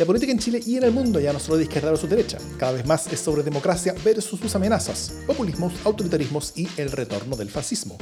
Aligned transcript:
La 0.00 0.06
política 0.06 0.32
en 0.32 0.38
Chile 0.38 0.62
y 0.64 0.78
en 0.78 0.84
el 0.84 0.92
mundo 0.92 1.20
ya 1.20 1.30
no 1.30 1.38
solo 1.38 1.58
de 1.58 1.64
izquierda 1.64 1.94
su 1.94 2.08
derecha, 2.08 2.38
cada 2.56 2.72
vez 2.72 2.86
más 2.86 3.12
es 3.12 3.20
sobre 3.20 3.42
democracia 3.42 3.94
versus 4.02 4.40
sus 4.40 4.54
amenazas, 4.56 5.12
populismos, 5.26 5.74
autoritarismos 5.84 6.54
y 6.56 6.66
el 6.78 6.90
retorno 6.90 7.36
del 7.36 7.50
fascismo. 7.50 7.98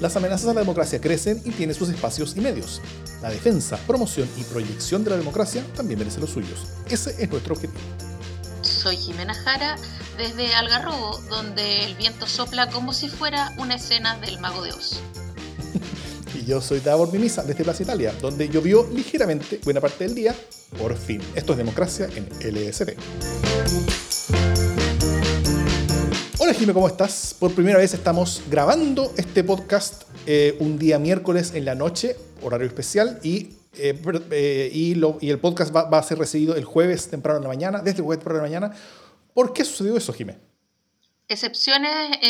Las 0.00 0.14
amenazas 0.14 0.50
a 0.50 0.54
la 0.54 0.60
democracia 0.60 1.00
crecen 1.00 1.42
y 1.44 1.50
tienen 1.50 1.74
sus 1.74 1.88
espacios 1.88 2.36
y 2.36 2.40
medios. 2.40 2.80
La 3.22 3.30
defensa, 3.30 3.76
promoción 3.88 4.28
y 4.36 4.44
proyección 4.44 5.02
de 5.02 5.10
la 5.10 5.16
democracia 5.16 5.64
también 5.74 5.98
merece 5.98 6.20
los 6.20 6.30
suyos. 6.30 6.68
Ese 6.88 7.20
es 7.20 7.28
nuestro 7.28 7.54
objetivo. 7.54 7.80
Soy 8.62 8.96
Jimena 8.96 9.34
Jara 9.34 9.74
desde 10.16 10.54
Algarrobo, 10.54 11.20
donde 11.28 11.86
el 11.86 11.96
viento 11.96 12.28
sopla 12.28 12.70
como 12.70 12.92
si 12.92 13.08
fuera 13.08 13.52
una 13.58 13.74
escena 13.74 14.16
del 14.20 14.38
Mago 14.38 14.62
de 14.62 14.74
Oz. 14.74 15.00
Yo 16.46 16.60
soy 16.60 16.78
Davor 16.78 17.12
Mimisa 17.12 17.42
desde 17.42 17.64
Plaza 17.64 17.82
Italia, 17.82 18.14
donde 18.20 18.48
llovió 18.48 18.88
ligeramente 18.92 19.58
buena 19.64 19.80
parte 19.80 20.04
del 20.04 20.14
día, 20.14 20.34
por 20.78 20.96
fin. 20.96 21.20
Esto 21.34 21.52
es 21.52 21.58
democracia 21.58 22.08
en 22.14 22.28
LSD. 22.40 22.94
Hola 26.38 26.54
Jimé, 26.54 26.72
¿cómo 26.72 26.86
estás? 26.86 27.34
Por 27.36 27.52
primera 27.52 27.78
vez 27.78 27.94
estamos 27.94 28.44
grabando 28.48 29.12
este 29.16 29.42
podcast 29.42 30.04
eh, 30.26 30.56
un 30.60 30.78
día 30.78 31.00
miércoles 31.00 31.52
en 31.52 31.64
la 31.64 31.74
noche, 31.74 32.16
horario 32.42 32.68
especial, 32.68 33.18
y, 33.24 33.48
eh, 33.74 34.00
eh, 34.30 34.70
y, 34.72 34.92
el 35.28 35.40
podcast 35.40 35.74
va, 35.74 35.98
a 35.98 36.02
ser 36.04 36.16
recibido 36.18 36.54
el 36.54 36.64
jueves 36.64 37.10
temprano 37.10 37.38
en 37.38 37.42
la 37.42 37.48
mañana, 37.48 37.78
desde 37.80 37.98
el 37.98 38.04
jueves 38.04 38.20
temprano 38.20 38.46
en 38.46 38.52
la 38.52 38.60
mañana. 38.60 38.80
¿Por 39.34 39.52
qué 39.52 39.64
sucedió 39.64 39.96
eso, 39.96 40.12
Jimé? 40.12 40.38
Excepciones 41.26 42.20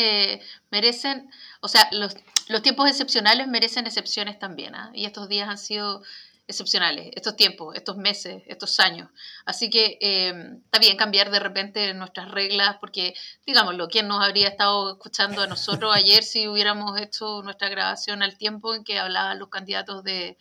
merecen, 0.71 1.29
o 1.61 1.67
sea, 1.67 1.87
los, 1.91 2.15
los, 2.47 2.61
tiempos 2.61 2.89
excepcionales 2.89 3.47
merecen 3.47 3.85
excepciones 3.87 4.39
también, 4.39 4.75
¿ah? 4.75 4.91
y 4.93 5.05
estos 5.05 5.29
días 5.29 5.49
han 5.49 5.57
sido 5.57 6.03
excepcionales, 6.47 7.11
estos 7.13 7.35
tiempos, 7.35 7.75
estos 7.75 7.97
meses, 7.97 8.41
estos 8.47 8.79
años. 8.79 9.09
Así 9.45 9.69
que 9.69 9.97
eh, 9.99 10.33
está 10.63 10.79
bien 10.79 10.95
cambiar 10.95 11.29
de 11.29 11.39
repente 11.39 11.93
nuestras 11.93 12.31
reglas, 12.31 12.77
porque, 12.79 13.13
digámoslo, 13.45 13.89
¿quién 13.89 14.07
nos 14.07 14.23
habría 14.23 14.47
estado 14.47 14.91
escuchando 14.91 15.41
a 15.41 15.47
nosotros 15.47 15.91
ayer 15.95 16.23
si 16.23 16.47
hubiéramos 16.47 16.99
hecho 16.99 17.41
nuestra 17.43 17.67
grabación 17.67 18.23
al 18.23 18.37
tiempo 18.37 18.73
en 18.73 18.85
que 18.85 18.97
hablaban 18.97 19.39
los 19.39 19.49
candidatos 19.49 20.03
de, 20.03 20.37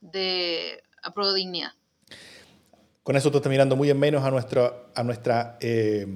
de 0.00 0.82
Dignidad? 1.36 1.72
Con 3.04 3.16
eso 3.16 3.30
tú 3.30 3.36
estás 3.36 3.50
mirando 3.50 3.76
muy 3.76 3.90
en 3.90 3.98
menos 3.98 4.24
a, 4.24 4.30
nuestro, 4.30 4.90
a 4.94 5.02
nuestra 5.02 5.58
eh, 5.60 6.06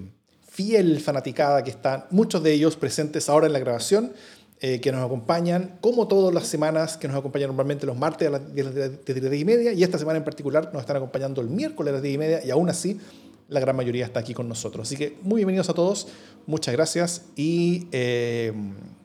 fiel 0.50 1.00
fanaticada 1.00 1.62
que 1.62 1.70
están, 1.70 2.06
muchos 2.10 2.42
de 2.42 2.52
ellos 2.52 2.76
presentes 2.76 3.28
ahora 3.28 3.46
en 3.46 3.52
la 3.52 3.58
grabación 3.60 4.14
eh, 4.60 4.80
que 4.80 4.90
nos 4.90 5.04
acompañan, 5.04 5.78
como 5.80 6.08
todas 6.08 6.34
las 6.34 6.48
semanas, 6.48 6.96
que 6.96 7.06
nos 7.06 7.16
acompañan 7.16 7.46
normalmente 7.46 7.86
los 7.86 7.96
martes 7.96 8.26
a 8.26 8.32
las 8.32 8.52
10, 8.52 9.32
y 9.38 9.44
media, 9.44 9.72
y 9.72 9.84
esta 9.84 9.98
semana 9.98 10.18
en 10.18 10.24
particular 10.24 10.70
nos 10.72 10.80
están 10.80 10.96
acompañando 10.96 11.40
el 11.40 11.46
miércoles 11.46 11.92
a 11.92 11.94
las 11.94 12.02
10 12.02 12.14
y 12.16 12.18
media, 12.18 12.44
y 12.44 12.50
aún 12.50 12.68
así 12.68 12.98
la 13.46 13.60
gran 13.60 13.76
mayoría 13.76 14.04
está 14.04 14.18
aquí 14.18 14.34
con 14.34 14.48
nosotros. 14.48 14.88
Así 14.88 14.96
que 14.96 15.16
muy 15.22 15.36
bienvenidos 15.36 15.70
a 15.70 15.74
todos, 15.74 16.08
muchas 16.46 16.74
gracias, 16.74 17.26
y 17.36 17.86
eh, 17.92 18.52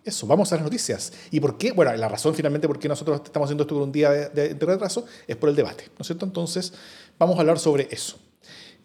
eso, 0.03 0.25
vamos 0.25 0.51
a 0.51 0.55
las 0.55 0.63
noticias. 0.63 1.13
¿Y 1.29 1.39
por 1.39 1.55
qué? 1.59 1.71
Bueno, 1.71 1.95
la 1.97 2.09
razón 2.09 2.33
finalmente 2.33 2.67
por 2.67 2.79
qué 2.79 2.87
nosotros 2.87 3.21
estamos 3.23 3.45
haciendo 3.45 3.61
esto 3.61 3.75
con 3.75 3.83
un 3.83 3.91
día 3.91 4.09
de, 4.09 4.57
retraso 4.59 5.05
es 5.27 5.35
por 5.35 5.49
el 5.49 5.55
debate, 5.55 5.83
¿no 5.89 6.01
es 6.01 6.07
cierto? 6.07 6.25
Entonces, 6.25 6.73
vamos 7.19 7.37
a 7.37 7.41
hablar 7.41 7.59
sobre 7.59 7.87
eso. 7.91 8.17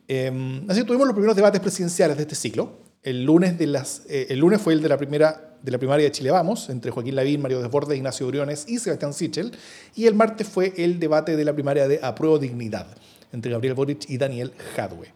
Eh, 0.07 0.63
así 0.69 0.81
que 0.81 0.87
tuvimos 0.87 1.07
los 1.07 1.15
primeros 1.15 1.35
debates 1.35 1.63
presidenciales 1.63 2.19
de 2.19 2.25
este 2.25 2.35
ciclo. 2.35 2.87
El 3.03 3.25
lunes, 3.25 3.57
de 3.57 3.69
las, 3.69 4.03
el 4.07 4.39
lunes 4.39 4.61
fue 4.61 4.75
el 4.75 4.83
de 4.83 4.91
la 4.91 4.99
primera 4.99 5.48
de 5.62 5.70
la 5.73 5.78
primaria 5.78 6.05
de 6.05 6.12
Chile 6.12 6.31
Vamos, 6.31 6.69
entre 6.70 6.91
Joaquín 6.91 7.17
Lavín, 7.17 7.42
Mario 7.42 7.61
Desbordes, 7.61 7.97
Ignacio 7.97 8.27
Briones 8.27 8.64
y 8.69 8.78
Sebastián 8.78 9.12
Sichel, 9.12 9.53
y 9.95 10.06
el 10.06 10.15
martes 10.15 10.47
fue 10.47 10.73
el 10.77 10.98
debate 10.98 11.37
de 11.37 11.45
la 11.45 11.53
primaria 11.53 11.89
de 11.89 12.00
Apruebo 12.03 12.39
Dignidad, 12.39 12.87
entre 13.33 13.50
Gabriel 13.50 13.75
Boric 13.75 14.09
y 14.09 14.19
Daniel 14.19 14.53
Jadwe. 14.77 15.12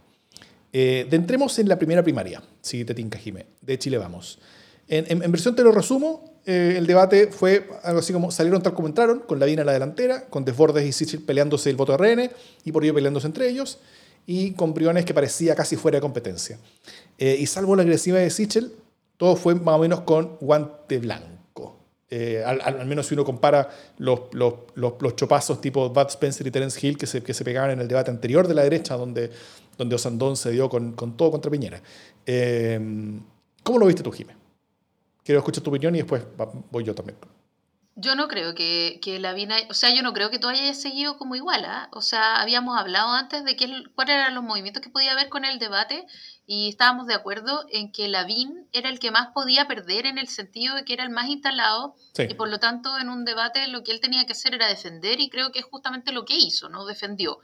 Eh, 0.72 1.06
entremos 1.10 1.58
en 1.58 1.68
la 1.68 1.78
primera 1.78 2.02
primaria, 2.02 2.42
si 2.60 2.84
te 2.84 2.94
tinca, 2.94 3.18
Jimé, 3.18 3.46
de 3.61 3.78
Chile 3.78 3.98
Vamos. 3.98 4.39
En, 4.89 5.30
versión 5.30 5.55
te 5.55 5.62
lo 5.62 5.72
resumo, 5.72 6.39
eh, 6.44 6.74
el 6.77 6.86
debate 6.86 7.28
fue 7.28 7.68
algo 7.83 8.00
así 8.00 8.12
como 8.12 8.30
salieron 8.30 8.62
tal 8.62 8.74
como 8.74 8.88
entraron, 8.88 9.20
con 9.20 9.38
Lavín 9.38 9.61
a 9.61 9.64
la 9.64 9.72
delantera, 9.72 10.27
con 10.27 10.44
Desbordes 10.44 10.84
y 10.84 10.92
Sichel 10.92 11.22
peleándose 11.22 11.70
el 11.70 11.77
voto 11.77 11.96
RN 11.96 12.30
y 12.64 12.72
por 12.72 12.84
ello 12.84 12.92
peleándose 12.92 13.27
entre 13.27 13.48
ellos, 13.48 13.78
y 14.27 14.52
con 14.52 14.74
Briones 14.74 15.05
que 15.05 15.14
parecía 15.14 15.55
casi 15.55 15.77
fuera 15.77 15.96
de 15.96 16.02
competencia. 16.02 16.58
Eh, 17.18 17.36
y 17.38 17.46
salvo 17.46 17.77
la 17.77 17.83
agresiva 17.83 18.18
de 18.18 18.30
Sichel, 18.30 18.72
todo 19.22 19.36
fue 19.36 19.55
más 19.55 19.77
o 19.77 19.78
menos 19.78 20.00
con 20.00 20.36
guante 20.40 20.98
blanco. 20.98 21.78
Eh, 22.10 22.42
al, 22.44 22.84
menos 22.86 23.06
si 23.06 23.14
uno 23.14 23.24
compara 23.24 23.70
los, 23.98 24.22
los, 24.33 24.55
los, 24.74 25.14
chopazos 25.14 25.60
tipo 25.60 25.90
Bud 25.90 26.08
Spencer 26.08 26.44
y 26.44 26.50
Terence 26.50 26.84
Hill 26.84 26.98
que 26.98 27.06
se, 27.06 27.22
que 27.22 27.32
se 27.32 27.44
pegaban 27.44 27.70
en 27.70 27.78
el 27.78 27.86
debate 27.86 28.11
anterior 28.11 28.48
de 28.48 28.55
la 28.55 28.64
derecha, 28.64 28.96
donde, 28.96 29.30
donde 29.78 29.94
Osandón 29.94 30.36
se 30.36 30.50
dio 30.50 30.68
con, 30.68 30.94
con 30.94 31.16
todo 31.16 31.30
contra 31.30 31.52
Piñera. 31.52 31.80
Eh, 32.27 32.80
¿Cómo 33.62 33.78
lo 33.78 33.86
viste 33.86 34.02
tú, 34.02 34.11
Jiménez? 34.11 34.42
Quiero 35.22 35.38
escuchar 35.38 35.62
tu 35.62 35.70
opinión 35.70 35.94
y 35.94 35.98
después 35.98 36.24
voy 36.72 36.82
yo 36.82 36.92
también. 36.92 37.16
Yo 37.94 38.16
no 38.16 38.27
creo 38.27 38.56
que, 38.56 38.98
que 39.00 39.20
Lavín, 39.20 39.50
o 39.70 39.74
sea, 39.74 39.94
yo 39.94 40.02
no 40.02 40.12
creo 40.12 40.30
que 40.30 40.40
tú 40.40 40.48
hayas 40.48 40.82
seguido 40.82 41.16
como 41.16 41.36
igual, 41.36 41.64
¿ah? 41.64 41.90
O 41.92 42.00
sea, 42.00 42.40
habíamos 42.40 42.77
hablado 42.77 43.12
antes 43.12 43.44
de 43.44 43.55
qué, 43.55 43.84
cuáles 43.94 44.16
eran 44.16 44.34
los 44.34 44.42
movimientos 44.42 44.82
que 44.82 44.90
podía 44.90 45.12
haber 45.12 45.28
con 45.28 45.44
el 45.44 45.61
debate 45.61 46.06
y 46.47 46.69
estábamos 46.69 47.07
de 47.07 47.14
acuerdo 47.14 47.64
en 47.70 47.92
que 47.92 48.08
Lavín 48.08 48.67
era 48.73 48.89
el 48.89 48.98
que 48.98 49.11
más 49.11 49.29
podía 49.33 49.69
perder 49.69 50.07
en 50.07 50.19
el 50.19 50.29
sentido 50.29 50.75
de 50.75 50.85
que 50.85 50.92
era 50.92 51.05
el 51.05 51.11
más 51.11 51.29
instalado 51.29 51.95
y 52.19 52.35
por 52.35 52.48
lo 52.48 52.58
tanto 52.58 52.98
en 52.98 53.08
un 53.08 53.25
debate 53.25 53.69
lo 53.69 53.83
que 53.85 53.92
él 53.92 54.01
tenía 54.01 54.27
que 54.27 54.33
hacer 54.33 54.55
era 54.55 54.69
defender 54.69 55.20
y 55.20 55.30
creo 55.30 55.53
que 55.53 55.61
es 55.61 55.64
justamente 55.64 56.13
lo 56.13 56.25
que 56.25 56.36
hizo, 56.36 56.69
¿no? 56.69 56.85
Defendió. 56.85 57.39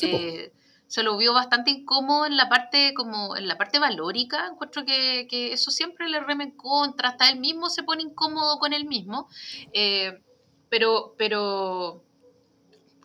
Eh, 0.00 0.52
se 0.86 1.02
lo 1.02 1.16
vio 1.16 1.32
bastante 1.32 1.70
incómodo 1.70 2.26
en 2.26 2.36
la 2.36 2.48
parte 2.48 2.92
como 2.94 3.36
en 3.36 3.48
la 3.48 3.56
parte 3.56 3.78
valórica 3.78 4.46
encuentro 4.46 4.84
que, 4.84 5.26
que 5.28 5.52
eso 5.52 5.70
siempre 5.70 6.08
le 6.08 6.20
reme 6.20 6.44
en 6.44 6.50
contra 6.52 7.08
hasta 7.08 7.30
él 7.30 7.40
mismo 7.40 7.70
se 7.70 7.82
pone 7.82 8.02
incómodo 8.02 8.58
con 8.58 8.72
él 8.72 8.84
mismo 8.84 9.28
eh, 9.72 10.20
pero 10.68 11.14
pero 11.16 12.04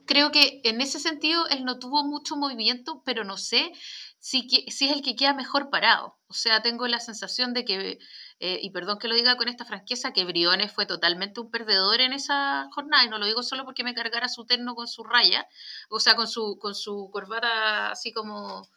creo 0.06 0.32
que 0.32 0.62
en 0.66 0.82
ese 0.82 1.00
sentido 1.00 1.48
él 1.48 1.66
no 1.66 1.80
tuvo 1.80 2.04
mucho 2.04 2.36
movimiento 2.36 3.02
pero 3.06 3.24
no 3.24 3.38
sé 3.38 3.72
si, 4.20 4.48
si 4.50 4.90
es 4.90 4.92
el 4.92 5.02
que 5.02 5.16
queda 5.16 5.34
mejor 5.34 5.70
parado. 5.70 6.18
O 6.28 6.34
sea 6.34 6.62
tengo 6.62 6.88
la 6.88 7.00
sensación 7.00 7.54
de 7.54 7.66
que 7.66 8.00
eh, 8.40 8.60
y 8.62 8.70
perdón 8.72 9.00
que 9.00 9.08
lo 9.08 9.16
diga 9.16 9.36
con 9.38 9.50
esta 9.50 9.66
franqueza, 9.66 10.14
que 10.14 10.26
Briones 10.26 10.72
fue 10.72 10.86
totalmente 10.86 11.42
un 11.42 11.52
perdedor 11.52 12.00
en 12.02 12.14
esa 12.14 12.70
jornada, 12.72 13.04
y 13.04 13.10
no 13.10 13.18
lo 13.18 13.26
digo 13.26 13.44
solo 13.44 13.66
porque 13.66 13.84
me 13.84 13.94
cargara 13.94 14.30
su 14.30 14.46
terno 14.46 14.76
con 14.76 14.88
su 14.88 15.04
raya, 15.04 15.48
o 15.90 16.00
sea, 16.00 16.16
con 16.16 16.28
su, 16.28 16.58
con 16.60 16.76
su 16.76 17.10
corbata 17.12 17.92
así 17.92 18.14
como 18.14 18.70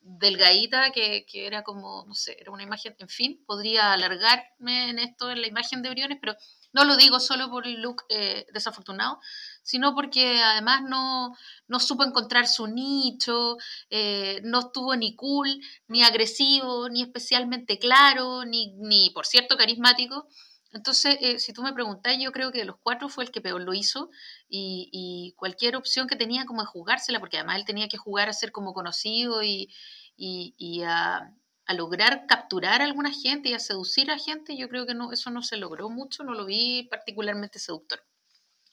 delgadita, 0.00 0.90
que, 0.92 1.26
que 1.26 1.46
era 1.46 1.62
como, 1.62 2.04
no 2.06 2.14
sé, 2.14 2.36
era 2.40 2.50
una 2.50 2.62
imagen, 2.62 2.94
en 2.98 3.08
fin, 3.08 3.42
podría 3.46 3.92
alargarme 3.92 4.90
en 4.90 4.98
esto, 4.98 5.30
en 5.30 5.42
la 5.42 5.46
imagen 5.48 5.82
de 5.82 5.90
Briones, 5.90 6.18
pero 6.20 6.36
no 6.72 6.84
lo 6.84 6.96
digo 6.96 7.20
solo 7.20 7.50
por 7.50 7.66
el 7.66 7.80
look 7.80 8.04
eh, 8.08 8.46
desafortunado, 8.52 9.20
sino 9.62 9.94
porque 9.94 10.40
además 10.42 10.82
no, 10.82 11.36
no 11.68 11.80
supo 11.80 12.04
encontrar 12.04 12.46
su 12.48 12.66
nicho, 12.66 13.56
eh, 13.90 14.40
no 14.44 14.60
estuvo 14.60 14.96
ni 14.96 15.14
cool, 15.14 15.48
ni 15.88 16.02
agresivo, 16.02 16.88
ni 16.88 17.02
especialmente 17.02 17.78
claro, 17.78 18.44
ni, 18.44 18.72
ni 18.76 19.10
por 19.10 19.26
cierto 19.26 19.56
carismático. 19.56 20.26
Entonces, 20.72 21.18
eh, 21.20 21.38
si 21.38 21.52
tú 21.52 21.62
me 21.62 21.74
preguntas, 21.74 22.16
yo 22.18 22.32
creo 22.32 22.50
que 22.50 22.60
de 22.60 22.64
los 22.64 22.76
cuatro 22.82 23.10
fue 23.10 23.24
el 23.24 23.30
que 23.30 23.42
peor 23.42 23.60
lo 23.60 23.74
hizo 23.74 24.08
y, 24.48 24.88
y, 24.90 25.34
cualquier 25.36 25.76
opción 25.76 26.08
que 26.08 26.16
tenía 26.16 26.46
como 26.46 26.62
de 26.62 26.66
jugársela, 26.66 27.20
porque 27.20 27.36
además 27.36 27.58
él 27.58 27.66
tenía 27.66 27.88
que 27.88 27.98
jugar 27.98 28.30
a 28.30 28.32
ser 28.32 28.52
como 28.52 28.72
conocido 28.72 29.42
y, 29.42 29.68
y, 30.16 30.54
y 30.56 30.82
a, 30.82 31.30
a, 31.72 31.74
lograr 31.74 32.26
capturar 32.26 32.80
a 32.80 32.84
alguna 32.84 33.10
gente 33.10 33.48
y 33.48 33.54
a 33.54 33.58
seducir 33.58 34.10
a 34.10 34.18
gente, 34.18 34.56
yo 34.56 34.68
creo 34.68 34.86
que 34.86 34.94
no, 34.94 35.12
eso 35.12 35.30
no 35.30 35.42
se 35.42 35.56
logró 35.56 35.90
mucho, 35.90 36.24
no 36.24 36.34
lo 36.34 36.44
vi 36.44 36.84
particularmente 36.84 37.58
seductor. 37.58 38.04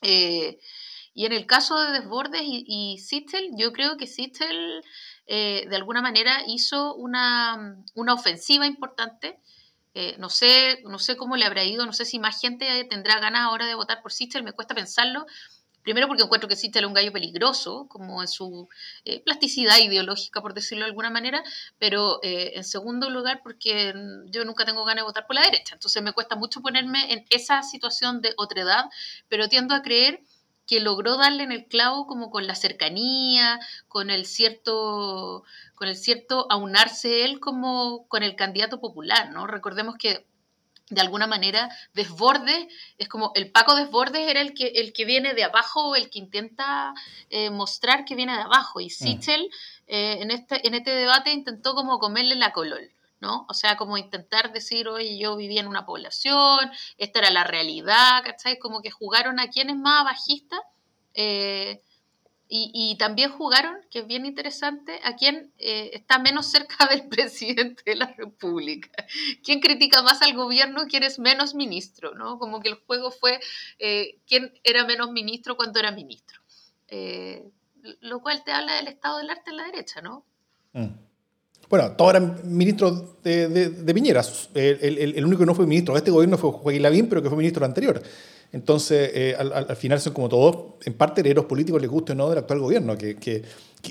Eh, 0.02 0.60
y 1.14 1.26
en 1.26 1.34
el 1.34 1.46
caso 1.46 1.80
de 1.80 1.92
Desbordes 1.92 2.44
y, 2.44 2.64
y 2.68 2.98
Sittel, 3.00 3.50
yo 3.58 3.74
creo 3.74 3.98
que 3.98 4.08
Sittel 4.08 4.84
eh, 5.32 5.68
de 5.70 5.76
alguna 5.76 6.02
manera 6.02 6.42
hizo 6.48 6.96
una, 6.96 7.78
una 7.94 8.14
ofensiva 8.16 8.66
importante. 8.66 9.40
Eh, 9.94 10.16
no, 10.18 10.30
sé, 10.30 10.82
no 10.86 10.98
sé 10.98 11.18
cómo 11.18 11.36
le 11.36 11.46
habrá 11.46 11.64
ido, 11.64 11.86
no 11.86 11.94
sé 11.94 12.06
si 12.06 12.18
más 12.18 12.42
gente 12.42 12.84
tendrá 12.90 13.20
ganas 13.20 13.42
ahora 13.42 13.68
de 13.68 13.76
votar 13.76 14.02
por 14.02 14.12
Sittel, 14.12 14.44
me 14.44 14.54
cuesta 14.54 14.74
pensarlo. 14.74 15.28
Primero 15.84 16.08
porque 16.08 16.24
encuentro 16.24 16.48
que 16.50 16.56
Sittel 16.56 16.84
es 16.84 16.88
un 16.88 16.94
gallo 16.94 17.12
peligroso, 17.12 17.88
como 17.90 18.22
en 18.22 18.28
su 18.28 18.68
plasticidad 19.24 19.78
ideológica, 19.78 20.42
por 20.42 20.54
decirlo 20.54 20.86
de 20.86 20.90
alguna 20.90 21.10
manera, 21.10 21.44
pero 21.78 22.20
en 22.22 22.64
segundo 22.64 23.10
lugar 23.10 23.42
porque 23.44 23.94
yo 24.28 24.46
nunca 24.46 24.66
tengo 24.66 24.86
ganas 24.86 25.04
de 25.04 25.08
votar 25.08 25.26
por 25.26 25.36
la 25.36 25.44
derecha, 25.44 25.76
entonces 25.76 26.04
me 26.04 26.14
cuesta 26.14 26.36
mucho 26.36 26.62
ponerme 26.62 27.14
en 27.14 27.26
esa 27.30 27.64
situación 27.64 28.22
de 28.22 28.34
otredad, 28.38 28.86
pero 29.30 29.48
tiendo 29.48 29.74
a 29.74 29.82
creer 29.82 30.22
que 30.68 30.82
logró 30.82 31.18
darle 31.18 31.44
en 31.44 31.52
el 31.52 31.66
clavo 31.66 32.06
como 32.06 32.30
con 32.30 32.46
la 32.46 32.54
cercanía, 32.54 33.60
con 33.88 34.12
el 34.12 34.28
cierto, 34.28 35.44
con 35.74 35.88
el 35.88 35.96
cierto 35.96 36.46
aunarse 36.52 37.26
él 37.26 37.40
como 37.40 38.08
con 38.08 38.22
el 38.22 38.36
candidato 38.36 38.80
popular, 38.80 39.32
¿no? 39.32 39.48
Recordemos 39.48 39.96
que 39.98 40.28
de 40.90 41.02
alguna 41.02 41.28
manera, 41.28 41.70
Desbordes 41.94 42.68
es 42.98 43.08
como 43.08 43.32
el 43.36 43.52
Paco 43.52 43.76
Desbordes 43.76 44.28
era 44.28 44.42
el 44.42 44.54
que, 44.54 44.68
el 44.68 44.94
que 44.94 45.06
viene 45.06 45.34
de 45.34 45.44
abajo, 45.44 45.96
el 45.96 46.10
que 46.10 46.20
intenta 46.20 46.94
eh, 47.30 47.50
mostrar 47.50 48.06
que 48.06 48.16
viene 48.16 48.36
de 48.36 48.42
abajo. 48.42 48.80
Y 48.80 48.88
mm. 48.88 48.90
Sichel 48.90 49.50
eh, 49.88 50.18
en, 50.22 50.32
este, 50.32 50.68
en 50.68 50.74
este 50.74 50.92
debate 50.92 51.32
intentó 51.32 51.76
como 51.76 52.00
comerle 52.00 52.36
la 52.36 52.52
colol. 52.52 52.92
¿no? 53.22 53.46
O 53.50 53.54
sea, 53.54 53.76
como 53.76 53.98
intentar 53.98 54.54
decir, 54.54 54.88
oye, 54.88 55.20
yo 55.20 55.36
vivía 55.36 55.60
en 55.60 55.68
una 55.68 55.86
población, 55.86 56.72
esta 56.98 57.20
era 57.20 57.30
la 57.32 57.44
realidad, 57.44 58.24
¿cachai? 58.24 58.58
Como 58.60 58.82
que 58.82 58.92
jugaron 58.92 59.42
a 59.42 59.50
quien 59.50 59.70
es 59.70 59.76
más 59.76 60.06
bajista 60.06 60.58
eh, 61.14 61.82
y, 62.52 62.96
también 62.98 63.30
jugaron, 63.30 63.76
que 63.92 64.00
es 64.00 64.08
bien 64.08 64.26
interesante, 64.26 65.00
a 65.04 65.16
quien 65.16 65.52
eh, 65.60 65.92
está 65.94 66.18
menos 66.18 66.48
cerca 66.48 66.88
del 66.90 67.08
presidente 67.08 67.84
de 67.86 67.96
la 67.96 68.08
República. 68.18 68.90
¿Quién 69.44 69.60
critica 69.60 70.02
más 70.02 70.24
al 70.24 70.34
gobierno? 70.34 70.88
¿Quién 70.90 71.04
es 71.04 71.20
menos 71.20 71.54
ministro? 71.54 72.16
¿no? 72.16 72.40
Como 72.40 72.60
que 72.60 72.70
el 72.70 72.76
juego 72.88 73.12
fue 73.12 73.40
eh, 73.78 74.18
quién 74.28 74.52
era 74.64 74.84
menos 74.84 75.12
ministro 75.12 75.56
cuando 75.56 75.80
era 75.80 75.92
ministro. 75.92 76.40
Eh, 76.88 77.44
lo 78.02 78.20
cual 78.22 78.44
te 78.44 78.52
habla 78.52 78.76
del 78.78 78.88
estado 78.88 79.20
del 79.20 79.30
arte 79.30 79.52
en 79.52 79.58
la 79.58 79.66
derecha, 79.66 80.02
¿no? 80.02 80.26
Mm. 80.74 80.88
Bueno, 81.70 81.96
todos 81.96 82.10
eran 82.10 82.42
ministros 82.46 83.22
de, 83.22 83.48
de, 83.48 83.94
Piñera. 83.94 84.24
El, 84.56 84.98
el, 85.16 85.24
único 85.24 85.42
que 85.42 85.46
no 85.46 85.54
fue 85.54 85.68
ministro 85.68 85.94
de 85.94 86.00
este 86.00 86.10
gobierno 86.10 86.36
fue 86.36 86.52
Joaquín 86.52 86.82
Lavín, 86.82 87.08
pero 87.08 87.22
que 87.22 87.30
fue 87.30 87.38
ministro 87.38 87.64
anterior. 87.64 88.02
Entonces, 88.52 89.12
eh, 89.14 89.36
al, 89.38 89.76
final 89.76 90.02
son 90.02 90.14
como 90.14 90.28
todos, 90.28 90.74
en 90.84 90.94
parte, 90.94 91.22
herederos 91.22 91.46
políticos, 91.46 91.80
les 91.80 91.90
guste 91.90 92.14
o 92.14 92.16
no, 92.16 92.30
del 92.30 92.40
actual 92.40 92.60
gobierno, 92.60 92.98
que, 92.98 93.16
que, 93.16 93.44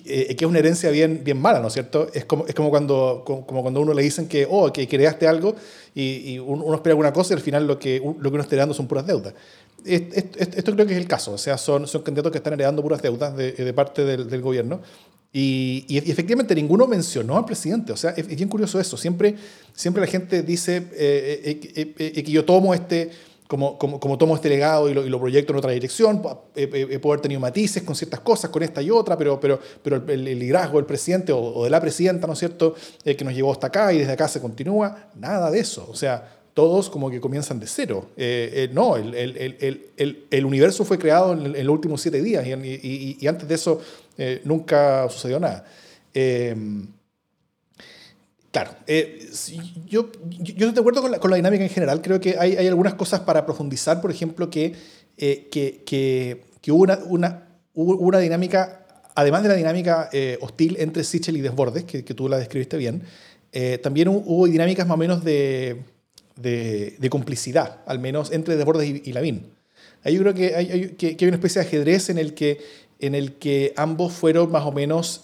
eh, 0.04 0.34
que, 0.34 0.44
es 0.44 0.48
una 0.48 0.58
herencia 0.58 0.90
bien, 0.90 1.22
bien 1.22 1.40
mala, 1.40 1.60
¿no 1.60 1.68
es 1.68 1.74
cierto? 1.74 2.08
Es 2.12 2.24
como, 2.24 2.44
es 2.44 2.56
como, 2.56 2.68
cuando, 2.68 3.22
como, 3.24 3.62
cuando 3.62 3.80
uno 3.80 3.94
le 3.94 4.02
dicen 4.02 4.26
que, 4.26 4.48
oh, 4.50 4.72
que 4.72 4.88
creaste 4.88 5.28
algo 5.28 5.54
y, 5.94 6.32
y 6.32 6.38
uno 6.40 6.74
espera 6.74 6.92
alguna 6.92 7.12
cosa 7.12 7.34
y 7.34 7.36
al 7.36 7.42
final 7.42 7.68
lo 7.68 7.78
que, 7.78 7.98
lo 7.98 8.30
que 8.30 8.34
uno 8.34 8.42
está 8.42 8.56
heredando 8.56 8.74
son 8.74 8.88
puras 8.88 9.06
deudas. 9.06 9.32
Esto 9.84 10.72
creo 10.74 10.86
que 10.86 10.92
es 10.92 10.98
el 10.98 11.06
caso, 11.06 11.32
o 11.34 11.38
sea, 11.38 11.56
son, 11.56 11.86
son 11.86 12.02
candidatos 12.02 12.32
que 12.32 12.38
están 12.38 12.54
heredando 12.54 12.82
puras 12.82 13.00
deudas 13.00 13.36
de, 13.36 13.52
de 13.52 13.72
parte 13.72 14.04
del, 14.04 14.28
del 14.28 14.42
gobierno. 14.42 14.80
Y, 15.32 15.84
y, 15.88 15.98
efectivamente 15.98 16.54
ninguno 16.54 16.86
mencionó 16.86 17.36
al 17.36 17.44
presidente. 17.44 17.92
O 17.92 17.96
sea, 17.96 18.10
es, 18.10 18.26
bien 18.26 18.48
curioso 18.48 18.80
eso. 18.80 18.96
Siempre, 18.96 19.36
siempre 19.74 20.00
la 20.00 20.06
gente 20.06 20.42
dice 20.42 20.82
eh, 20.94 22.22
que 22.24 22.32
yo 22.32 22.44
tomo 22.44 22.72
este, 22.72 23.10
como, 23.48 23.78
como, 23.78 23.98
como, 23.98 24.18
tomo 24.18 24.36
este 24.36 24.50
legado 24.50 24.90
y 24.90 24.94
lo, 24.94 25.18
proyecto 25.18 25.52
en 25.52 25.58
otra 25.58 25.72
dirección, 25.72 26.22
he, 26.54 27.00
haber 27.02 27.20
tenido 27.20 27.40
matices 27.40 27.82
con 27.82 27.96
ciertas 27.96 28.20
cosas, 28.20 28.50
con 28.50 28.62
esta 28.62 28.82
y 28.82 28.90
otra, 28.90 29.16
pero, 29.16 29.40
pero, 29.40 29.58
pero 29.82 30.04
el, 30.06 30.22
liderazgo 30.22 30.76
del 30.76 30.84
presidente 30.84 31.32
o, 31.32 31.64
de 31.64 31.70
la 31.70 31.80
presidenta, 31.80 32.26
¿no 32.26 32.34
es 32.34 32.38
cierto?, 32.38 32.74
eh, 33.04 33.16
que 33.16 33.24
nos 33.24 33.34
llevó 33.34 33.50
hasta 33.50 33.68
acá 33.68 33.90
y 33.94 33.98
desde 33.98 34.12
acá 34.12 34.28
se 34.28 34.40
continúa, 34.40 35.08
nada 35.16 35.50
de 35.50 35.60
eso. 35.60 35.88
O 35.90 35.96
sea, 35.96 36.36
todos 36.52 36.90
como 36.90 37.10
que 37.10 37.22
comienzan 37.22 37.58
de 37.58 37.66
cero. 37.66 38.10
Eh, 38.18 38.50
eh, 38.52 38.70
no, 38.70 38.96
el, 38.96 39.14
el, 39.14 40.26
el, 40.30 40.44
universo 40.44 40.84
fue 40.84 40.98
creado 40.98 41.32
en, 41.32 41.52
los 41.52 41.74
últimos 41.74 42.02
siete 42.02 42.20
días 42.20 42.46
y, 42.46 43.26
antes 43.26 43.48
de 43.48 43.54
eso 43.54 43.80
nunca 44.44 45.08
sucedió 45.08 45.40
nada. 45.40 45.64
Claro, 48.58 48.76
eh, 48.88 49.30
yo, 49.86 50.10
yo 50.26 50.66
estoy 50.66 50.72
de 50.72 50.80
acuerdo 50.80 51.00
con 51.00 51.12
la, 51.12 51.20
con 51.20 51.30
la, 51.30 51.36
dinámica 51.36 51.62
en 51.62 51.70
general. 51.70 52.02
Creo 52.02 52.20
que 52.20 52.36
hay, 52.36 52.56
hay 52.56 52.66
algunas 52.66 52.94
cosas 52.94 53.20
para 53.20 53.46
profundizar. 53.46 54.00
Por 54.00 54.10
ejemplo, 54.10 54.50
que, 54.50 54.74
eh, 55.16 55.46
que, 55.48 55.84
que, 55.86 56.42
que, 56.60 56.72
hubo, 56.72 56.82
una, 56.82 56.98
una, 57.04 57.46
una 57.74 58.18
dinámica, 58.18 58.84
además 59.14 59.44
de 59.44 59.50
la 59.50 59.54
dinámica 59.54 60.08
eh, 60.12 60.38
hostil 60.40 60.76
entre 60.80 61.04
Sichel 61.04 61.36
y 61.36 61.40
Desbordes, 61.40 61.84
que, 61.84 62.04
que 62.04 62.14
tú 62.14 62.28
la 62.28 62.36
describiste 62.36 62.76
bien, 62.76 63.04
también 63.80 64.08
hubo 64.08 64.46
dinámicas 64.48 64.88
más 64.88 64.96
o 64.96 64.98
menos 64.98 65.22
de, 65.22 65.84
de, 66.34 66.96
de 66.98 67.10
complicidad, 67.10 67.78
al 67.86 68.00
menos 68.00 68.32
entre 68.32 68.56
Desbordes 68.56 68.88
y, 68.88 69.02
y 69.04 69.12
Lavín. 69.12 69.52
Ahí 70.02 70.14
yo 70.14 70.20
creo 70.22 70.34
que 70.34 70.56
hay, 70.56 70.96
que, 70.98 71.16
hay, 71.18 71.26
una 71.28 71.36
especie 71.36 71.62
de 71.62 71.68
ajedrez 71.68 72.10
en 72.10 72.18
el 72.18 72.34
que, 72.34 72.58
en 72.98 73.14
el 73.14 73.34
que 73.34 73.72
ambos 73.76 74.14
fueron 74.14 74.50
más 74.50 74.64
o 74.64 74.72
menos 74.72 75.22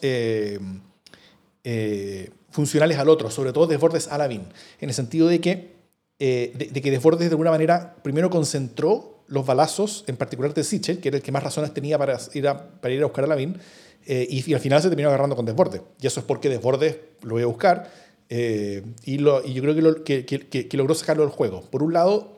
funcionales 2.54 2.98
al 2.98 3.08
otro, 3.08 3.32
sobre 3.32 3.52
todo 3.52 3.66
Desbordes 3.66 4.06
a 4.06 4.16
Lavín, 4.16 4.42
en 4.80 4.88
el 4.88 4.94
sentido 4.94 5.26
de 5.26 5.40
que, 5.40 5.74
eh, 6.20 6.70
de, 6.72 6.80
que 6.80 6.90
Desbordes 6.92 7.28
de 7.28 7.32
alguna 7.32 7.50
manera 7.50 7.96
primero 8.04 8.30
concentró 8.30 9.24
los 9.26 9.44
balazos, 9.44 10.04
en 10.06 10.16
particular 10.16 10.54
de 10.54 10.62
Sichel, 10.62 11.00
que 11.00 11.08
era 11.08 11.16
el 11.16 11.22
que 11.24 11.32
más 11.32 11.42
razones 11.42 11.74
tenía 11.74 11.98
para 11.98 12.16
ir 12.32 12.46
a, 12.46 12.80
para 12.80 12.94
ir 12.94 13.02
a 13.02 13.06
buscar 13.06 13.24
a 13.24 13.26
Lavín, 13.26 13.58
eh, 14.06 14.28
y, 14.30 14.54
al 14.54 14.60
final 14.60 14.80
se 14.80 14.88
terminó 14.88 15.08
agarrando 15.08 15.34
con 15.34 15.44
Desbordes. 15.44 15.82
Y 16.00 16.06
eso 16.06 16.20
es 16.20 16.26
porque 16.26 16.48
Desbordes 16.48 16.96
lo 17.22 17.34
voy 17.34 17.42
a 17.42 17.46
buscar, 17.46 17.90
eh, 18.28 18.84
y, 19.04 19.16
yo 19.18 19.42
creo 19.42 20.04
que, 20.04 20.24
que, 20.24 20.76
logró 20.76 20.94
sacarlo 20.94 21.24
del 21.24 21.32
juego. 21.32 21.62
Por 21.62 21.82
un 21.82 21.92
lado, 21.92 22.33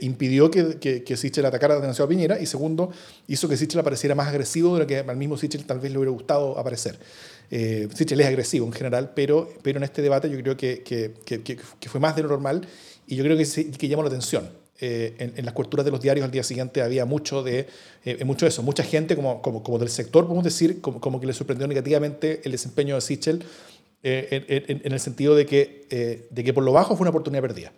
impidió 0.00 0.50
que, 0.50 0.78
que, 0.78 1.02
que, 1.02 1.16
Sichel 1.16 1.44
atacara 1.44 1.80
demasiado 1.80 2.06
a 2.06 2.08
Piñera 2.08 2.40
y 2.40 2.46
segundo, 2.46 2.90
hizo 3.26 3.48
que 3.48 3.56
Sichel 3.56 3.80
apareciera 3.80 4.14
más 4.14 4.28
agresivo 4.28 4.74
de 4.74 4.80
lo 4.80 4.86
que 4.86 4.98
al 4.98 5.16
mismo 5.16 5.36
Sichel 5.36 5.64
tal 5.64 5.80
vez 5.80 5.90
le 5.90 5.98
hubiera 5.98 6.12
gustado 6.12 6.58
aparecer. 6.58 6.98
Eh, 7.50 7.88
Sichel 7.94 8.20
es 8.20 8.26
agresivo 8.26 8.66
en 8.66 8.72
general, 8.72 9.12
pero, 9.14 9.48
pero 9.62 9.78
en 9.78 9.84
este 9.84 10.02
debate 10.02 10.28
yo 10.28 10.38
creo 10.38 10.56
que, 10.56 10.82
que, 10.82 11.88
fue 11.88 12.00
más 12.00 12.16
de 12.16 12.22
lo 12.22 12.28
normal 12.28 12.66
y 13.06 13.16
yo 13.16 13.24
creo 13.24 13.36
que, 13.36 13.70
que 13.70 13.88
llamó 13.88 14.02
la 14.02 14.08
atención. 14.08 14.48
Eh, 14.78 15.32
en, 15.36 15.44
las 15.44 15.54
coberturas 15.54 15.86
de 15.86 15.90
los 15.90 16.02
diarios 16.02 16.22
al 16.24 16.30
día 16.30 16.42
siguiente 16.42 16.82
había 16.82 17.06
mucho 17.06 17.42
de, 17.42 17.66
eh, 18.04 18.22
mucho 18.26 18.46
eso, 18.46 18.62
mucha 18.62 18.82
gente 18.82 19.16
como, 19.16 19.40
como, 19.40 19.62
como, 19.62 19.78
del 19.78 19.88
sector, 19.88 20.24
podemos 20.24 20.44
decir, 20.44 20.82
como, 20.82 21.00
como, 21.00 21.18
que 21.18 21.26
le 21.26 21.32
sorprendió 21.32 21.66
negativamente 21.66 22.42
el 22.44 22.52
desempeño 22.52 22.94
de 22.94 23.00
Sichel 23.00 23.42
en, 24.02 24.44
en, 24.48 24.92
el 24.92 25.00
sentido 25.00 25.34
de 25.34 25.46
que, 25.46 26.26
de 26.30 26.44
que 26.44 26.52
por 26.52 26.62
lo 26.62 26.72
bajo 26.72 26.94
fue 26.94 27.04
una 27.04 27.10
oportunidad 27.10 27.42
perdida. 27.42 27.72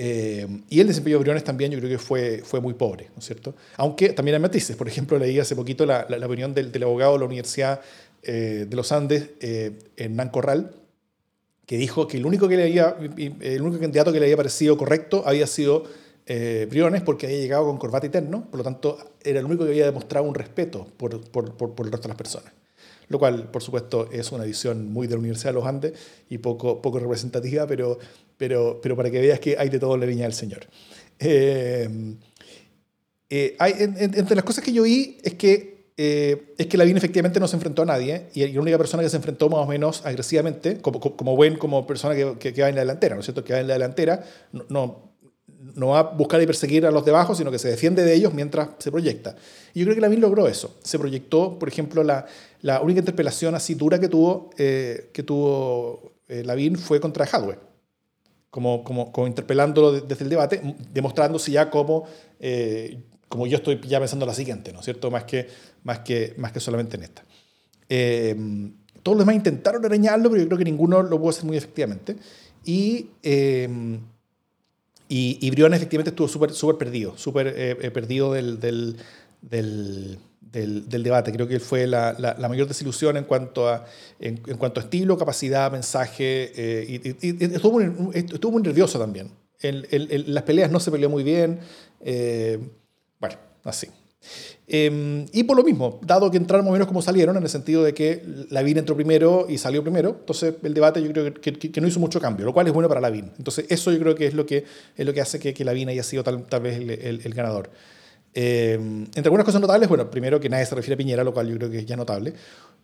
Y 0.00 0.80
el 0.80 0.86
desempeño 0.86 1.16
de 1.16 1.22
Briones 1.22 1.42
también 1.42 1.72
yo 1.72 1.78
creo 1.78 1.90
que 1.90 1.98
fue, 1.98 2.42
fue 2.44 2.60
muy 2.60 2.74
pobre, 2.74 3.08
¿no 3.14 3.18
es 3.18 3.24
cierto? 3.24 3.54
Aunque 3.76 4.10
también 4.10 4.36
hay 4.36 4.40
matices. 4.40 4.76
Por 4.76 4.86
ejemplo, 4.86 5.18
leí 5.18 5.40
hace 5.40 5.56
poquito 5.56 5.84
la, 5.84 6.06
la, 6.08 6.24
opinión 6.24 6.54
del, 6.54 6.70
del, 6.70 6.84
abogado 6.84 7.14
de 7.14 7.18
la 7.18 7.24
Universidad 7.24 7.80
eh, 8.22 8.66
de 8.68 8.76
los 8.76 8.92
Andes, 8.92 9.30
eh, 9.40 9.78
Hernán 9.96 10.28
Corral, 10.30 10.72
que 11.66 11.76
dijo 11.76 12.08
que 12.08 12.16
el 12.16 12.26
único, 12.26 12.48
que 12.48 12.56
le 12.56 12.64
había, 12.64 12.96
el 13.40 13.62
único 13.62 13.80
candidato 13.80 14.12
que 14.12 14.18
le 14.18 14.26
había 14.26 14.36
parecido 14.36 14.76
correcto 14.76 15.22
había 15.26 15.46
sido 15.46 15.84
eh, 16.26 16.66
Briones 16.68 17.02
porque 17.02 17.26
había 17.26 17.38
llegado 17.38 17.64
con 17.66 17.78
corbata 17.78 18.06
y 18.06 18.10
terno, 18.10 18.46
por 18.50 18.58
lo 18.58 18.64
tanto 18.64 18.98
era 19.22 19.40
el 19.40 19.46
único 19.46 19.64
que 19.64 19.70
había 19.70 19.86
demostrado 19.86 20.26
un 20.26 20.34
respeto 20.34 20.86
por, 20.96 21.20
por, 21.30 21.56
por, 21.56 21.86
el 21.86 21.92
resto 21.92 22.08
de 22.08 22.08
las 22.08 22.18
personas. 22.18 22.52
Lo 23.08 23.18
cual, 23.18 23.50
por 23.50 23.62
supuesto, 23.62 24.08
es 24.12 24.30
una 24.32 24.44
edición 24.44 24.92
muy 24.92 25.06
de 25.06 25.14
la 25.14 25.20
Universidad 25.20 25.50
de 25.50 25.54
los 25.54 25.66
Andes 25.66 25.92
y 26.28 26.38
poco, 26.38 26.82
poco 26.82 26.98
representativa, 26.98 27.66
pero, 27.66 27.98
pero, 28.38 28.80
pero 28.80 28.96
para 28.96 29.10
que 29.10 29.20
veas 29.20 29.40
que 29.40 29.56
hay 29.58 29.68
de 29.68 29.78
todo 29.78 29.94
en 29.94 30.00
la 30.00 30.06
viña 30.06 30.22
del 30.22 30.32
Señor. 30.32 30.60
Eh, 31.18 32.16
hay, 33.58 33.74
entre 33.78 34.34
las 34.34 34.44
cosas 34.44 34.64
que 34.64 34.72
yo 34.72 34.84
vi 34.84 35.18
es 35.22 35.34
que 35.34 35.78
eh, 36.00 36.54
es 36.56 36.68
que 36.68 36.76
Lavín 36.78 36.96
efectivamente 36.96 37.40
no 37.40 37.48
se 37.48 37.56
enfrentó 37.56 37.82
a 37.82 37.84
nadie 37.84 38.28
y 38.32 38.46
la 38.46 38.60
única 38.60 38.78
persona 38.78 39.02
que 39.02 39.08
se 39.08 39.16
enfrentó 39.16 39.48
más 39.48 39.58
o 39.58 39.66
menos 39.66 40.06
agresivamente, 40.06 40.80
como, 40.80 41.00
como 41.00 41.34
buen 41.34 41.56
como 41.56 41.88
persona 41.88 42.14
que, 42.14 42.38
que, 42.38 42.62
va 42.62 42.68
en 42.68 42.76
la 42.76 42.82
delantera, 42.82 43.16
¿no 43.16 43.20
es 43.20 43.26
cierto? 43.26 43.42
Que 43.42 43.52
va 43.52 43.58
en 43.58 43.66
la 43.66 43.74
delantera, 43.74 44.24
no, 44.52 45.10
no, 45.74 45.88
va 45.88 45.98
a 45.98 46.02
buscar 46.04 46.40
y 46.40 46.46
perseguir 46.46 46.86
a 46.86 46.92
los 46.92 47.04
de 47.04 47.10
abajo, 47.10 47.34
sino 47.34 47.50
que 47.50 47.58
se 47.58 47.68
defiende 47.68 48.04
de 48.04 48.14
ellos 48.14 48.32
mientras 48.32 48.68
se 48.78 48.92
proyecta. 48.92 49.34
Y 49.74 49.80
yo 49.80 49.86
creo 49.86 49.96
que 49.96 50.00
Lavín 50.00 50.20
logró 50.20 50.46
eso. 50.46 50.76
Se 50.84 51.00
proyectó, 51.00 51.58
por 51.58 51.68
ejemplo, 51.68 52.04
la, 52.04 52.26
la 52.60 52.80
única 52.80 53.00
interpelación 53.00 53.56
así 53.56 53.74
dura 53.74 53.98
que 53.98 54.06
tuvo, 54.06 54.50
eh, 54.56 55.10
que 55.12 55.24
tuvo 55.24 56.12
eh, 56.28 56.44
Lavín 56.44 56.76
fue 56.76 57.00
contra 57.00 57.24
Hadwe. 57.24 57.58
Como, 58.50 58.82
como, 58.82 59.12
como 59.12 59.26
interpelándolo 59.26 59.92
desde 60.00 60.24
el 60.24 60.30
debate, 60.30 60.62
demostrándose 60.92 61.52
ya 61.52 61.68
como 61.68 62.06
como 63.28 63.46
yo 63.46 63.58
estoy 63.58 63.80
ya 63.86 64.00
pensando 64.00 64.26
la 64.26 64.34
siguiente, 64.34 64.72
¿no 64.72 64.80
es 64.80 64.84
cierto? 64.84 65.10
Más 65.10 65.24
que, 65.24 65.48
más 65.84 66.00
que, 66.00 66.34
más 66.38 66.52
que 66.52 66.60
solamente 66.60 66.96
en 66.96 67.02
esta. 67.04 67.24
Eh, 67.88 68.34
todos 69.02 69.16
los 69.16 69.26
demás 69.26 69.36
intentaron 69.36 69.84
arañarlo, 69.84 70.30
pero 70.30 70.42
yo 70.42 70.48
creo 70.48 70.58
que 70.58 70.64
ninguno 70.64 71.02
lo 71.02 71.18
pudo 71.18 71.30
hacer 71.30 71.44
muy 71.44 71.56
efectivamente. 71.56 72.16
Y, 72.64 73.10
eh, 73.22 73.68
y, 75.08 75.38
y, 75.40 75.48
efectivamente 75.48 76.10
estuvo 76.10 76.28
súper 76.28 76.52
super 76.52 76.76
perdido, 76.76 77.16
súper 77.16 77.54
eh, 77.56 77.90
perdido 77.90 78.32
del, 78.32 78.60
del, 78.60 78.96
del, 79.40 80.18
del, 80.52 80.88
debate. 80.88 81.32
Creo 81.32 81.48
que 81.48 81.60
fue 81.60 81.86
la, 81.86 82.14
la, 82.18 82.48
mayor 82.48 82.68
desilusión 82.68 83.16
en 83.16 83.24
cuanto 83.24 83.68
a, 83.68 83.84
en, 84.18 84.40
en 84.46 84.56
cuanto 84.56 84.80
estilo, 84.80 85.16
capacidad, 85.16 85.70
mensaje. 85.70 86.52
y, 86.88 87.08
y, 87.08 87.44
estuvo, 87.54 87.80
muy, 87.80 88.12
estuvo 88.14 88.52
muy 88.52 88.62
nervioso 88.62 88.98
también. 88.98 89.30
En, 89.60 90.32
las 90.32 90.44
peleas 90.44 90.70
no 90.70 90.80
se 90.80 90.90
peleó 90.90 91.10
muy 91.10 91.22
bien. 91.22 91.60
Bueno, 93.20 93.36
así. 93.64 93.88
Em, 94.66 95.26
y 95.32 95.44
por 95.44 95.56
lo 95.56 95.64
mismo, 95.64 95.98
dado 96.04 96.30
que 96.30 96.36
entraron 96.36 96.66
más 96.66 96.72
menos 96.72 96.88
como 96.88 97.00
salieron, 97.00 97.36
en 97.36 97.42
el 97.42 97.48
sentido 97.48 97.82
de 97.82 97.94
que 97.94 98.22
Lavín 98.50 98.76
entró 98.76 98.94
primero 98.94 99.46
y 99.48 99.56
salió 99.56 99.82
primero, 99.82 100.16
entonces 100.20 100.54
el 100.62 100.74
debate 100.74 101.02
yo 101.02 101.10
creo 101.10 101.32
que, 101.32 101.80
no 101.80 101.86
hizo 101.86 102.00
mucho 102.00 102.20
cambio, 102.20 102.44
lo 102.44 102.52
cual 102.52 102.66
es 102.66 102.72
bueno 102.72 102.88
para 102.88 103.00
Lavín. 103.00 103.32
Entonces 103.38 103.64
eso 103.70 103.90
yo 103.90 103.98
creo 103.98 104.14
que 104.14 104.26
es 104.26 104.34
lo 104.34 104.44
que, 104.44 104.64
es 104.96 105.06
lo 105.06 105.14
que 105.14 105.20
hace 105.20 105.38
que, 105.38 105.54
que 105.54 105.64
Lavín 105.64 105.88
haya 105.88 106.02
sido 106.02 106.22
tal, 106.22 106.44
vez 106.60 106.76
el, 106.76 106.90
el, 107.24 107.34
ganador. 107.34 107.70
Em, 108.40 109.02
entre 109.02 109.24
algunas 109.24 109.44
cosas 109.44 109.60
notables, 109.60 109.88
bueno, 109.88 110.08
primero 110.08 110.38
que 110.38 110.48
nadie 110.48 110.64
se 110.64 110.76
refiere 110.76 110.94
a 110.94 110.96
Piñera, 110.96 111.24
lo 111.24 111.34
cual 111.34 111.48
yo 111.48 111.56
creo 111.56 111.70
que 111.72 111.78
es 111.80 111.86
ya 111.86 111.96
notable. 111.96 112.34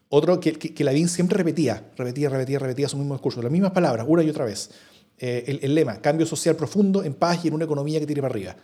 Otro, 0.09 0.41
que, 0.41 0.55
que, 0.55 0.83
Lavín 0.83 1.09
siempre 1.09 1.39
repetía, 1.39 1.93
repetía, 1.97 2.29
repetía, 2.29 2.59
repetía 2.59 2.89
su 2.89 2.97
mismo 2.97 3.15
discurso, 3.15 3.41
las 3.41 3.53
mismas 3.53 3.71
palabras, 3.71 4.05
una 4.09 4.25
y 4.25 4.31
otra 4.31 4.45
vez. 4.47 4.71
el, 5.17 5.61
el, 5.63 5.73
lema, 5.77 6.01
cambio 6.01 6.27
social 6.27 6.57
profundo 6.57 7.05
en 7.05 7.15
paz 7.15 7.45
y 7.45 7.49
en 7.49 7.55
una 7.55 7.67
economía 7.67 8.01
que 8.01 8.07
tire 8.07 8.21
para 8.21 8.33
arriba. 8.33 8.57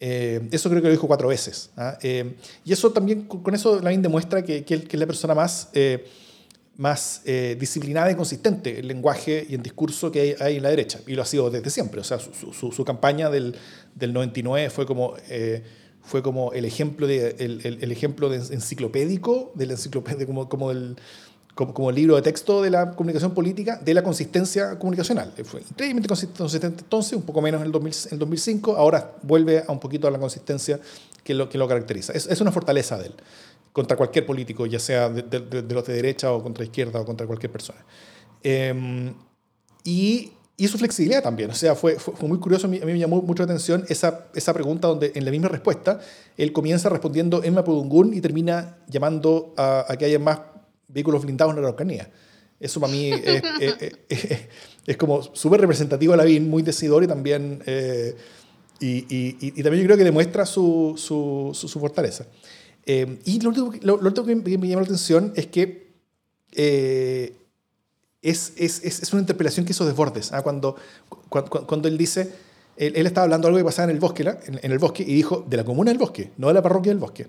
eso 0.00 0.68
creo 0.68 0.82
que 0.82 0.88
lo 0.88 0.92
dijo 0.92 1.06
cuatro 1.06 1.28
veces. 1.28 1.70
¿ah? 1.76 1.96
y 2.02 2.72
eso 2.72 2.90
también, 2.90 3.22
con 3.22 3.54
eso 3.54 3.80
Lavín 3.80 4.02
demuestra 4.02 4.42
que, 4.42 4.64
que, 4.64 4.74
es 4.74 4.94
la 4.94 5.06
persona 5.06 5.36
más 5.36 5.68
más 6.76 7.22
eh, 7.24 7.56
disciplinada 7.60 8.10
y 8.10 8.14
consistente 8.14 8.78
en 8.78 8.88
lenguaje 8.88 9.46
y 9.48 9.54
en 9.54 9.62
discurso 9.62 10.10
que 10.10 10.36
hay, 10.40 10.56
en 10.56 10.62
la 10.62 10.70
derecha. 10.70 11.00
Y 11.06 11.14
lo 11.14 11.22
ha 11.22 11.26
sido 11.26 11.50
desde 11.50 11.70
siempre. 11.70 12.00
O 12.00 12.04
sea, 12.04 12.18
su, 12.18 12.72
su, 12.72 12.84
campaña 12.84 13.30
del, 13.30 13.54
del, 13.94 14.12
99 14.12 14.70
fue 14.70 14.86
como, 14.86 15.14
eh, 15.28 15.62
fue 16.02 16.22
como 16.22 16.52
el 16.52 16.64
ejemplo, 16.64 17.06
de, 17.06 17.36
el, 17.38 17.78
el, 17.80 17.92
ejemplo 17.92 18.28
de 18.28 18.36
enciclopédico, 18.36 19.52
del 19.54 19.70
enciclopédico, 19.72 20.26
como, 20.26 20.48
como, 20.48 20.70
el, 20.70 20.96
como, 21.54 21.90
el 21.90 21.96
libro 21.96 22.16
de 22.16 22.22
texto 22.22 22.60
de 22.60 22.70
la 22.70 22.92
comunicación 22.92 23.32
política, 23.34 23.80
de 23.82 23.94
la 23.94 24.02
consistencia 24.02 24.78
comunicacional. 24.78 25.32
Fue 25.44 25.60
increíblemente 25.60 26.08
consistente 26.08 26.82
entonces, 26.82 27.12
un 27.14 27.22
poco 27.22 27.40
menos 27.40 27.60
en 27.60 27.66
el, 27.66 27.72
2000, 27.72 27.94
en 28.12 28.18
2005, 28.18 28.76
ahora 28.76 29.12
vuelve 29.22 29.64
a 29.66 29.70
un 29.70 29.78
poquito 29.78 30.08
a 30.08 30.10
la 30.10 30.18
consistencia 30.18 30.80
que 31.22 31.34
lo, 31.34 31.48
que 31.48 31.56
lo 31.56 31.68
caracteriza. 31.68 32.12
Es, 32.12 32.26
es 32.26 32.40
una 32.40 32.50
fortaleza 32.50 32.98
de 32.98 33.06
él 33.06 33.14
contra 33.72 33.96
cualquier 33.96 34.26
político, 34.26 34.66
ya 34.66 34.78
sea 34.78 35.08
de, 35.08 35.64
los 35.68 35.86
de 35.86 35.94
derecha 35.94 36.32
o 36.32 36.42
contra 36.42 36.64
izquierda 36.64 37.00
o 37.00 37.06
contra 37.06 37.26
cualquier 37.26 37.50
persona. 37.50 37.78
Em, 38.42 39.14
y, 39.84 40.32
y, 40.62 40.68
su 40.68 40.78
flexibilidad 40.78 41.22
también. 41.22 41.50
O 41.50 41.54
sea, 41.54 41.74
fue, 41.74 41.98
fue, 41.98 42.28
muy 42.28 42.38
curioso, 42.38 42.66
a 42.66 42.70
mí, 42.70 42.80
me 42.84 42.98
llamó 42.98 43.20
mucho 43.22 43.42
la 43.42 43.52
atención 43.52 43.84
esa, 43.88 44.26
esa 44.34 44.52
pregunta 44.54 44.88
donde 44.88 45.12
en 45.14 45.24
la 45.24 45.30
misma 45.30 45.48
respuesta 45.48 46.00
él 46.36 46.52
comienza 46.52 46.88
respondiendo 46.88 47.42
en 47.42 47.54
Mapudungún 47.54 48.14
y 48.14 48.20
termina 48.20 48.78
llamando 48.88 49.54
a, 49.56 49.86
que 49.98 50.04
haya 50.04 50.18
más 50.18 50.40
vehículos 50.88 51.22
blindados 51.22 51.52
en 51.54 51.62
la 51.62 51.68
Araucanía. 51.68 52.10
Eso 52.60 52.80
para 52.80 52.92
mí 52.92 53.10
es, 53.10 53.42
es, 54.86 54.96
como 54.96 55.22
súper 55.34 55.60
representativo 55.60 56.12
de 56.12 56.18
la 56.18 56.24
BIN, 56.24 56.48
muy 56.48 56.62
decidor 56.62 57.02
y 57.02 57.06
también, 57.06 57.62
eh, 57.66 58.14
y, 58.78 59.06
y, 59.08 59.36
y, 59.40 59.62
también 59.62 59.82
yo 59.82 59.86
creo 59.86 59.96
que 59.96 60.04
demuestra 60.04 60.46
su, 60.46 60.94
su, 60.96 61.50
su 61.52 61.80
fortaleza. 61.80 62.26
Eh, 62.84 63.18
y 63.24 63.40
lo 63.40 63.50
último, 63.50 63.72
lo, 63.82 64.14
que 64.14 64.34
me, 64.34 64.68
llama 64.68 64.82
la 64.82 64.86
atención 64.86 65.32
es 65.36 65.46
que 65.46 65.92
eh, 66.52 67.32
es, 68.22 68.52
es, 68.56 68.82
es, 68.84 69.12
una 69.12 69.20
interpelación 69.20 69.66
que 69.66 69.72
hizo 69.72 69.84
Desbordes. 69.84 70.32
¿ah? 70.32 70.42
Cuando, 70.42 70.76
cuando, 71.28 71.50
cuando, 71.66 71.88
él 71.88 71.98
dice, 71.98 72.32
él, 72.76 73.06
estaba 73.06 73.24
hablando 73.24 73.48
algo 73.48 73.58
que 73.58 73.64
pasaba 73.64 73.90
en 73.90 73.96
el 73.96 74.00
bosque, 74.00 74.22
en, 74.22 74.70
el 74.72 74.78
bosque, 74.78 75.02
y 75.02 75.14
dijo 75.14 75.44
de 75.48 75.56
la 75.56 75.64
comuna 75.64 75.90
del 75.90 75.98
bosque, 75.98 76.30
no 76.38 76.48
de 76.48 76.54
la 76.54 76.62
parroquia 76.62 76.92
del 76.92 77.00
bosque, 77.00 77.26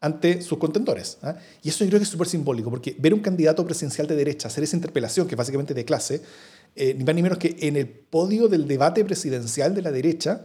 ante 0.00 0.42
sus 0.42 0.58
contendores. 0.58 1.18
¿ah? 1.22 1.36
Y 1.62 1.68
eso 1.68 1.84
yo 1.84 1.90
creo 1.90 2.00
que 2.00 2.04
es 2.04 2.08
súper 2.08 2.26
simbólico, 2.26 2.70
porque 2.70 2.96
ver 2.98 3.14
un 3.14 3.20
candidato 3.20 3.64
presidencial 3.64 4.08
de 4.08 4.16
derecha 4.16 4.48
hacer 4.48 4.64
esa 4.64 4.76
interpelación, 4.76 5.28
que 5.28 5.34
es 5.34 5.38
básicamente 5.38 5.74
de 5.74 5.84
clase, 5.84 6.22
eh, 6.74 6.94
ni 6.94 7.04
más 7.04 7.14
ni 7.14 7.22
menos 7.22 7.38
que 7.38 7.56
en 7.60 7.76
el 7.76 7.88
podio 7.88 8.48
del 8.48 8.66
debate 8.66 9.04
presidencial 9.04 9.74
de 9.74 9.82
la 9.82 9.92
derecha, 9.92 10.44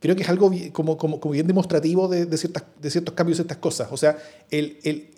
creo 0.00 0.16
que 0.16 0.22
es 0.22 0.28
algo 0.28 0.50
como, 0.72 0.96
como, 0.98 1.20
como 1.20 1.32
bien 1.32 1.46
demostrativo 1.46 2.08
de, 2.08 2.26
de, 2.26 2.36
ciertas, 2.36 2.64
de 2.80 2.90
ciertos 2.90 3.14
cambios 3.14 3.36
ciertas 3.36 3.58
cosas. 3.58 3.88
O 3.92 3.96
sea, 3.96 4.18
el, 4.50 4.78
el, 4.82 5.10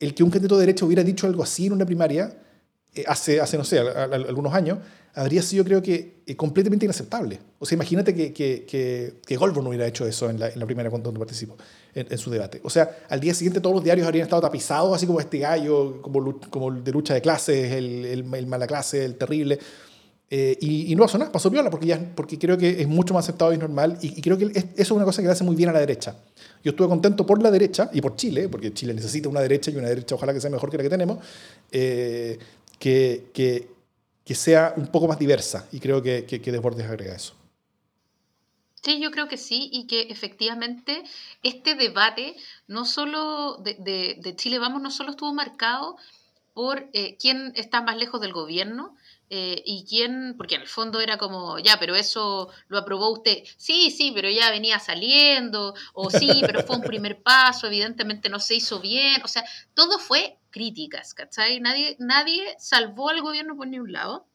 el, 0.00 0.14
que 0.14 0.24
un 0.24 0.30
candidato 0.30 0.56
de 0.56 0.62
derecha 0.62 0.84
hubiera 0.84 1.04
dicho 1.04 1.28
algo 1.28 1.44
así 1.44 1.66
en 1.66 1.74
una 1.74 1.86
primaria 1.86 2.41
hace, 3.06 3.40
hace, 3.40 3.56
no 3.56 3.64
sé, 3.64 3.78
algunos 3.78 4.52
años, 4.54 4.78
habría 5.14 5.42
sido, 5.42 5.64
creo 5.64 5.82
que, 5.82 6.22
eh, 6.26 6.36
completamente 6.36 6.84
inaceptable. 6.84 7.38
O 7.58 7.66
sea, 7.66 7.76
imagínate 7.76 8.14
que, 8.14 8.32
que, 8.32 8.66
que, 9.26 9.36
Goldberg 9.36 9.62
no 9.62 9.70
hubiera 9.70 9.86
hecho 9.86 10.06
eso 10.06 10.30
en 10.30 10.38
la, 10.38 10.66
primaria 10.66 10.90
cuando 10.90 11.12
participó 11.12 11.56
en, 11.94 12.18
su 12.18 12.30
debate. 12.30 12.60
O 12.64 12.70
sea, 12.70 12.98
al 13.08 13.20
día 13.20 13.34
siguiente 13.34 13.60
todos 13.60 13.74
los 13.74 13.84
diarios 13.84 14.06
habrían 14.06 14.24
estado 14.24 14.42
tapizados, 14.42 14.94
así 14.94 15.06
como 15.06 15.20
este 15.20 15.38
gallo, 15.38 16.00
como, 16.02 16.40
como 16.50 16.70
de 16.70 16.92
lucha 16.92 17.14
de 17.14 17.20
clases, 17.20 17.72
el, 17.72 18.04
el, 18.04 18.34
el 18.34 18.46
mala 18.46 18.66
clase, 18.66 19.04
el 19.04 19.16
terrible. 19.16 19.58
Eh, 20.34 20.56
y, 20.62 20.96
no 20.96 21.02
pasó 21.02 21.18
nada, 21.18 21.30
pasó 21.30 21.50
viola, 21.50 21.68
porque, 21.68 21.84
ya, 21.84 22.00
porque 22.14 22.38
creo 22.38 22.56
que 22.56 22.80
es 22.80 22.88
mucho 22.88 23.12
más 23.12 23.26
aceptado 23.26 23.52
y 23.52 23.58
normal, 23.58 23.98
y, 24.00 24.18
creo 24.22 24.38
que 24.38 24.46
eso 24.46 24.66
es 24.74 24.90
una 24.90 25.04
cosa 25.04 25.20
que 25.20 25.28
le 25.28 25.32
hace 25.32 25.44
muy 25.44 25.54
bien 25.54 25.68
a 25.68 25.74
la 25.74 25.80
derecha. 25.80 26.16
Yo 26.64 26.70
estuve 26.70 26.88
contento 26.88 27.26
por 27.26 27.42
la 27.42 27.50
derecha 27.50 27.90
y 27.92 28.00
por 28.00 28.16
Chile, 28.16 28.48
porque 28.48 28.72
Chile 28.72 28.94
necesita 28.94 29.28
una 29.28 29.42
derecha 29.42 29.70
y 29.70 29.76
una 29.76 29.90
derecha 29.90 30.14
ojalá 30.14 30.32
que 30.32 30.40
sea 30.40 30.48
mejor 30.48 30.70
que 30.70 30.78
la 30.78 30.84
que 30.84 30.88
tenemos, 30.88 31.18
eh, 31.70 32.38
que, 32.82 33.30
que, 33.32 33.68
que, 34.24 34.34
sea 34.34 34.74
un 34.76 34.88
poco 34.88 35.06
más 35.06 35.16
diversa, 35.16 35.68
y 35.70 35.78
creo 35.78 36.02
que, 36.02 36.26
que, 36.26 36.42
que 36.42 36.50
Desbordes 36.50 36.88
agrega 36.88 37.14
eso. 37.14 37.32
Sí, 38.82 39.00
yo 39.00 39.12
creo 39.12 39.28
que 39.28 39.36
sí, 39.36 39.70
y 39.72 39.86
que 39.86 40.08
efectivamente 40.10 41.04
este 41.44 41.76
debate, 41.76 42.34
no 42.66 42.84
solo 42.84 43.58
de, 43.58 43.76
de, 44.20 44.34
Chile 44.34 44.58
Vamos, 44.58 44.82
no 44.82 44.90
solo 44.90 45.10
estuvo 45.10 45.32
marcado 45.32 45.96
por 46.54 46.90
eh, 46.92 47.16
quién 47.20 47.52
está 47.54 47.82
más 47.82 47.96
lejos 47.96 48.20
del 48.20 48.32
gobierno, 48.32 48.96
eh, 49.30 49.62
y 49.64 49.86
quién, 49.88 50.34
porque 50.36 50.56
en 50.56 50.62
el 50.62 50.68
fondo 50.68 51.00
era 51.00 51.18
como, 51.18 51.60
ya, 51.60 51.78
pero 51.78 51.94
eso 51.94 52.48
lo 52.66 52.78
aprobó 52.78 53.12
usted. 53.12 53.44
Sí, 53.56 53.92
sí, 53.92 54.10
pero 54.12 54.28
ya 54.28 54.50
venía 54.50 54.80
saliendo, 54.80 55.74
o 55.94 56.10
sí, 56.10 56.42
pero 56.44 56.64
fue 56.64 56.76
un 56.76 56.82
primer 56.82 57.22
paso, 57.22 57.68
evidentemente 57.68 58.28
no 58.28 58.40
se 58.40 58.56
hizo 58.56 58.80
bien, 58.80 59.22
o 59.22 59.28
sea, 59.28 59.44
todo 59.74 60.00
fue 60.00 60.36
críticas, 60.52 61.14
¿cachai? 61.14 61.58
Nadie, 61.58 61.96
nadie 61.98 62.54
salvó 62.58 63.08
al 63.08 63.22
gobierno 63.22 63.56
por 63.56 63.66
ningún 63.66 63.92
lado. 63.92 64.26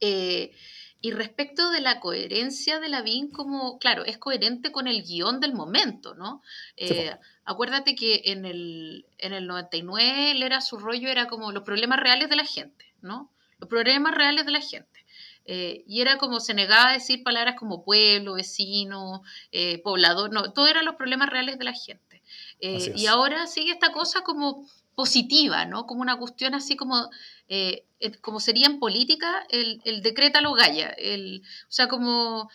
Eh, 0.00 0.52
y 1.02 1.10
respecto 1.10 1.70
de 1.70 1.80
la 1.80 2.00
coherencia 2.00 2.78
de 2.78 2.88
la 2.88 3.02
BIN, 3.02 3.30
como, 3.30 3.78
claro, 3.78 4.04
es 4.04 4.18
coherente 4.18 4.72
con 4.72 4.86
el 4.86 5.02
guion 5.02 5.40
del 5.40 5.52
momento, 5.52 6.14
¿no? 6.14 6.42
Eh, 6.76 7.14
acuérdate 7.44 7.96
que 7.96 8.22
en 8.26 8.44
el, 8.46 9.04
en 9.18 9.32
el 9.32 9.48
99 9.48 10.30
él 10.30 10.42
era 10.44 10.60
su 10.60 10.78
rollo, 10.78 11.08
era 11.08 11.26
como 11.26 11.50
los 11.50 11.64
problemas 11.64 11.98
reales 11.98 12.30
de 12.30 12.36
la 12.36 12.44
gente, 12.44 12.94
¿no? 13.02 13.32
los 13.62 13.68
problemas 13.68 14.14
reales 14.14 14.44
de 14.44 14.50
la 14.50 14.60
gente. 14.60 15.04
Eh, 15.44 15.84
y 15.86 16.00
era 16.00 16.18
como 16.18 16.40
se 16.40 16.52
negaba 16.52 16.90
a 16.90 16.92
decir 16.92 17.22
palabras 17.22 17.54
como 17.56 17.84
pueblo, 17.84 18.34
vecino, 18.34 19.22
eh, 19.52 19.78
poblador, 19.78 20.32
no, 20.32 20.52
todo 20.52 20.66
eran 20.66 20.84
los 20.84 20.96
problemas 20.96 21.30
reales 21.30 21.58
de 21.58 21.64
la 21.64 21.72
gente. 21.72 22.22
Y 22.60 23.06
ahora 23.06 23.46
sigue 23.46 23.72
esta 23.72 23.92
cosa 23.92 24.22
como 24.22 24.68
positiva, 24.94 25.64
¿no? 25.64 25.86
Como 25.86 26.02
una 26.02 26.18
cuestión 26.18 26.54
así 26.54 26.76
como, 26.76 27.08
como 28.20 28.40
sería 28.40 28.66
en 28.66 28.78
política 28.78 29.44
el, 29.48 29.80
el 29.84 30.02
decrétalo 30.02 30.52
Gaya, 30.52 30.88
el, 30.90 31.42
o 31.68 31.72
sea, 31.72 31.88
como 31.88 32.50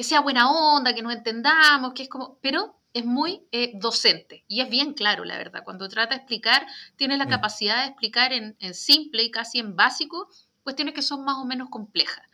que 0.00 0.04
sea 0.04 0.20
buena 0.20 0.50
onda, 0.50 0.94
que 0.94 1.02
nos 1.02 1.12
entendamos, 1.12 1.92
que 1.92 2.04
es 2.04 2.08
como, 2.08 2.38
pero 2.40 2.74
es 2.92 3.04
muy 3.04 3.42
eh, 3.52 3.72
docente 3.74 4.44
y 4.48 4.60
es 4.60 4.70
bien 4.70 4.94
claro, 4.94 5.24
la 5.24 5.36
verdad. 5.36 5.62
Cuando 5.64 5.88
trata 5.88 6.14
de 6.14 6.20
explicar, 6.20 6.66
tiene 6.96 7.16
la 7.16 7.26
mm. 7.26 7.30
capacidad 7.30 7.82
de 7.82 7.88
explicar 7.88 8.32
en, 8.32 8.56
simple 8.74 9.22
y 9.22 9.30
casi 9.30 9.58
en 9.58 9.76
básico 9.76 10.28
cuestiones 10.62 10.94
que 10.94 11.02
son 11.02 11.24
más 11.24 11.36
o 11.36 11.44
menos 11.44 11.68
complejas. 11.70 12.24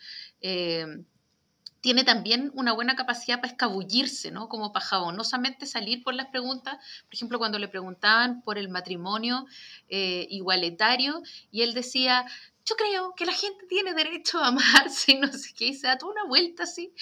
Tiene 1.81 2.05
también 2.05 2.51
una 2.55 2.73
buena 2.73 2.97
capacidad 2.97 3.41
para 3.41 3.53
escabullirse, 3.53 4.31
¿no? 4.31 4.49
Como 4.49 4.73
para 4.73 4.85
jabonosamente 4.85 5.67
salir 5.67 6.03
por 6.03 6.15
las 6.15 6.27
preguntas. 6.29 6.77
Por 7.05 7.15
ejemplo, 7.15 7.39
cuando 7.39 7.59
le 7.59 7.69
preguntaban 7.69 8.43
por 8.43 8.59
el 8.59 8.69
matrimonio 8.69 9.47
eh, 9.89 10.27
igualitario 10.31 11.23
y 11.51 11.63
él 11.63 11.75
decía, 11.75 12.25
yo 12.65 12.75
creo 12.77 13.15
que 13.15 13.27
la 13.27 13.33
gente 13.33 13.67
tiene 13.69 13.95
derecho 13.95 14.39
a 14.39 14.49
amarse 14.49 15.13
y 15.13 15.17
no 15.19 15.33
sé 15.33 15.55
qué, 15.55 15.69
y 15.69 15.75
se 15.75 15.87
da 15.87 15.99
toda 15.99 16.13
una 16.13 16.25
vuelta 16.25 16.65
así 16.65 16.93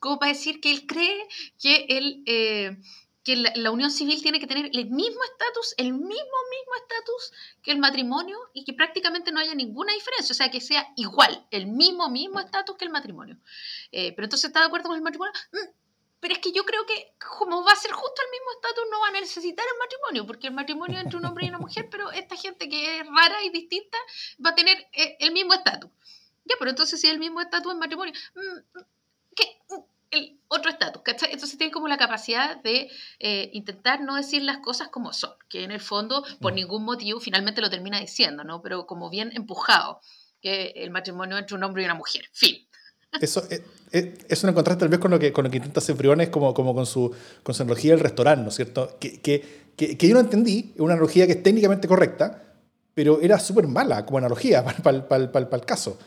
como 0.00 0.18
para 0.18 0.32
decir 0.32 0.60
que 0.60 0.70
él 0.70 0.86
cree 0.86 1.26
que, 1.60 1.86
él, 1.88 2.22
eh, 2.26 2.76
que 3.28 3.36
la, 3.36 3.70
unión 3.70 3.90
civil 3.90 4.22
tiene 4.22 4.40
que 4.40 4.46
tener 4.46 4.70
el 4.72 4.86
mismo 4.86 5.22
estatus, 5.22 5.74
el 5.76 5.92
mismo, 5.92 6.06
mismo 6.08 6.74
estatus 6.80 7.32
que 7.62 7.72
el 7.72 7.78
matrimonio 7.78 8.38
y 8.54 8.64
que 8.64 8.72
prácticamente 8.72 9.32
no 9.32 9.38
haya 9.38 9.54
ninguna 9.54 9.92
diferencia, 9.92 10.32
o 10.32 10.34
sea, 10.34 10.50
que 10.50 10.62
sea 10.62 10.90
igual, 10.96 11.46
el 11.50 11.66
mismo, 11.66 12.08
mismo 12.08 12.40
estatus 12.40 12.74
que 12.78 12.86
el 12.86 12.90
matrimonio. 12.90 13.36
Eh, 13.92 14.14
pero 14.14 14.24
entonces 14.24 14.48
está 14.48 14.60
de 14.60 14.66
acuerdo 14.68 14.88
con 14.88 14.96
el 14.96 15.02
matrimonio. 15.02 15.34
Mm, 15.52 15.68
pero 16.20 16.32
es 16.32 16.40
que 16.40 16.52
yo 16.52 16.64
creo 16.64 16.86
que 16.86 17.12
como 17.38 17.62
va 17.62 17.72
a 17.72 17.76
ser 17.76 17.92
justo 17.92 18.22
el 18.24 18.30
mismo 18.30 18.50
estatus, 18.52 18.84
no 18.90 19.00
van 19.00 19.16
a 19.16 19.20
necesitar 19.20 19.66
el 19.74 19.78
matrimonio, 19.78 20.26
porque 20.26 20.46
el 20.46 20.54
matrimonio 20.54 20.98
entre 20.98 21.18
un 21.18 21.26
hombre 21.26 21.44
y 21.44 21.48
una 21.50 21.58
mujer, 21.58 21.88
pero 21.90 22.10
esta 22.10 22.34
gente 22.34 22.66
que 22.66 23.00
es 23.00 23.06
rara 23.06 23.44
y 23.44 23.50
distinta 23.50 23.98
va 24.42 24.50
a 24.50 24.54
tener 24.54 24.88
eh, 24.92 25.18
el 25.20 25.32
mismo 25.32 25.52
estatus. 25.52 25.90
Ya, 26.46 26.56
pero 26.58 26.70
entonces 26.70 26.98
si 26.98 27.08
es 27.08 27.12
el 27.12 27.18
mismo 27.18 27.42
estatus 27.42 27.72
en 27.74 27.78
matrimonio, 27.78 28.14
mm, 28.34 28.78
el 30.10 30.40
otro 30.48 30.70
estatus, 30.70 31.02
¿cachai? 31.02 31.32
Entonces 31.32 31.58
tienen 31.58 31.72
como 31.72 31.88
la 31.88 31.98
capacidad 31.98 32.60
de 32.62 32.90
eh, 33.18 33.50
intentar 33.52 34.00
no 34.00 34.16
decir 34.16 34.42
las 34.42 34.58
cosas 34.58 34.88
como 34.88 35.12
son, 35.12 35.32
que 35.48 35.64
en 35.64 35.70
el 35.70 35.80
fondo 35.80 36.24
por 36.40 36.52
mm. 36.52 36.56
ningún 36.56 36.84
motivo 36.84 37.20
finalmente 37.20 37.60
lo 37.60 37.70
termina 37.70 38.00
diciendo, 38.00 38.44
¿no? 38.44 38.62
Pero 38.62 38.86
como 38.86 39.10
bien 39.10 39.30
empujado, 39.34 40.00
que 40.40 40.72
el 40.76 40.90
matrimonio 40.90 41.36
entre 41.36 41.56
un 41.56 41.64
hombre 41.64 41.82
y 41.82 41.84
una 41.84 41.94
mujer, 41.94 42.24
fin. 42.32 42.56
Eso, 43.20 43.42
es, 43.50 43.62
es 44.28 44.44
un 44.44 44.52
contraste 44.52 44.80
tal 44.80 44.88
vez 44.88 45.00
con 45.00 45.10
lo 45.10 45.18
que, 45.18 45.32
con 45.32 45.44
lo 45.44 45.50
que 45.50 45.56
intenta 45.56 45.80
hacer 45.80 45.96
Briones 45.96 46.28
como, 46.28 46.52
como 46.52 46.74
con, 46.74 46.86
su, 46.86 47.14
con 47.42 47.54
su 47.54 47.62
analogía 47.62 47.92
del 47.92 48.00
restaurante, 48.00 48.42
¿no 48.42 48.48
es 48.50 48.54
cierto? 48.54 48.96
Que, 49.00 49.20
que, 49.20 49.66
que, 49.76 50.08
yo 50.08 50.14
no 50.14 50.20
entendí, 50.20 50.72
es 50.74 50.80
una 50.80 50.92
analogía 50.92 51.26
que 51.26 51.32
es 51.32 51.42
técnicamente 51.42 51.88
correcta, 51.88 52.42
pero 52.94 53.20
era 53.20 53.38
súper 53.38 53.66
mala 53.66 54.04
como 54.04 54.18
analogía 54.18 54.64
para, 54.82 54.82
para, 54.82 55.08
para, 55.08 55.30
para 55.30 55.56
el 55.56 55.66
caso. 55.66 55.98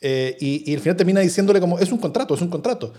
Eh, 0.00 0.36
y, 0.40 0.70
y, 0.70 0.74
al 0.74 0.80
final 0.80 0.96
termina 0.96 1.20
diciéndole 1.20 1.60
como, 1.60 1.78
es 1.78 1.90
un 1.90 1.98
contrato, 1.98 2.34
es 2.34 2.40
un 2.40 2.50
contrato. 2.50 2.92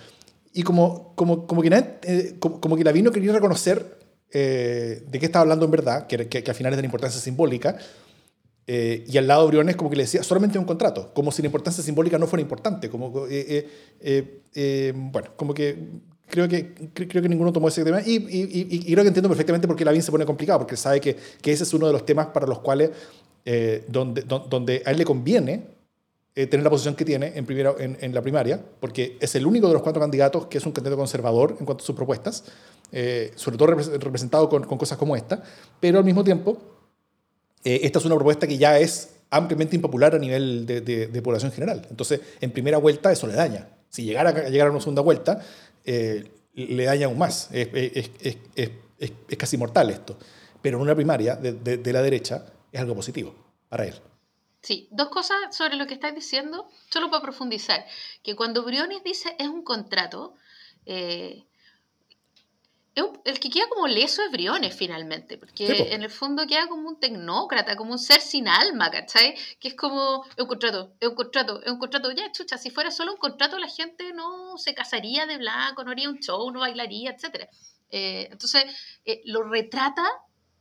Y 0.54 0.64
como, 0.64 1.14
como, 1.16 1.46
como, 1.46 1.62
que, 1.62 1.70
eh, 2.04 2.36
como, 2.40 2.76
que 2.76 2.84
la 2.84 2.92
vino 2.92 3.12
quería 3.12 3.32
reconocer 3.34 4.00
eh, 4.32 5.04
de 5.08 5.20
qué 5.20 5.26
estaba 5.26 5.42
hablando 5.44 5.66
en 5.66 5.72
verdad, 5.72 6.08
que, 6.08 6.28
que, 6.28 6.44
al 6.50 6.56
final 6.56 6.74
es 6.74 6.78
de 6.78 6.82
la 6.82 6.88
importancia 6.88 7.22
simbólica, 7.22 7.78
Eh, 8.72 9.04
y 9.08 9.18
al 9.18 9.26
lado 9.26 9.48
Briones 9.48 9.76
como 9.76 9.90
que 9.90 9.96
le 9.96 10.04
decía 10.04 10.22
solamente 10.22 10.60
un 10.60 10.66
contrato, 10.66 11.12
como 11.16 11.32
si 11.32 11.42
la 11.42 11.48
importancia 11.48 11.84
simbólica 11.84 12.20
no 12.20 12.28
fuera 12.28 12.44
importante. 12.44 12.88
Como, 12.88 13.26
eh, 13.28 13.68
eh, 14.54 14.94
bueno, 14.96 15.30
como 15.36 15.56
que 15.56 15.76
creo 16.28 16.48
que, 16.48 16.76
creo 16.94 17.24
que 17.24 17.30
ninguno 17.30 17.52
tomó 17.52 17.68
ese 17.70 17.84
tema 17.84 18.00
y, 18.06 18.18
y, 18.30 18.94
creo 18.94 19.04
que 19.04 19.08
entiendo 19.08 19.28
perfectamente 19.28 19.68
por 19.68 19.76
qué 19.76 19.84
Lavín 19.84 20.04
se 20.04 20.12
pone 20.12 20.24
complicado, 20.24 20.60
porque 20.60 20.78
sabe 20.78 21.02
que, 21.02 21.16
que, 21.42 21.52
ese 21.52 21.64
es 21.64 21.74
uno 21.74 21.88
de 21.88 21.94
los 21.94 22.06
temas 22.06 22.28
para 22.28 22.46
los 22.46 22.60
cuales, 22.60 22.92
donde, 23.88 24.22
donde 24.22 24.84
a 24.86 24.92
él 24.92 24.98
le 25.00 25.06
conviene 25.06 25.79
tener 26.48 26.64
la 26.64 26.70
posición 26.70 26.96
que 26.96 27.06
tiene 27.06 27.34
en, 27.36 27.46
primera, 27.46 27.74
en, 27.80 27.98
en, 28.00 28.14
la 28.14 28.22
primaria, 28.22 28.64
porque 28.80 29.18
es 29.20 29.36
el 29.36 29.46
único 29.46 29.68
de 29.68 29.74
los 29.74 29.82
cuatro 29.82 30.00
candidatos 30.00 30.48
que 30.48 30.58
es 30.58 30.66
un 30.66 30.72
candidato 30.72 30.98
conservador 30.98 31.56
en 31.60 31.66
cuanto 31.66 31.84
a 31.84 31.86
sus 31.86 31.96
propuestas, 31.96 32.44
sobre 33.36 33.58
todo 33.58 33.68
representado 33.68 34.50
con, 34.50 34.64
con 34.64 34.78
cosas 34.78 34.98
como 34.98 35.16
esta, 35.16 35.44
pero 35.80 36.00
al 36.00 36.06
mismo 36.06 36.24
tiempo 36.24 36.58
eh, 37.64 37.82
esta 37.84 38.00
es 38.00 38.06
una 38.06 38.16
propuesta 38.16 38.48
que 38.48 38.58
ya 38.58 38.80
es 38.80 39.16
ampliamente 39.30 39.76
impopular 39.76 40.16
a 40.16 40.20
nivel 40.20 40.66
de, 40.66 41.22
población 41.24 41.52
general. 41.52 41.86
Entonces, 41.90 42.22
en 42.40 42.52
primera 42.52 42.78
vuelta 42.78 43.12
eso 43.12 43.28
le 43.28 43.34
daña. 43.34 43.68
Si 43.90 44.04
llegara 44.04 44.30
a 44.30 44.50
llegar 44.50 44.68
a 44.68 44.72
una 44.72 44.80
segunda 44.80 45.02
vuelta, 45.02 45.42
eh, 45.86 46.32
le 46.54 46.84
daña 46.86 47.08
aún 47.08 47.18
más. 47.18 47.50
Es, 47.52 48.10
casi 49.38 49.58
mortal 49.58 49.90
esto. 49.90 50.18
Pero 50.62 50.78
en 50.78 50.84
una 50.84 50.96
primaria 50.96 51.36
de, 51.36 51.94
la 51.94 52.02
derecha 52.02 52.46
es 52.72 52.80
algo 52.80 52.96
positivo 52.96 53.36
para 53.70 53.86
él. 53.86 53.96
Sí, 54.62 54.88
dos 54.92 55.10
cosas 55.10 55.56
sobre 55.56 55.76
lo 55.78 55.88
que 55.88 55.94
estás 55.94 56.14
diciendo, 56.14 56.70
solo 56.90 57.10
para 57.10 57.24
profundizar. 57.24 57.86
Que 58.24 58.36
cuando 58.36 58.64
Briones 58.64 59.04
dice 59.04 59.36
es 59.40 59.48
un 59.48 59.64
contrato, 59.64 60.36
eh, 60.86 61.46
el 63.24 63.40
que 63.40 63.50
queda 63.50 63.70
como 63.70 63.88
leso 63.88 64.22
es 64.24 64.32
Briones 64.32 64.76
finalmente, 64.76 65.38
porque 65.38 65.94
en 65.94 66.04
el 66.04 66.10
fondo 66.10 66.46
queda 66.48 66.68
como 66.68 66.90
un 66.90 67.00
tecnócrata, 67.00 67.76
como 67.76 67.92
un 67.92 68.00
ser 68.00 68.20
sin 68.22 68.48
alma, 68.48 68.90
¿cachai? 68.92 69.36
Que 69.60 69.70
es 69.70 69.76
como, 69.76 70.26
es 70.36 70.42
un 70.42 70.48
contrato, 70.48 70.94
es 71.00 71.08
un 71.08 71.16
contrato, 71.16 71.62
es 71.64 71.72
un 71.72 71.80
contrato, 71.80 72.12
ya, 72.12 72.32
chucha, 72.32 72.58
si 72.58 72.70
fuera 72.70 72.92
solo 72.92 73.14
un 73.14 73.18
contrato 73.18 73.58
la 73.58 73.68
gente 73.68 74.14
no 74.14 74.58
se 74.58 74.74
casaría 74.74 75.26
de 75.26 75.38
blanco, 75.38 75.84
no 75.84 75.92
haría 75.92 76.10
un 76.10 76.20
show, 76.20 76.52
no 76.52 76.60
bailaría, 76.60 77.12
etc. 77.12 77.48
Eh, 77.90 78.28
entonces, 78.32 78.66
eh, 79.06 79.22
lo 79.26 79.44
retrata 79.44 80.06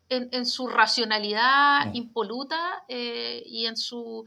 en, 0.09 0.47
su 0.47 0.67
racionalidad 0.67 1.87
mm. 1.87 1.97
impoluta 1.97 2.85
eh, 2.89 3.43
y, 3.47 3.67
en 3.67 3.77
su, 3.77 4.27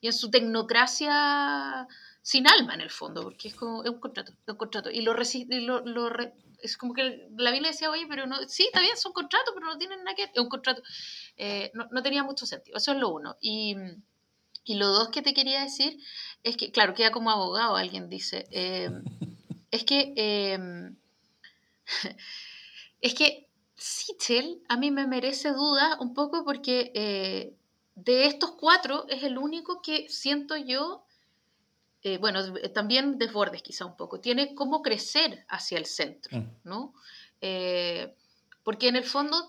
y 0.00 0.08
en 0.08 0.12
su 0.12 0.30
tecnocracia 0.30 1.86
sin 2.22 2.46
alma 2.46 2.74
en 2.74 2.80
el 2.82 2.90
fondo, 2.90 3.22
porque 3.22 3.48
es 3.48 3.54
como, 3.54 3.82
es 3.82 3.90
un 3.90 4.00
contrato, 4.00 4.32
es 4.32 4.48
un 4.48 4.56
contrato, 4.56 4.90
y 4.90 5.00
lo, 5.00 5.14
y 5.32 5.60
lo, 5.60 5.80
lo 5.80 6.10
es 6.62 6.76
como 6.76 6.94
que 6.94 7.28
la 7.36 7.50
Biblia 7.50 7.70
decía, 7.70 7.90
oye, 7.90 8.06
pero 8.08 8.26
no, 8.26 8.36
sí, 8.46 8.64
está 8.64 8.80
bien, 8.80 8.96
son 8.96 9.12
contratos, 9.12 9.52
pero 9.54 9.66
no 9.66 9.78
tienen 9.78 10.04
nada 10.04 10.14
que 10.14 10.26
ver, 10.26 10.32
es 10.34 10.40
un 10.40 10.48
contrato. 10.48 10.82
Eh, 11.36 11.70
no, 11.74 11.88
no, 11.90 12.02
tenía 12.02 12.22
mucho 12.22 12.46
sentido, 12.46 12.76
eso 12.76 12.92
es 12.92 12.98
lo 12.98 13.10
uno. 13.10 13.36
Y, 13.40 13.76
y, 14.64 14.74
lo 14.74 14.88
dos 14.88 15.08
que 15.08 15.22
te 15.22 15.34
quería 15.34 15.62
decir 15.62 15.98
es 16.42 16.56
que, 16.56 16.70
claro, 16.70 16.94
queda 16.94 17.10
como 17.10 17.30
abogado, 17.30 17.76
alguien 17.76 18.08
dice, 18.08 18.46
eh, 18.50 18.90
es 19.70 19.84
que, 19.84 20.12
eh, 20.16 20.58
es 23.00 23.14
que 23.14 23.49
Sichel 23.82 24.62
a 24.68 24.76
mí 24.76 24.90
me 24.90 25.06
merece 25.06 25.52
duda 25.52 25.96
un 26.00 26.12
poco 26.12 26.44
porque 26.44 27.56
de 27.94 28.26
estos 28.26 28.52
cuatro 28.52 29.06
es 29.08 29.22
el 29.22 29.38
único 29.38 29.80
que 29.80 30.08
siento 30.08 30.56
yo 30.56 31.04
eh, 32.02 32.16
bueno, 32.18 32.40
eh, 32.56 32.70
también 32.70 33.18
desbordes 33.18 33.62
quizá 33.62 33.84
un 33.84 33.96
poco, 33.96 34.20
tiene 34.20 34.54
cómo 34.54 34.80
crecer 34.80 35.44
hacia 35.48 35.76
el 35.76 35.84
centro, 35.84 36.38
mm. 36.38 36.46
¿no? 36.64 36.94
Eh, 37.42 38.14
porque 38.62 38.88
en 38.88 38.96
el 38.96 39.04
fondo 39.04 39.46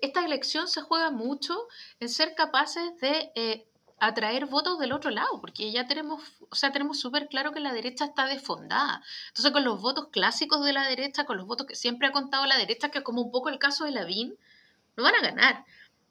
esta 0.00 0.24
elección 0.24 0.68
se 0.68 0.80
juega 0.80 1.10
mucho 1.10 1.66
en 1.98 2.08
ser 2.08 2.34
capaces 2.34 2.98
de 3.00 3.66
atraer 3.98 4.46
votos 4.46 4.78
del 4.78 4.92
otro 4.92 5.10
lado, 5.10 5.40
porque 5.40 5.70
ya 5.72 5.86
tenemos, 5.86 6.22
o 6.50 6.54
sea, 6.54 6.72
tenemos 6.72 7.00
súper 7.00 7.28
claro 7.28 7.52
que 7.52 7.60
la 7.60 7.72
derecha 7.72 8.04
está 8.04 8.26
desfondada. 8.26 9.02
Entonces, 9.28 9.52
con 9.52 9.64
los 9.64 9.80
votos 9.80 10.08
clásicos 10.10 10.64
de 10.64 10.72
la 10.72 10.86
derecha, 10.86 11.24
con 11.24 11.36
los 11.36 11.46
votos 11.46 11.66
que 11.66 11.74
siempre 11.76 12.08
ha 12.08 12.12
contado 12.12 12.46
la 12.46 12.58
derecha, 12.58 12.90
que 12.90 12.98
es 12.98 13.04
como 13.04 13.22
un 13.22 13.30
poco 13.30 13.48
el 13.48 13.58
caso 13.58 13.84
de 13.84 13.92
Lavín, 13.92 14.36
no 14.96 15.02
van 15.04 15.14
a 15.14 15.22
ganar. 15.22 15.64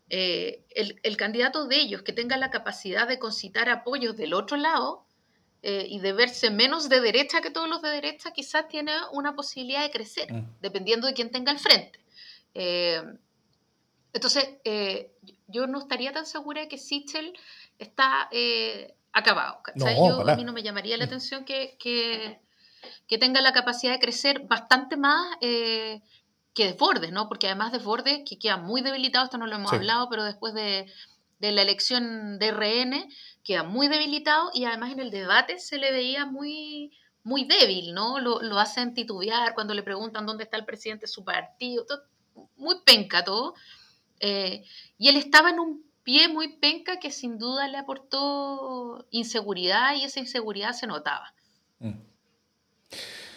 el, 0.10 1.00
el 1.02 1.18
candidato 1.18 1.68
de 1.68 1.78
ellos 1.78 2.04
que 2.04 2.14
tenga 2.14 2.38
la 2.38 2.52
capacidad 2.52 3.08
de 3.08 3.20
concitar 3.20 3.70
apoyos 3.70 4.16
del 4.18 4.34
otro 4.34 4.58
lado, 4.58 5.06
eh, 5.68 5.88
y 5.90 5.98
de 6.00 6.14
verse 6.14 6.52
menos 6.52 6.90
de 6.90 7.02
derecha 7.02 7.42
que 7.42 7.50
todos 7.50 7.68
los 7.68 7.82
de 7.82 7.90
derecha, 7.90 8.30
quizás 8.30 8.68
tiene 8.68 8.92
una 9.14 9.36
posibilidad 9.36 9.82
de 9.82 9.90
crecer, 9.90 10.32
mm. 10.32 10.58
dependiendo 10.62 11.08
de 11.08 11.16
quién 11.16 11.32
tenga 11.32 11.52
al 11.52 11.58
frente. 11.58 12.00
Eh, 12.54 13.02
entonces, 14.14 14.48
eh, 14.64 15.12
yo 15.48 15.66
no 15.66 15.80
estaría 15.80 16.12
tan 16.12 16.28
segura 16.28 16.62
de 16.62 16.68
que 16.68 16.78
Sichel 16.78 17.34
está 17.80 18.30
acabado. 19.12 19.62
a 20.28 20.36
mí 20.36 20.44
no 20.44 20.54
me 20.54 20.64
llamaría 20.64 20.98
la 20.98 21.06
atención 21.06 21.46
que, 21.46 21.78
que, 21.80 22.40
que, 23.08 23.18
tenga 23.18 23.42
la 23.42 23.54
capacidad 23.54 23.94
de 23.94 24.00
crecer 24.00 24.42
bastante 24.48 24.98
más 24.98 25.38
que 26.56 26.66
Desbordes, 26.68 27.12
¿no? 27.12 27.28
Porque 27.28 27.48
además 27.48 27.74
Desbordes, 27.74 28.22
que 28.28 28.40
queda 28.40 28.58
muy 28.58 28.82
debilitado, 28.82 29.26
esto 29.26 29.38
no 29.38 29.46
lo 29.46 29.58
hemos 29.58 29.74
hablado, 29.74 30.10
pero 30.10 30.24
después 30.24 30.54
de, 30.54 30.92
de 31.40 31.52
la 31.52 31.62
elección 31.62 32.40
de 32.40 32.52
RN, 32.52 33.10
queda 33.44 33.64
muy 33.64 33.90
debilitado 33.90 34.50
y 34.54 34.64
además 34.66 34.94
en 34.94 35.02
el 35.02 35.12
debate 35.12 35.60
se 35.60 35.78
le 35.78 35.92
veía 35.92 36.26
muy, 36.26 36.98
muy 37.24 37.44
débil, 37.44 37.94
¿no? 37.94 38.20
Lo, 38.20 38.42
lo 38.42 38.58
hacen 38.58 38.94
titubear 38.94 39.54
cuando 39.54 39.74
le 39.74 39.84
preguntan 39.84 40.26
dónde 40.26 40.46
está 40.46 40.58
el 40.58 40.66
presidente 40.66 41.04
de 41.04 41.12
su 41.12 41.26
partido, 41.26 41.86
muy 42.56 42.76
penca 42.86 43.24
todo. 43.24 43.54
Eh, 44.22 44.64
y 44.98 45.10
él 45.10 45.18
estaba 45.18 45.50
en 45.50 45.60
un 45.60 45.86
pie 46.06 46.30
muy 46.30 46.58
penca 46.58 47.00
que 47.02 47.12
sin 47.12 47.38
duda 47.38 47.68
le 47.68 47.78
aportó 47.78 49.06
inseguridad 49.12 49.96
y 49.98 50.06
esa 50.06 50.22
inseguridad 50.22 50.72
se 50.72 50.88
notaba. 50.88 51.34
Mm. 51.80 52.00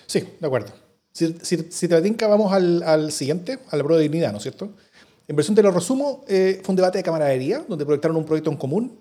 Sí, 0.06 0.20
de 0.38 0.46
acuerdo. 0.46 0.72
Si, 1.10 1.34
si, 1.42 1.88
te 1.88 2.00
tinca, 2.00 2.28
vamos 2.28 2.52
al, 2.52 2.84
al 2.84 3.10
siguiente, 3.10 3.58
al 3.72 3.82
pro 3.82 3.96
de 3.96 4.02
dignidad, 4.02 4.30
¿no 4.30 4.36
es 4.36 4.44
cierto? 4.44 4.72
En 5.26 5.34
versión 5.34 5.56
te 5.56 5.64
lo 5.64 5.72
resumo, 5.72 6.24
eh, 6.28 6.60
fue 6.62 6.72
un 6.72 6.76
debate 6.76 6.98
de 6.98 7.04
camaradería, 7.04 7.64
donde 7.68 7.84
proyectaron 7.84 8.16
un 8.16 8.24
proyecto 8.24 8.52
en 8.52 8.56
común 8.56 9.00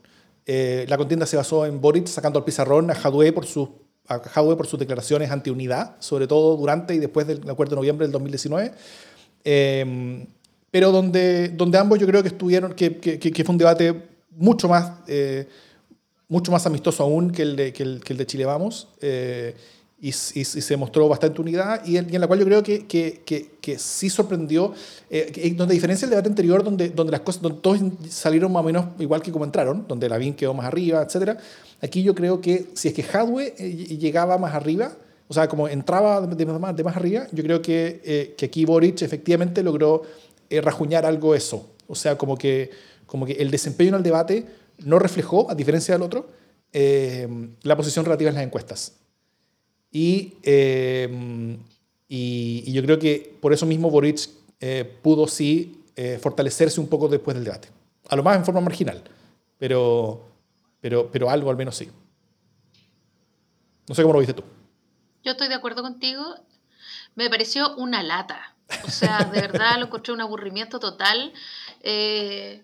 eh, 0.49 0.85
la 0.87 0.95
contienda 0.95 1.25
se 1.25 1.35
basó 1.35 1.65
en 1.65 1.81
Boric 1.81 2.07
sacando 2.07 2.39
al 2.39 2.45
pizarrón 2.45 2.89
a 2.89 2.95
Jadwe 2.95 3.33
por, 3.33 3.45
sus, 3.45 3.67
por 4.07 4.65
sus 4.65 4.79
declaraciones 4.79 5.29
anti-unidad, 5.29 5.97
sobre 5.99 6.25
todo 6.25 6.55
durante 6.55 6.95
y 6.95 6.99
después 6.99 7.27
del 7.27 7.49
acuerdo 7.49 7.71
de 7.71 7.75
noviembre 7.75 8.07
del 8.07 8.13
2019. 8.13 8.71
Em, 9.43 10.25
pero 10.71 10.91
donde, 10.91 11.49
donde 11.49 11.77
ambos 11.77 11.99
yo 11.99 12.07
creo 12.07 12.21
que 12.21 12.29
estuvieron, 12.29 12.73
que, 12.73 12.97
que, 12.97 13.43
fue 13.43 13.53
un 13.53 13.57
debate 13.57 14.03
mucho 14.31 14.67
más, 14.67 14.91
eh, 15.07 15.47
mucho 16.27 16.51
más 16.51 16.65
amistoso 16.65 17.03
aún 17.03 17.31
que 17.31 17.41
el 17.41 17.55
de, 17.55 17.73
que 17.73 17.83
el, 17.83 18.03
que 18.03 18.13
el 18.13 18.17
de 18.19 18.25
Chile 18.25 18.45
Vamos. 18.45 18.87
Eh, 19.01 19.55
y, 19.99 20.11
se 20.11 20.77
mostró 20.77 21.09
bastante 21.09 21.41
unidad 21.41 21.83
y 21.83 21.97
en, 21.97 22.21
la 22.21 22.27
cual 22.27 22.39
yo 22.39 22.45
creo 22.45 22.61
que, 22.61 22.85
que, 22.85 23.23
que, 23.59 23.79
sí 23.79 24.09
sorprendió, 24.09 24.73
eh, 25.09 25.53
donde 25.55 25.73
a 25.73 25.75
diferencia 25.75 26.05
del 26.05 26.11
debate 26.11 26.29
anterior, 26.29 26.63
donde, 26.63 26.89
donde 26.89 27.11
las 27.11 27.21
cosas, 27.21 27.41
donde 27.41 27.59
todos 27.61 27.79
salieron 28.09 28.51
más 28.51 28.61
o 28.61 28.65
menos 28.65 28.85
igual 28.99 29.21
que 29.21 29.31
como 29.31 29.45
entraron, 29.45 29.85
donde 29.87 30.07
Lavín 30.07 30.35
quedó 30.35 30.53
más 30.53 30.67
arriba, 30.67 31.01
etc. 31.01 31.39
Aquí 31.81 32.03
yo 32.03 32.13
creo 32.13 32.39
que 32.41 32.67
si 32.73 32.89
es 32.89 32.93
que 32.93 33.03
Hadwe 33.03 33.55
eh, 33.57 33.97
llegaba 33.97 34.37
más 34.37 34.53
arriba, 34.53 34.91
o 35.27 35.33
sea, 35.33 35.47
como 35.49 35.67
entraba 35.67 36.21
de, 36.21 36.45
más, 36.45 36.75
de 36.75 36.83
más 36.83 36.95
arriba, 36.95 37.27
yo 37.31 37.43
creo 37.43 37.61
que, 37.61 38.01
eh, 38.05 38.35
que 38.37 38.45
aquí 38.45 38.65
Boric 38.65 39.01
efectivamente 39.01 39.63
logró 39.63 40.03
rajuñar 40.49 41.05
algo 41.05 41.35
eso. 41.35 41.75
O 41.87 41.95
sea, 41.95 42.17
como 42.17 42.37
que, 42.37 42.71
como 43.05 43.25
que 43.25 43.33
el 43.33 43.51
desempeño 43.51 43.89
en 43.89 43.95
el 43.95 44.03
debate 44.03 44.45
no 44.79 44.99
reflejó, 44.99 45.49
a 45.49 45.55
diferencia 45.55 45.93
del 45.93 46.03
otro, 46.03 46.29
la 46.73 47.75
posición 47.77 48.05
relativa 48.05 48.29
en 48.29 48.35
las 48.35 48.43
encuestas. 48.43 48.93
Eh, 49.99 51.57
y, 52.07 52.63
y, 52.65 52.71
yo 52.71 52.83
creo 52.83 52.99
que 52.99 53.37
por 53.41 53.53
eso 53.53 53.65
mismo 53.65 53.89
Boric 53.89 54.29
eh, 54.59 54.99
pudo 55.01 55.27
sí 55.27 55.83
eh, 55.95 56.19
fortalecerse 56.21 56.79
un 56.79 56.87
poco 56.87 57.07
después 57.07 57.35
del 57.35 57.43
debate. 57.43 57.69
A 58.09 58.15
lo 58.15 58.23
más 58.23 58.37
en 58.37 58.45
forma 58.45 58.61
marginal, 58.61 59.03
pero, 59.57 60.25
pero, 60.79 61.09
pero 61.11 61.29
algo 61.29 61.49
al 61.49 61.57
menos 61.57 61.75
sí. 61.75 61.89
No 63.87 63.95
sé 63.95 64.01
cómo 64.01 64.13
lo 64.13 64.19
viste 64.19 64.33
tú. 64.33 64.43
Yo 65.23 65.31
estoy 65.31 65.47
de 65.47 65.55
acuerdo 65.55 65.81
contigo. 65.81 66.23
Me 67.15 67.29
pareció 67.29 67.75
una 67.77 68.03
lata. 68.03 68.55
O 68.83 68.89
sea, 68.89 69.19
de 69.19 69.41
verdad 69.41 69.77
lo 69.77 69.85
encontré 69.85 70.13
un 70.13 70.21
aburrimiento 70.21 70.79
total. 70.79 71.33
Eh, 71.81 72.63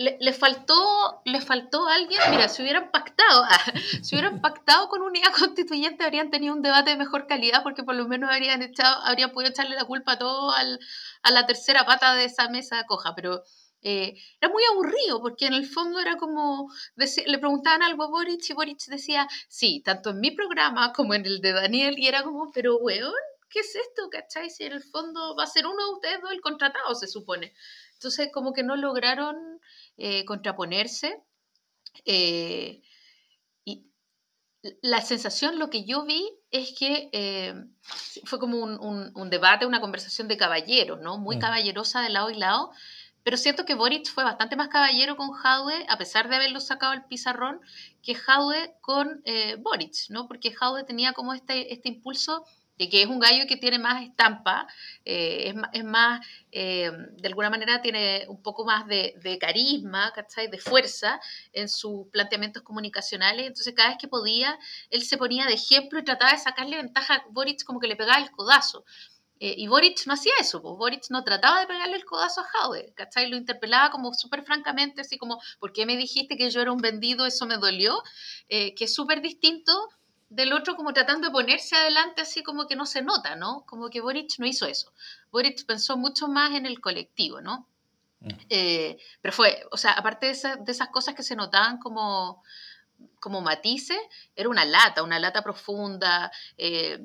le, 0.00 0.32
faltó, 0.32 1.20
le 1.26 1.42
faltó 1.42 1.86
alguien, 1.86 2.20
mira, 2.30 2.48
si 2.48 2.62
hubieran 2.62 2.90
pactado, 2.90 3.44
si 4.02 4.14
hubieran 4.14 4.40
pactado 4.40 4.88
con 4.88 5.02
unidad 5.02 5.30
constituyente 5.38 6.04
habrían 6.04 6.30
tenido 6.30 6.54
un 6.54 6.62
debate 6.62 6.90
de 6.90 6.96
mejor 6.96 7.26
calidad 7.26 7.62
porque 7.62 7.82
por 7.82 7.94
lo 7.94 8.08
menos 8.08 8.30
habrían 8.30 8.62
echado, 8.62 9.02
habrían 9.04 9.32
podido 9.32 9.50
echarle 9.50 9.76
la 9.76 9.84
culpa 9.84 10.12
a 10.12 10.18
todo 10.18 10.52
al, 10.52 10.80
a 11.22 11.30
la 11.30 11.46
tercera 11.46 11.84
pata 11.84 12.14
de 12.14 12.24
esa 12.24 12.48
mesa 12.48 12.84
coja, 12.86 13.14
pero 13.14 13.42
eh, 13.82 14.14
era 14.40 14.50
muy 14.50 14.62
aburrido 14.72 15.20
porque 15.20 15.46
en 15.46 15.54
el 15.54 15.66
fondo 15.66 16.00
era 16.00 16.16
como, 16.16 16.70
le 16.96 17.38
preguntaban 17.38 17.82
algo 17.82 18.04
a 18.04 18.08
Boric 18.08 18.48
y 18.48 18.54
Boric 18.54 18.78
decía, 18.86 19.28
sí, 19.48 19.82
tanto 19.84 20.10
en 20.10 20.20
mi 20.20 20.30
programa 20.30 20.94
como 20.94 21.12
en 21.12 21.26
el 21.26 21.42
de 21.42 21.52
Daniel 21.52 21.98
y 21.98 22.06
era 22.06 22.22
como, 22.22 22.50
pero 22.52 22.78
weón, 22.78 23.12
¿qué 23.50 23.60
es 23.60 23.74
esto? 23.74 24.08
¿Cachai? 24.10 24.48
Si 24.48 24.64
en 24.64 24.72
el 24.72 24.82
fondo 24.82 25.34
va 25.36 25.44
a 25.44 25.48
ser 25.48 25.66
uno 25.66 25.84
de 25.84 25.92
ustedes 25.94 26.22
dos 26.22 26.32
el 26.32 26.40
contratado, 26.40 26.94
se 26.94 27.08
supone. 27.08 27.52
Entonces 27.94 28.30
como 28.32 28.52
que 28.52 28.62
no 28.62 28.76
lograron 28.76 29.60
eh, 29.98 30.24
contraponerse. 30.24 31.20
Eh, 32.04 32.82
y 33.64 33.84
la 34.80 35.02
sensación, 35.02 35.58
lo 35.58 35.68
que 35.68 35.84
yo 35.84 36.04
vi 36.04 36.26
es 36.50 36.72
que 36.78 37.10
eh, 37.12 37.54
fue 38.24 38.38
como 38.38 38.58
un, 38.58 39.30
debate, 39.30 39.66
una 39.66 39.80
conversación 39.80 40.28
de 40.28 40.36
caballeros, 40.36 41.00
¿no? 41.00 41.18
Muy 41.18 41.36
mm. 41.36 41.40
caballerosa 41.40 42.00
de 42.00 42.10
lado 42.10 42.30
y 42.30 42.36
lado. 42.36 42.70
Pero 43.22 43.36
siento 43.36 43.66
que 43.66 43.74
Boric 43.74 44.08
fue 44.08 44.24
bastante 44.24 44.56
más 44.56 44.68
caballero 44.68 45.16
con 45.16 45.32
Jaude, 45.32 45.84
a 45.90 45.98
pesar 45.98 46.30
de 46.30 46.36
haberlo 46.36 46.58
sacado 46.58 46.94
el 46.94 47.04
pizarrón, 47.04 47.60
que 48.02 48.14
Jaude 48.14 48.74
con 48.80 49.22
Boric, 49.58 50.08
¿no? 50.08 50.26
Porque 50.26 50.52
Jaude 50.52 50.84
tenía 50.84 51.12
como 51.12 51.34
este, 51.34 51.74
este 51.74 51.90
impulso 51.90 52.46
que 52.88 53.02
es 53.02 53.08
un 53.08 53.18
gallo 53.18 53.46
que 53.46 53.56
tiene 53.56 53.78
más 53.78 54.02
estampa, 54.02 54.66
eh, 55.04 55.54
es, 55.72 55.84
más, 55.84 56.26
eh, 56.50 56.90
de 57.18 57.28
alguna 57.28 57.50
manera 57.50 57.82
tiene 57.82 58.24
un 58.28 58.42
poco 58.42 58.64
más 58.64 58.86
de, 58.86 59.38
carisma, 59.40 60.12
¿cachai? 60.14 60.48
De 60.48 60.58
fuerza 60.58 61.20
en 61.52 61.68
sus 61.68 62.06
planteamientos 62.08 62.62
comunicacionales. 62.62 63.46
Entonces, 63.46 63.74
cada 63.74 63.90
vez 63.90 63.98
que 63.98 64.08
podía, 64.08 64.58
él 64.90 65.02
se 65.02 65.18
ponía 65.18 65.46
de 65.46 65.54
ejemplo 65.54 65.98
y 65.98 66.04
trataba 66.04 66.32
de 66.32 66.38
sacarle 66.38 66.76
ventaja 66.76 67.14
a 67.16 67.24
Boric 67.30 67.64
como 67.64 67.80
que 67.80 67.88
le 67.88 67.96
pegaba 67.96 68.22
el 68.22 68.30
codazo. 68.30 68.84
Eh, 69.42 69.54
y 69.56 69.68
Boric 69.68 70.06
no 70.06 70.12
hacía 70.12 70.32
eso, 70.38 70.60
pues 70.60 70.74
Boric 70.76 71.04
no 71.08 71.24
trataba 71.24 71.60
de 71.60 71.66
pegarle 71.66 71.96
el 71.96 72.04
codazo 72.04 72.42
a 72.42 72.44
Jaude, 72.44 72.92
¿cachai? 72.94 73.28
Lo 73.30 73.36
interpelaba 73.38 73.90
como 73.90 74.12
súper 74.12 74.42
francamente, 74.42 75.00
así 75.00 75.16
como, 75.16 75.40
¿por 75.58 75.72
qué 75.72 75.86
me 75.86 75.96
dijiste 75.96 76.36
que 76.36 76.50
yo 76.50 76.60
era 76.60 76.72
un 76.72 76.80
vendido? 76.82 77.24
Eso 77.24 77.46
me 77.46 77.56
dolió, 77.56 78.02
que 78.48 78.74
es 78.78 78.94
súper 78.94 79.22
distinto 79.22 79.72
del 80.30 80.52
otro 80.52 80.76
como 80.76 80.94
tratando 80.94 81.26
de 81.26 81.32
ponerse 81.32 81.76
adelante 81.76 82.22
así 82.22 82.42
como 82.42 82.66
que 82.66 82.76
no 82.76 82.86
se 82.86 83.02
nota, 83.02 83.34
¿no? 83.34 83.64
Como 83.66 83.90
que 83.90 84.00
Boric 84.00 84.38
no 84.38 84.46
hizo 84.46 84.64
eso. 84.66 84.92
Boric 85.32 85.66
pensó 85.66 85.96
mucho 85.96 86.28
más 86.28 86.52
en 86.52 86.66
el 86.66 86.80
colectivo, 86.80 87.40
¿no? 87.40 87.68
Mm. 88.20 88.28
Eh, 88.48 88.98
pero 89.20 89.34
fue, 89.34 89.66
o 89.72 89.76
sea, 89.76 89.92
aparte 89.92 90.26
de, 90.26 90.32
esas 90.32 90.88
cosas 90.88 91.16
que 91.16 91.24
se 91.24 91.34
notaban 91.34 91.78
como, 91.78 92.44
como 93.18 93.40
matices, 93.40 93.98
era 94.36 94.48
una 94.48 94.64
lata, 94.64 95.02
una 95.02 95.18
lata 95.18 95.42
profunda. 95.42 96.30
Eh, 96.56 97.00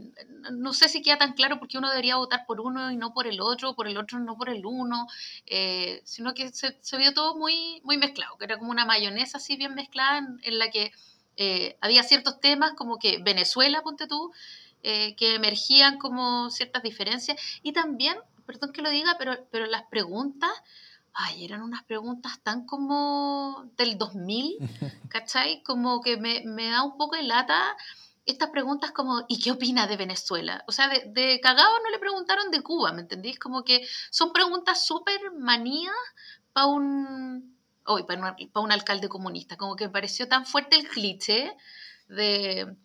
no 0.52 0.74
sé 0.74 0.88
si 0.88 1.02
queda 1.02 1.18
tan 1.18 1.34
claro 1.34 1.58
por 1.58 1.68
qué 1.68 1.80
uno 1.80 1.90
debería 1.90 2.18
votar 2.18 2.46
por 2.46 2.62
uno 2.62 2.92
y 2.92 2.96
no 2.96 3.12
por 3.12 3.26
el 3.26 3.42
otro, 3.42 3.74
por 3.76 3.88
el 3.88 3.98
otro 3.98 4.20
no 4.20 4.38
por 4.38 4.50
el 4.50 4.68
uno, 4.68 5.08
eh, 5.48 6.04
sino 6.06 6.36
que 6.36 6.50
se, 6.50 6.78
vio 6.96 7.12
todo 7.16 7.36
muy, 7.36 7.82
muy 7.84 7.98
mezclado, 7.98 8.38
que 8.38 8.46
era 8.46 8.60
como 8.60 8.70
una 8.70 8.86
mayonesa 8.86 9.40
así 9.40 9.56
bien 9.56 9.74
mezclada 9.74 10.20
en 10.44 10.60
la 10.60 10.70
que 10.70 10.92
eh, 11.38 11.78
había 11.82 12.04
ciertos 12.04 12.40
temas 12.40 12.74
como 12.74 12.98
que 12.98 13.20
Venezuela, 13.24 13.82
ponte 13.82 14.08
tú, 14.08 14.32
eh, 14.84 15.16
que 15.16 15.36
emergían 15.36 15.98
como 15.98 16.50
ciertas 16.50 16.84
diferencias. 16.84 17.40
Y 17.64 17.74
también, 17.74 18.18
perdón 18.46 18.72
que 18.72 18.82
lo 18.82 18.90
diga, 18.90 19.16
pero, 19.18 19.48
pero 19.52 19.66
las 19.66 19.84
preguntas, 19.84 20.52
ay, 21.14 21.46
eran 21.46 21.62
unas 21.62 21.84
preguntas 21.84 22.40
tan 22.44 22.66
como 22.66 23.70
del 23.78 23.98
2000, 23.98 24.58
¿cachai? 25.10 25.64
Como 25.64 26.02
que 26.02 26.18
me, 26.18 26.44
me 26.46 26.70
da 26.70 26.84
un 26.84 26.98
poco 26.98 27.16
de 27.16 27.24
lata 27.24 27.76
estas 28.26 28.50
preguntas 28.50 28.92
como, 28.92 29.24
¿y 29.28 29.40
qué 29.40 29.52
opina 29.52 29.88
de 29.88 29.98
Venezuela? 29.98 30.64
O 30.68 30.72
sea, 30.72 30.88
de, 30.88 31.04
de 31.14 31.40
cagado 31.42 31.80
no 31.84 31.90
le 31.92 32.00
preguntaron 32.00 32.50
de 32.50 32.62
Cuba, 32.62 32.92
¿me 32.92 33.02
entendís? 33.02 33.38
Como 33.38 33.64
que 33.64 33.88
son 34.10 34.34
preguntas 34.34 34.86
súper 34.86 35.32
manías 35.38 35.94
para 36.52 36.68
un, 36.68 37.55
hoy 37.86 38.04
para, 38.04 38.36
un 38.56 38.72
alcalde 38.72 39.10
comunista. 39.10 39.58
Como 39.58 39.76
que 39.76 39.86
me 39.86 39.94
pareció 39.94 40.28
tan 40.28 40.46
fuerte 40.46 40.76
el 40.76 40.88
cliché 40.88 41.56
de 42.08 42.76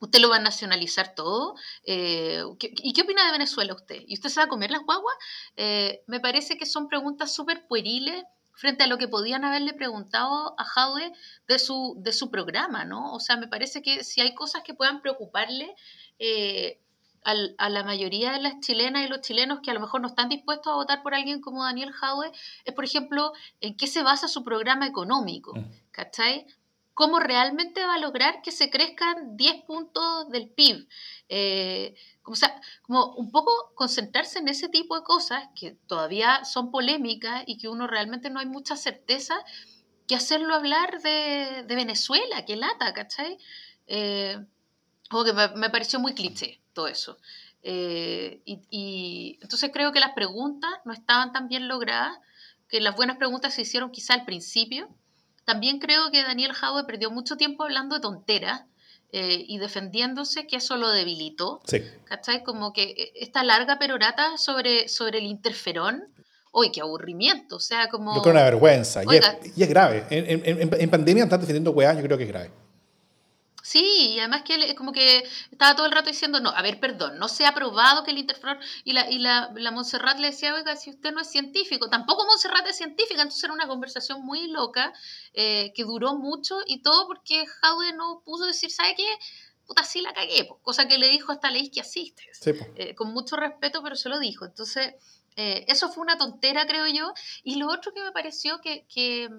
usted 0.00 0.20
lo 0.20 0.28
va 0.28 0.36
a 0.36 0.40
nacionalizar 0.40 1.14
todo. 1.14 1.54
Eh, 1.84 2.42
¿Y 2.60 2.92
qué 2.92 3.02
opina 3.02 3.26
de 3.26 3.32
Venezuela 3.32 3.74
usted? 3.74 4.02
¿Y 4.06 4.14
usted 4.14 4.28
se 4.28 4.40
va 4.40 4.44
a 4.44 4.48
comer 4.48 4.70
las 4.70 4.82
guaguas? 4.82 5.14
Eh, 5.56 6.02
me 6.06 6.20
parece 6.20 6.56
que 6.56 6.66
son 6.66 6.88
preguntas 6.88 7.34
súper 7.34 7.66
pueriles 7.66 8.24
frente 8.52 8.84
a 8.84 8.86
lo 8.86 8.98
que 8.98 9.08
podían 9.08 9.44
haberle 9.44 9.72
preguntado 9.72 10.54
a 10.58 10.64
Jaude 10.64 11.12
de 11.48 11.58
su, 11.58 11.96
de 11.98 12.12
su 12.12 12.30
programa, 12.30 12.84
¿no? 12.84 13.12
O 13.12 13.20
sea, 13.20 13.36
me 13.36 13.48
parece 13.48 13.82
que 13.82 14.04
si 14.04 14.20
hay 14.20 14.34
cosas 14.34 14.62
que 14.62 14.74
puedan 14.74 15.00
preocuparle, 15.02 15.74
eh, 16.18 16.80
a 17.24 17.68
la 17.70 17.84
mayoría 17.84 18.32
de 18.32 18.40
las 18.40 18.60
chilenas 18.60 19.04
y 19.04 19.08
los 19.08 19.22
chilenos 19.22 19.60
que 19.62 19.70
a 19.70 19.74
lo 19.74 19.80
mejor 19.80 20.00
no 20.02 20.08
están 20.08 20.28
dispuestos 20.28 20.72
a 20.72 20.76
votar 20.76 21.02
por 21.02 21.14
alguien 21.14 21.40
como 21.40 21.64
Daniel 21.64 21.92
Jaue 21.92 22.30
es, 22.64 22.74
por 22.74 22.84
ejemplo, 22.84 23.32
en 23.60 23.76
qué 23.76 23.86
se 23.86 24.02
basa 24.02 24.28
su 24.28 24.44
programa 24.44 24.86
económico, 24.86 25.54
mm. 25.54 25.64
¿cachai? 25.90 26.46
¿Cómo 26.92 27.18
realmente 27.18 27.84
va 27.84 27.94
a 27.94 27.98
lograr 27.98 28.40
que 28.42 28.52
se 28.52 28.70
crezcan 28.70 29.36
10 29.36 29.64
puntos 29.64 30.30
del 30.30 30.48
PIB? 30.48 30.86
Eh, 31.28 31.96
o 32.24 32.36
sea, 32.36 32.60
como 32.82 33.14
un 33.16 33.32
poco 33.32 33.72
concentrarse 33.74 34.38
en 34.38 34.48
ese 34.48 34.68
tipo 34.68 34.94
de 34.94 35.02
cosas 35.02 35.48
que 35.56 35.72
todavía 35.88 36.44
son 36.44 36.70
polémicas 36.70 37.42
y 37.46 37.58
que 37.58 37.68
uno 37.68 37.86
realmente 37.86 38.30
no 38.30 38.38
hay 38.38 38.46
mucha 38.46 38.76
certeza, 38.76 39.34
que 40.06 40.14
hacerlo 40.14 40.54
hablar 40.54 41.00
de, 41.00 41.64
Venezuela, 41.66 42.44
que 42.44 42.56
lata, 42.56 42.92
¿cachai? 42.92 43.38
Eh, 43.86 44.38
como 45.14 45.24
que 45.24 45.32
me 45.32 45.70
pareció 45.70 46.00
muy 46.00 46.12
cliché 46.12 46.58
todo 46.72 46.88
eso. 46.88 47.18
Eh, 47.62 48.40
y, 48.44 49.38
entonces 49.40 49.70
creo 49.72 49.92
que 49.92 50.00
las 50.00 50.12
preguntas 50.12 50.72
no 50.84 50.92
estaban 50.92 51.32
tan 51.32 51.46
bien 51.46 51.68
logradas, 51.68 52.18
que 52.68 52.80
las 52.80 52.96
buenas 52.96 53.16
preguntas 53.16 53.54
se 53.54 53.62
hicieron 53.62 53.92
quizá 53.92 54.14
al 54.14 54.24
principio. 54.24 54.88
También 55.44 55.78
creo 55.78 56.10
que 56.10 56.24
Daniel 56.24 56.52
Jaue 56.52 56.84
perdió 56.84 57.12
mucho 57.12 57.36
tiempo 57.36 57.62
hablando 57.62 57.94
de 57.94 58.02
tonteras 58.02 58.62
eh, 59.12 59.44
y 59.46 59.58
defendiéndose, 59.58 60.48
que 60.48 60.56
eso 60.56 60.76
lo 60.76 60.90
debilitó. 60.90 61.60
Sí. 61.64 61.80
¿Cachai? 62.06 62.42
Como 62.42 62.72
que 62.72 62.82
eh, 62.82 63.12
esta 63.14 63.44
larga 63.44 63.78
perorata 63.78 64.36
sobre, 64.36 64.88
sobre 64.88 65.18
el 65.18 65.26
interferón, 65.26 66.08
¡Uy, 66.50 66.70
qué 66.72 66.80
aburrimiento! 66.80 67.56
O 67.56 67.60
sea, 67.60 67.88
como... 67.88 68.16
Yo 68.16 68.22
creo 68.22 68.32
una 68.32 68.44
vergüenza. 68.44 69.02
y, 69.04 69.62
es, 69.62 69.68
grave. 69.68 70.06
En, 70.10 70.70
en, 70.72 70.90
pandemia 70.90 71.24
están 71.24 71.40
defendiendo 71.40 71.72
weá, 71.72 71.94
yo 71.94 72.02
creo 72.02 72.16
que 72.16 72.24
es 72.24 72.28
grave. 72.28 72.50
Sí, 73.64 74.10
y 74.10 74.18
además 74.18 74.42
que 74.42 74.56
él 74.56 74.74
como 74.74 74.92
que 74.92 75.26
estaba 75.50 75.74
todo 75.74 75.86
el 75.86 75.92
rato 75.92 76.10
diciendo, 76.10 76.38
no, 76.38 76.50
a 76.50 76.60
ver, 76.60 76.78
perdón, 76.80 77.18
no 77.18 77.28
se 77.28 77.46
ha 77.46 77.54
probado 77.54 78.04
que 78.04 78.10
el 78.10 78.18
interferón, 78.18 78.58
y 78.84 78.92
la, 78.92 79.10
y 79.10 79.18
la, 79.18 79.50
la 79.54 79.70
Montserrat 79.70 80.18
le 80.18 80.32
decía, 80.32 80.54
oiga, 80.54 80.76
si 80.76 80.90
usted 80.90 81.12
no 81.12 81.22
es 81.22 81.30
científico, 81.30 81.88
tampoco 81.88 82.26
Montserrat 82.26 82.66
es 82.66 82.76
científica, 82.76 83.22
entonces 83.22 83.42
era 83.42 83.54
una 83.54 83.66
conversación 83.66 84.22
muy 84.22 84.48
loca, 84.48 84.92
eh, 85.32 85.72
que 85.74 85.84
duró 85.84 86.14
mucho, 86.14 86.58
y 86.66 86.82
todo 86.82 87.06
porque 87.06 87.46
Jaude 87.46 87.94
no 87.94 88.20
puso 88.22 88.44
decir, 88.44 88.70
¿sabe 88.70 88.96
qué? 88.96 89.08
Puta, 89.66 89.82
sí 89.82 90.02
la 90.02 90.12
cagué, 90.12 90.46
cosa 90.60 90.86
que 90.86 90.98
le 90.98 91.08
dijo 91.08 91.32
hasta 91.32 91.50
ley 91.50 91.70
que 91.70 91.80
eh, 92.76 92.94
con 92.94 93.14
mucho 93.14 93.36
respeto, 93.36 93.82
pero 93.82 93.96
se 93.96 94.10
lo 94.10 94.18
dijo, 94.18 94.44
entonces, 94.44 94.92
eh, 95.36 95.64
eso 95.68 95.88
fue 95.88 96.02
una 96.02 96.18
tontera, 96.18 96.66
creo 96.66 96.86
yo, 96.86 97.14
y 97.42 97.54
lo 97.54 97.68
otro 97.68 97.94
que 97.94 98.02
me 98.02 98.12
pareció 98.12 98.60
que, 98.60 98.84
que 98.94 99.30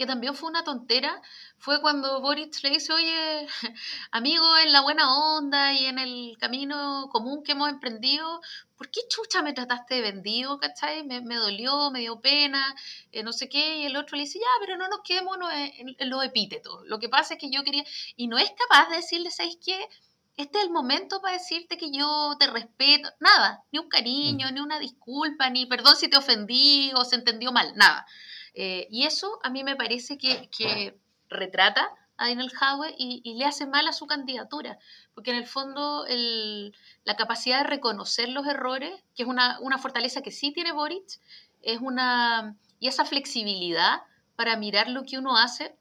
que 0.00 0.06
también 0.06 0.34
fue 0.34 0.48
una 0.48 0.64
tontera, 0.64 1.20
fue 1.58 1.82
cuando 1.82 2.22
Boris 2.22 2.62
le 2.62 2.70
dice, 2.70 2.90
oye, 2.90 3.46
amigo, 4.12 4.56
en 4.56 4.72
la 4.72 4.80
buena 4.80 5.14
onda 5.36 5.74
y 5.74 5.84
en 5.84 5.98
el 5.98 6.38
camino 6.40 7.10
común 7.12 7.42
que 7.42 7.52
hemos 7.52 7.68
emprendido, 7.68 8.40
¿por 8.78 8.90
qué 8.90 9.02
chucha 9.10 9.42
me 9.42 9.52
trataste 9.52 9.96
de 9.96 10.00
vendido, 10.00 10.58
cachai? 10.58 11.04
Me, 11.04 11.36
dolió, 11.36 11.90
me 11.90 12.00
dio 12.00 12.18
pena, 12.18 12.74
eh, 13.12 13.22
no 13.22 13.34
sé 13.34 13.50
qué, 13.50 13.80
y 13.80 13.84
el 13.84 13.96
otro 13.98 14.16
le 14.16 14.22
dice, 14.22 14.38
ya, 14.38 14.46
pero 14.60 14.78
no 14.78 14.88
nos 14.88 15.02
quedemos 15.04 15.36
en, 15.52 15.94
en, 15.98 16.08
los 16.08 16.24
epítetos. 16.24 16.80
Lo 16.86 16.98
que 16.98 17.10
pasa 17.10 17.34
es 17.34 17.40
que 17.40 17.50
yo 17.50 17.62
quería, 17.62 17.84
y 18.16 18.26
no 18.26 18.38
es 18.38 18.50
capaz 18.52 18.88
de 18.88 18.96
decirle, 18.96 19.30
¿sabes 19.30 19.58
qué? 19.62 19.86
este 20.38 20.56
es 20.56 20.64
el 20.64 20.70
momento 20.70 21.20
para 21.20 21.34
decirte 21.34 21.76
que 21.76 21.90
yo 21.90 22.34
te 22.38 22.46
respeto, 22.46 23.10
nada, 23.20 23.62
ni 23.70 23.78
un 23.78 23.88
cariño, 23.90 24.48
mm. 24.48 24.54
ni 24.54 24.60
una 24.60 24.78
disculpa, 24.78 25.50
ni 25.50 25.66
perdón 25.66 25.94
si 25.96 26.08
te 26.08 26.16
ofendí 26.16 26.90
o 26.94 27.04
se 27.04 27.16
entendió 27.16 27.52
mal, 27.52 27.74
nada. 27.76 28.06
Eh, 28.54 28.86
y 28.90 29.04
eso 29.04 29.38
a 29.42 29.50
mí 29.50 29.64
me 29.64 29.76
parece 29.76 30.18
que, 30.18 30.98
retrata 31.28 31.88
a 32.16 32.26
Daniel 32.26 32.50
Howe 32.60 32.92
y, 32.98 33.34
le 33.34 33.44
hace 33.44 33.66
mal 33.66 33.86
a 33.86 33.92
su 33.92 34.06
candidatura, 34.06 34.78
porque 35.14 35.30
en 35.30 35.36
el 35.36 35.46
fondo 35.46 36.04
la 37.04 37.16
capacidad 37.16 37.58
de 37.58 37.68
reconocer 37.68 38.28
los 38.28 38.46
errores, 38.46 38.92
que 39.14 39.22
es 39.22 39.28
una, 39.28 39.58
fortaleza 39.78 40.22
que 40.22 40.32
sí 40.32 40.52
tiene 40.52 40.72
Boric, 40.72 41.20
es 41.62 41.80
una, 41.80 42.56
y 42.80 42.88
esa 42.88 43.04
flexibilidad 43.04 44.02
para 44.34 44.56
mirar 44.56 44.88
lo 44.88 45.04
que 45.04 45.18
uno 45.18 45.36
hace, 45.36 45.74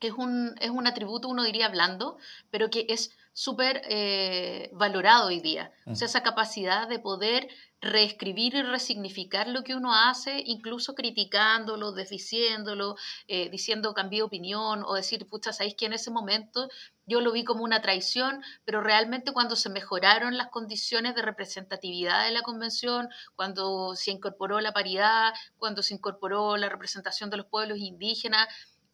es 0.00 0.12
un, 0.12 0.54
es 0.60 0.70
un 0.70 0.86
atributo, 0.86 1.28
uno 1.28 1.42
diría, 1.42 1.68
blando, 1.68 2.16
pero 2.50 2.70
que 2.70 2.86
es 2.88 3.10
súper 3.38 3.82
eh, 3.84 4.68
valorado 4.72 5.28
hoy 5.28 5.38
día. 5.38 5.70
O 5.86 5.94
sea, 5.94 6.06
esa 6.06 6.24
capacidad 6.24 6.88
de 6.88 6.98
poder 6.98 7.46
reescribir 7.80 8.56
y 8.56 8.62
resignificar 8.62 9.46
lo 9.46 9.62
que 9.62 9.76
uno 9.76 9.94
hace, 9.94 10.42
incluso 10.44 10.96
criticándolo, 10.96 11.92
desdiciéndolo, 11.92 12.96
eh, 13.28 13.48
diciendo 13.48 13.94
cambié 13.94 14.18
de 14.18 14.22
opinión 14.24 14.82
o 14.84 14.94
decir, 14.94 15.24
pucha, 15.28 15.52
¿sabéis 15.52 15.76
que 15.76 15.86
en 15.86 15.92
ese 15.92 16.10
momento 16.10 16.68
yo 17.06 17.20
lo 17.20 17.30
vi 17.30 17.44
como 17.44 17.62
una 17.62 17.80
traición, 17.80 18.42
pero 18.64 18.80
realmente 18.80 19.32
cuando 19.32 19.54
se 19.54 19.70
mejoraron 19.70 20.36
las 20.36 20.48
condiciones 20.48 21.14
de 21.14 21.22
representatividad 21.22 22.24
de 22.24 22.32
la 22.32 22.42
convención, 22.42 23.08
cuando 23.36 23.94
se 23.94 24.10
incorporó 24.10 24.60
la 24.60 24.72
paridad, 24.72 25.32
cuando 25.58 25.84
se 25.84 25.94
incorporó 25.94 26.56
la 26.56 26.68
representación 26.68 27.30
de 27.30 27.36
los 27.36 27.46
pueblos 27.46 27.78
indígenas, 27.78 28.48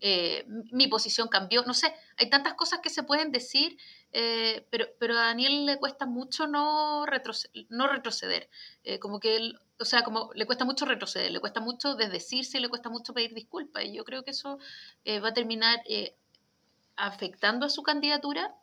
eh, 0.07 0.45
mi 0.71 0.87
posición 0.87 1.29
cambió, 1.29 1.63
no 1.63 1.73
sé, 1.73 1.95
hay 2.19 2.29
tantas 2.29 2.53
cosas 2.53 2.81
que 2.83 2.91
se 2.91 3.05
pueden 3.05 3.33
decir, 3.33 3.79
eh, 4.13 4.67
pero, 4.69 4.85
pero 5.01 5.15
a 5.15 5.29
Daniel 5.29 5.65
le 5.65 5.79
cuesta 5.79 6.05
mucho 6.05 6.47
no, 6.47 7.07
retroceder, 7.07 7.65
no 7.71 7.87
retroceder, 7.87 8.51
como 9.01 9.19
que 9.19 9.37
él, 9.37 9.59
o 9.81 9.87
sea, 9.87 10.05
como 10.05 10.31
le 10.35 10.45
cuesta 10.45 10.67
mucho 10.67 10.85
retroceder, 10.85 11.33
le 11.33 11.41
cuesta 11.41 11.61
mucho 11.61 11.95
desdecirse, 11.95 12.61
le 12.61 12.69
cuesta 12.69 12.91
mucho 12.91 13.15
pedir 13.15 13.33
disculpas, 13.33 13.83
y 13.85 13.95
yo 13.95 14.05
creo 14.05 14.25
que 14.25 14.33
eso 14.33 14.59
va 15.07 15.29
a 15.29 15.35
terminar 15.35 15.81
afectando 16.97 17.65
a 17.65 17.71
su 17.71 17.83
candidatura. 17.83 18.55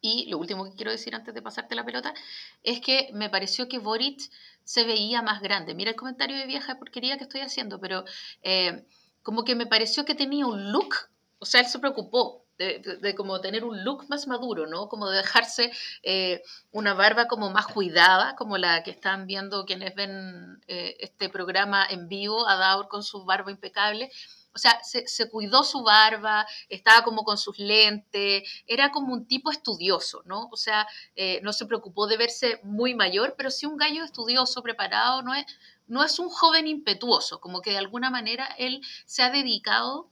Y 0.00 0.26
lo 0.30 0.38
último 0.38 0.64
que 0.64 0.76
quiero 0.76 0.92
decir 0.92 1.14
antes 1.14 1.34
de 1.34 1.42
pasarte 1.42 1.74
la 1.74 1.84
pelota 1.84 2.14
es 2.62 2.80
que 2.80 3.10
me 3.14 3.30
pareció 3.30 3.68
que 3.68 3.78
Boric 3.78 4.30
se 4.62 4.84
veía 4.84 5.22
más 5.22 5.40
grande. 5.40 5.74
Mira 5.74 5.90
el 5.90 5.96
comentario 5.96 6.36
de 6.36 6.46
vieja 6.46 6.78
porquería 6.78 7.16
que 7.16 7.24
estoy 7.24 7.40
haciendo, 7.40 7.80
pero 7.80 8.04
eh, 8.42 8.84
como 9.28 9.44
que 9.44 9.54
me 9.54 9.66
pareció 9.66 10.06
que 10.06 10.14
tenía 10.14 10.46
un 10.46 10.72
look, 10.72 10.94
o 11.38 11.44
sea, 11.44 11.60
él 11.60 11.66
se 11.66 11.78
preocupó 11.78 12.46
de, 12.56 13.14
como 13.14 13.42
tener 13.42 13.62
un 13.62 13.84
look 13.84 14.06
más 14.08 14.26
maduro, 14.26 14.66
¿no? 14.66 14.88
Como 14.88 15.10
de 15.10 15.18
dejarse 15.18 15.70
eh, 16.02 16.40
una 16.70 16.94
barba 16.94 17.26
como 17.26 17.50
más 17.50 17.66
cuidada, 17.66 18.36
como 18.36 18.56
la 18.56 18.82
que 18.82 18.90
están 18.90 19.26
viendo 19.26 19.66
quienes 19.66 19.94
ven 19.94 20.62
eh, 20.66 20.96
este 21.00 21.28
programa 21.28 21.86
en 21.90 22.08
vivo, 22.08 22.48
a 22.48 22.56
Daur 22.56 22.88
con 22.88 23.02
su 23.02 23.26
barba 23.26 23.50
impecable 23.50 24.10
o 24.58 24.60
sea, 24.60 24.80
se, 24.82 25.30
cuidó 25.30 25.62
su 25.62 25.84
barba, 25.84 26.44
estaba 26.68 27.04
como 27.04 27.22
con 27.22 27.38
sus 27.38 27.60
lentes, 27.60 28.42
era 28.66 28.90
como 28.90 29.12
un 29.12 29.28
tipo 29.28 29.52
estudioso, 29.52 30.22
¿no? 30.24 30.48
O 30.50 30.56
sea, 30.56 30.88
eh, 31.14 31.38
no 31.44 31.52
se 31.52 31.64
preocupó 31.64 32.08
de 32.08 32.16
verse 32.16 32.58
muy 32.64 32.92
mayor, 32.92 33.36
pero 33.38 33.52
sí 33.52 33.66
un 33.66 33.76
gallo 33.76 34.02
estudioso, 34.02 34.60
preparado, 34.64 35.22
no 35.22 35.32
es, 35.32 35.46
no 35.86 36.02
es 36.02 36.18
un 36.18 36.28
joven 36.28 36.66
impetuoso, 36.66 37.40
como 37.40 37.62
que 37.62 37.70
de 37.70 37.78
alguna 37.78 38.10
manera 38.10 38.48
él 38.58 38.80
se 39.06 39.22
ha 39.22 39.30
dedicado 39.30 40.10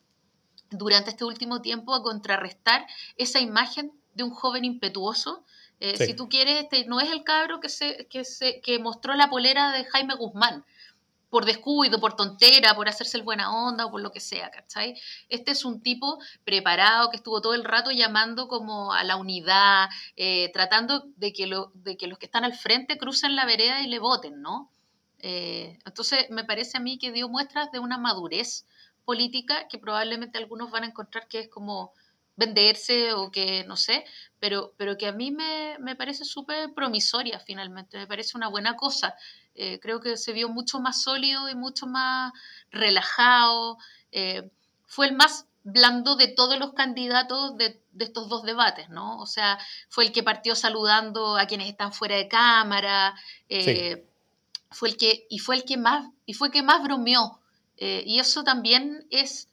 durante 0.70 1.10
este 1.10 1.24
último 1.24 1.60
tiempo 1.60 1.92
a 1.92 2.04
contrarrestar 2.04 2.86
esa 3.16 3.40
imagen 3.40 3.92
de 4.14 4.22
un 4.22 4.30
joven 4.30 4.64
impetuoso. 4.64 5.44
Eh, 5.80 5.96
si 5.96 6.14
tú 6.14 6.28
quieres, 6.28 6.62
este, 6.62 6.86
no 6.86 7.00
es 7.00 7.10
el 7.10 7.24
cabro 7.24 7.58
que, 7.58 7.68
se, 7.68 8.06
que, 8.06 8.24
se, 8.24 8.60
que 8.60 8.78
mostró 8.78 9.14
la 9.14 9.28
polera 9.28 9.72
de 9.72 9.84
Jaime 9.86 10.14
Guzmán, 10.14 10.64
por 11.30 11.44
descuido, 11.44 12.00
por 12.00 12.14
tontera, 12.14 12.74
por 12.74 12.88
hacerse 12.88 13.16
el 13.16 13.22
buena 13.22 13.52
onda 13.52 13.86
o 13.86 13.90
por 13.90 14.00
lo 14.00 14.12
que 14.12 14.20
sea, 14.20 14.50
¿cachai? 14.50 14.94
Este 15.28 15.50
es 15.50 15.64
un 15.64 15.82
tipo 15.82 16.18
preparado 16.44 17.10
que 17.10 17.16
estuvo 17.16 17.40
todo 17.40 17.54
el 17.54 17.64
rato 17.64 17.90
llamando 17.90 18.48
como 18.48 18.92
a 18.92 19.04
la 19.04 19.16
unidad, 19.16 19.88
eh, 20.16 20.50
tratando 20.52 21.04
de 21.16 21.32
que, 21.32 21.46
los 21.46 21.70
que 22.18 22.26
están 22.26 22.44
al 22.44 22.54
frente 22.54 22.98
crucen 22.98 23.36
la 23.36 23.44
vereda 23.44 23.82
y 23.82 23.88
le 23.88 23.98
voten, 23.98 24.40
¿no? 24.40 24.70
Eh, 25.18 25.78
entonces, 25.84 26.30
me 26.30 26.44
parece 26.44 26.76
a 26.76 26.80
mí 26.80 26.98
que 26.98 27.12
dio 27.12 27.28
muestras 27.28 27.70
de 27.72 27.80
una 27.80 27.98
madurez 27.98 28.66
política 29.04 29.66
que 29.68 29.78
probablemente 29.78 30.38
algunos 30.38 30.70
van 30.70 30.84
a 30.84 30.88
encontrar 30.88 31.28
que 31.28 31.40
es 31.40 31.48
como 31.48 31.92
venderse 32.36 33.14
o 33.14 33.30
que 33.30 33.64
no 33.64 33.76
sé, 33.76 34.04
pero, 34.38 34.74
pero 34.76 34.96
que 34.96 35.06
a 35.06 35.12
mí 35.12 35.30
me, 35.30 35.76
me 35.80 35.96
parece 35.96 36.24
súper 36.24 36.72
promisoria 36.74 37.40
finalmente, 37.40 37.98
me 37.98 38.06
parece 38.06 38.36
una 38.36 38.48
buena 38.48 38.76
cosa. 38.76 39.14
Eh, 39.54 39.80
creo 39.80 40.00
que 40.00 40.16
se 40.18 40.32
vio 40.32 40.48
mucho 40.48 40.80
más 40.80 41.02
sólido 41.02 41.48
y 41.48 41.54
mucho 41.54 41.86
más 41.86 42.32
relajado. 42.70 43.78
Eh, 44.12 44.50
fue 44.84 45.06
el 45.06 45.16
más 45.16 45.46
blando 45.64 46.14
de 46.14 46.28
todos 46.28 46.58
los 46.58 46.74
candidatos 46.74 47.56
de, 47.56 47.80
de, 47.92 48.04
estos 48.04 48.28
dos 48.28 48.44
debates, 48.44 48.88
¿no? 48.90 49.18
O 49.18 49.26
sea, 49.26 49.58
fue 49.88 50.04
el 50.04 50.12
que 50.12 50.22
partió 50.22 50.54
saludando 50.54 51.36
a 51.36 51.46
quienes 51.46 51.68
están 51.68 51.92
fuera 51.92 52.16
de 52.16 52.28
cámara, 52.28 53.14
eh, 53.48 54.06
fue 54.70 54.90
el 54.90 54.96
que, 54.96 55.26
y 55.28 55.38
fue 55.38 55.56
el 55.56 55.64
que 55.64 55.76
más, 55.76 56.08
y 56.24 56.34
fue 56.34 56.48
el 56.48 56.52
que 56.52 56.62
más 56.62 56.82
bromeó. 56.82 57.40
y 57.78 58.20
eso 58.20 58.44
también 58.44 59.06
es 59.10 59.48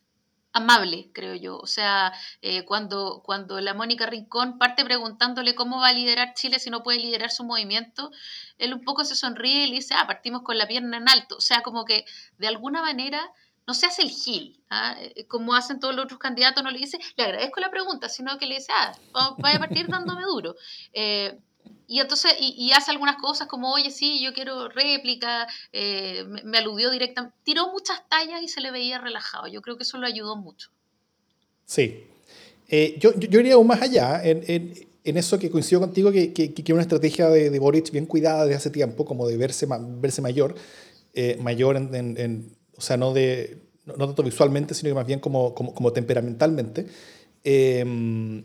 amable, 0.54 1.10
creo 1.14 1.36
yo. 1.36 1.58
O 1.58 1.68
sea, 1.68 2.14
eh, 2.42 2.64
cuando, 2.66 3.22
cuando 3.26 3.60
la 3.60 3.74
Mónica 3.74 4.06
Rincón 4.06 4.58
parte 4.58 4.86
preguntándole 4.86 5.56
cómo 5.56 5.80
va 5.80 5.88
a 5.88 5.94
liderar 5.94 6.34
Chile 6.36 6.60
si 6.60 6.70
no 6.70 6.84
puede 6.84 7.00
liderar 7.00 7.32
su 7.32 7.44
movimiento, 7.44 8.12
él 8.58 8.74
un 8.74 8.84
poco 8.84 9.04
se 9.04 9.16
sonríe 9.16 9.66
y 9.66 9.70
le 9.70 9.76
dice, 9.76 9.96
ah, 9.96 10.08
partimos 10.08 10.44
con 10.44 10.58
la 10.58 10.68
pierna 10.68 10.98
en 10.98 11.10
alto. 11.10 11.38
O 11.38 11.42
sea, 11.42 11.62
como 11.62 11.86
que 11.86 12.06
de 12.38 12.48
alguna 12.48 12.82
manera 12.82 13.32
no 13.66 13.74
se 13.74 13.88
hace 13.88 14.04
el 14.04 14.10
gil, 14.10 14.62
¿ah? 14.70 14.96
eh, 15.00 15.26
como 15.28 15.56
hacen 15.56 15.80
todos 15.80 15.96
los 15.96 16.06
otros 16.06 16.20
candidatos, 16.20 16.64
no 16.64 16.72
le 16.72 16.80
dice, 16.80 17.00
le 17.16 17.24
agradezco 17.24 17.60
la 17.60 17.72
pregunta, 17.72 18.10
sino 18.10 18.38
que 18.38 18.46
le 18.46 18.56
dice, 18.56 18.72
ah, 18.76 18.94
vaya 19.40 19.58
a 19.58 19.60
partir 19.60 19.88
dándome 19.88 20.24
duro. 20.24 20.56
Eh, 20.94 21.40
y 21.88 22.00
entonces, 22.00 22.34
y, 22.40 22.72
hace 22.72 22.92
algunas 22.92 23.18
cosas 23.18 23.48
como, 23.48 23.72
oye, 23.72 23.92
sí, 23.92 24.20
yo 24.24 24.34
quiero 24.34 24.70
réplica, 24.70 25.48
eh, 25.72 26.26
me, 26.44 26.58
aludió 26.58 26.90
directamente, 26.90 27.36
tiró 27.44 27.72
muchas 27.72 28.02
tallas 28.10 28.42
y 28.42 28.48
se 28.48 28.62
le 28.62 28.72
veía 28.72 29.00
relajado. 29.00 29.48
Yo 29.48 29.62
creo 29.62 29.78
que 29.78 29.84
eso 29.84 29.98
lo 29.98 30.08
ayudó 30.08 30.36
mucho. 30.36 30.70
Sí. 31.66 32.06
Eh, 32.70 32.96
yo, 33.00 33.14
yo, 33.20 33.40
iría 33.40 33.56
aún 33.56 33.68
más 33.68 33.82
allá 33.82 34.24
en, 34.24 34.44
en, 34.48 34.74
en, 35.04 35.18
eso 35.18 35.38
que 35.38 35.52
coincido 35.52 35.82
contigo, 35.82 36.12
que, 36.12 36.34
que, 36.34 36.54
que 36.54 36.74
una 36.74 36.82
estrategia 36.82 37.30
de, 37.30 37.50
de, 37.50 37.60
Boric 37.60 37.92
bien 37.92 38.06
cuidada 38.06 38.46
desde 38.46 38.56
hace 38.56 38.70
tiempo, 38.70 39.06
como 39.06 39.28
de 39.28 39.38
verse, 39.38 39.68
verse 39.70 40.22
mayor, 40.22 40.56
eh, 41.14 41.38
mayor 41.42 41.76
en, 41.76 41.94
en, 41.94 42.56
o 42.76 42.82
sea, 42.82 42.98
no, 42.98 43.14
de, 43.14 43.60
no, 43.86 43.94
tanto 43.94 44.24
visualmente, 44.24 44.74
sino 44.74 44.90
que 44.90 44.96
más 44.96 45.06
bien 45.06 45.20
como, 45.20 45.54
como, 45.54 45.76
como 45.76 45.92
temperamentalmente. 45.94 46.88
Eh, 47.44 48.44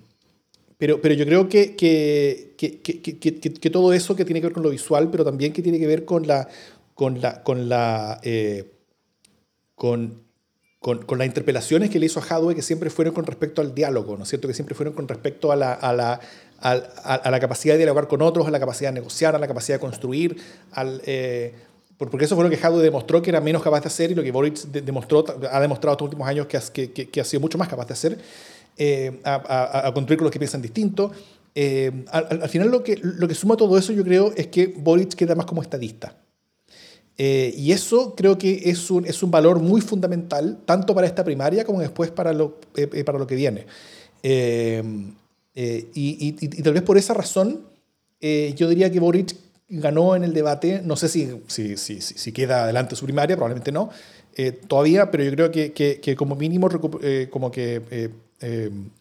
pero, 0.79 1.01
pero 1.03 1.15
yo 1.15 1.27
creo 1.27 1.49
que, 1.49 1.75
que, 1.75 2.55
que, 2.57 2.81
que, 2.81 3.71
todo 3.71 3.93
eso 3.93 4.15
que 4.15 4.25
tiene 4.25 4.41
que 4.41 4.47
ver 4.47 4.55
con 4.55 4.63
lo 4.63 4.71
visual, 4.71 5.11
pero 5.11 5.25
también 5.25 5.53
que 5.53 5.61
tiene 5.61 5.79
que 5.81 5.89
ver 5.89 6.05
con 6.05 6.27
la, 6.27 6.49
con 6.95 7.21
la, 7.21 7.43
con 7.43 7.69
la, 7.69 8.21
eh, 8.23 8.73
con, 9.75 10.23
con, 10.79 11.05
con, 11.05 11.19
las 11.19 11.27
interpelaciones 11.27 11.91
que 11.91 11.99
le 11.99 12.07
hizo 12.07 12.21
a 12.21 12.23
Hadwe, 12.23 12.55
que 12.55 12.63
siempre 12.63 12.91
fueron 12.91 13.13
con 13.13 13.27
respecto 13.27 13.61
al 13.61 13.75
diálogo, 13.75 14.17
¿no 14.17 14.23
es 14.23 14.29
cierto? 14.29 14.47
Que 14.47 14.55
siempre 14.55 14.77
fueron 14.77 14.95
con 14.95 15.09
respecto 15.09 15.51
a 15.51 15.57
la, 15.57 15.73
a 15.73 15.93
la, 15.93 16.21
a, 16.61 16.71
a, 16.71 17.31
la 17.31 17.41
capacidad 17.41 17.75
de 17.75 17.79
dialogar 17.79 18.07
con 18.07 18.23
otros, 18.23 18.47
a 18.47 18.51
la 18.53 18.61
capacidad 18.61 18.91
de 18.91 19.01
negociar, 19.01 19.35
a 19.35 19.39
la 19.41 19.49
capacidad 19.49 19.79
de 19.79 19.81
construir, 19.81 20.37
al, 20.71 21.03
eh, 21.07 21.55
porque 21.99 22.27
eso 22.27 22.37
fue 22.37 22.45
lo 22.45 22.51
que 22.51 22.65
Hadwe 22.65 22.81
demostró 22.85 23.21
que 23.21 23.31
era 23.31 23.41
menos 23.41 23.63
capaz 23.63 23.81
de 23.81 23.89
hacer 23.89 24.13
y 24.13 24.15
lo 24.15 24.23
que 24.23 24.31
Boric 24.31 24.57
demostró, 24.67 25.25
ha 25.51 25.61
demostrado 25.61 25.95
estos 25.95 26.05
últimos 26.05 26.29
años 26.29 26.47
que, 26.47 26.93
que, 26.93 27.11
que 27.11 27.21
ha 27.21 27.25
sido 27.25 27.41
mucho 27.41 27.59
más 27.59 27.67
capaz 27.67 27.89
de 27.89 27.95
hacer. 27.95 28.19
Eh, 28.81 29.21
a, 29.25 29.91
construir 29.93 30.19
con 30.19 30.27
los 30.27 30.33
que 30.33 30.39
piensan 30.39 30.63
distinto. 30.63 31.11
Eh, 31.53 32.05
al, 32.13 32.49
final 32.49 32.71
lo 32.71 32.85
que, 32.85 32.97
lo 33.03 33.27
que 33.27 33.35
suma 33.35 33.57
todo 33.57 33.77
eso 33.77 33.93
yo 33.93 34.05
creo 34.05 34.33
es 34.37 34.47
que 34.47 34.69
Boric 34.69 35.15
queda 35.15 35.35
más 35.35 35.47
como 35.47 35.63
estadista. 35.63 36.17
Eh, 37.17 37.53
y 37.57 37.73
eso 37.73 38.15
creo 38.15 38.39
que 38.39 38.71
es 38.71 38.89
un, 38.93 39.05
es 39.05 39.21
un 39.25 39.33
valor 39.33 39.59
muy 39.59 39.81
fundamental, 39.81 40.61
tanto 40.65 40.95
para 40.95 41.09
esta 41.09 41.25
primaria 41.25 41.65
como 41.65 41.81
después 41.81 42.13
para 42.13 42.33
lo, 42.33 42.61
para 43.05 43.19
lo 43.19 43.27
que 43.27 43.35
viene. 43.35 43.67
Y, 44.23 44.79
y, 45.55 46.63
tal 46.63 46.73
vez 46.73 46.83
por 46.83 46.97
esa 46.97 47.15
razón, 47.15 47.63
yo 48.21 48.69
diría 48.69 48.93
que 48.93 49.01
Boric 49.01 49.35
ganó 49.69 50.15
en 50.15 50.23
el 50.23 50.33
debate, 50.33 50.83
no 50.85 50.95
sé 50.95 51.09
si, 51.09 51.43
si, 51.49 51.77
si, 51.77 52.01
si 52.01 52.33
queda 52.33 52.63
adelante 52.63 52.95
su 52.95 53.07
primaria, 53.07 53.35
probablemente 53.35 53.73
no, 53.73 53.91
todavía, 54.69 55.11
pero 55.11 55.25
yo 55.25 55.33
creo 55.33 55.51
que, 55.51 55.73
que, 55.73 55.99
que 56.01 56.15
como 56.15 56.37
mínimo 56.37 56.69
como 57.31 57.51
que 57.51 57.83
eh, 57.91 58.11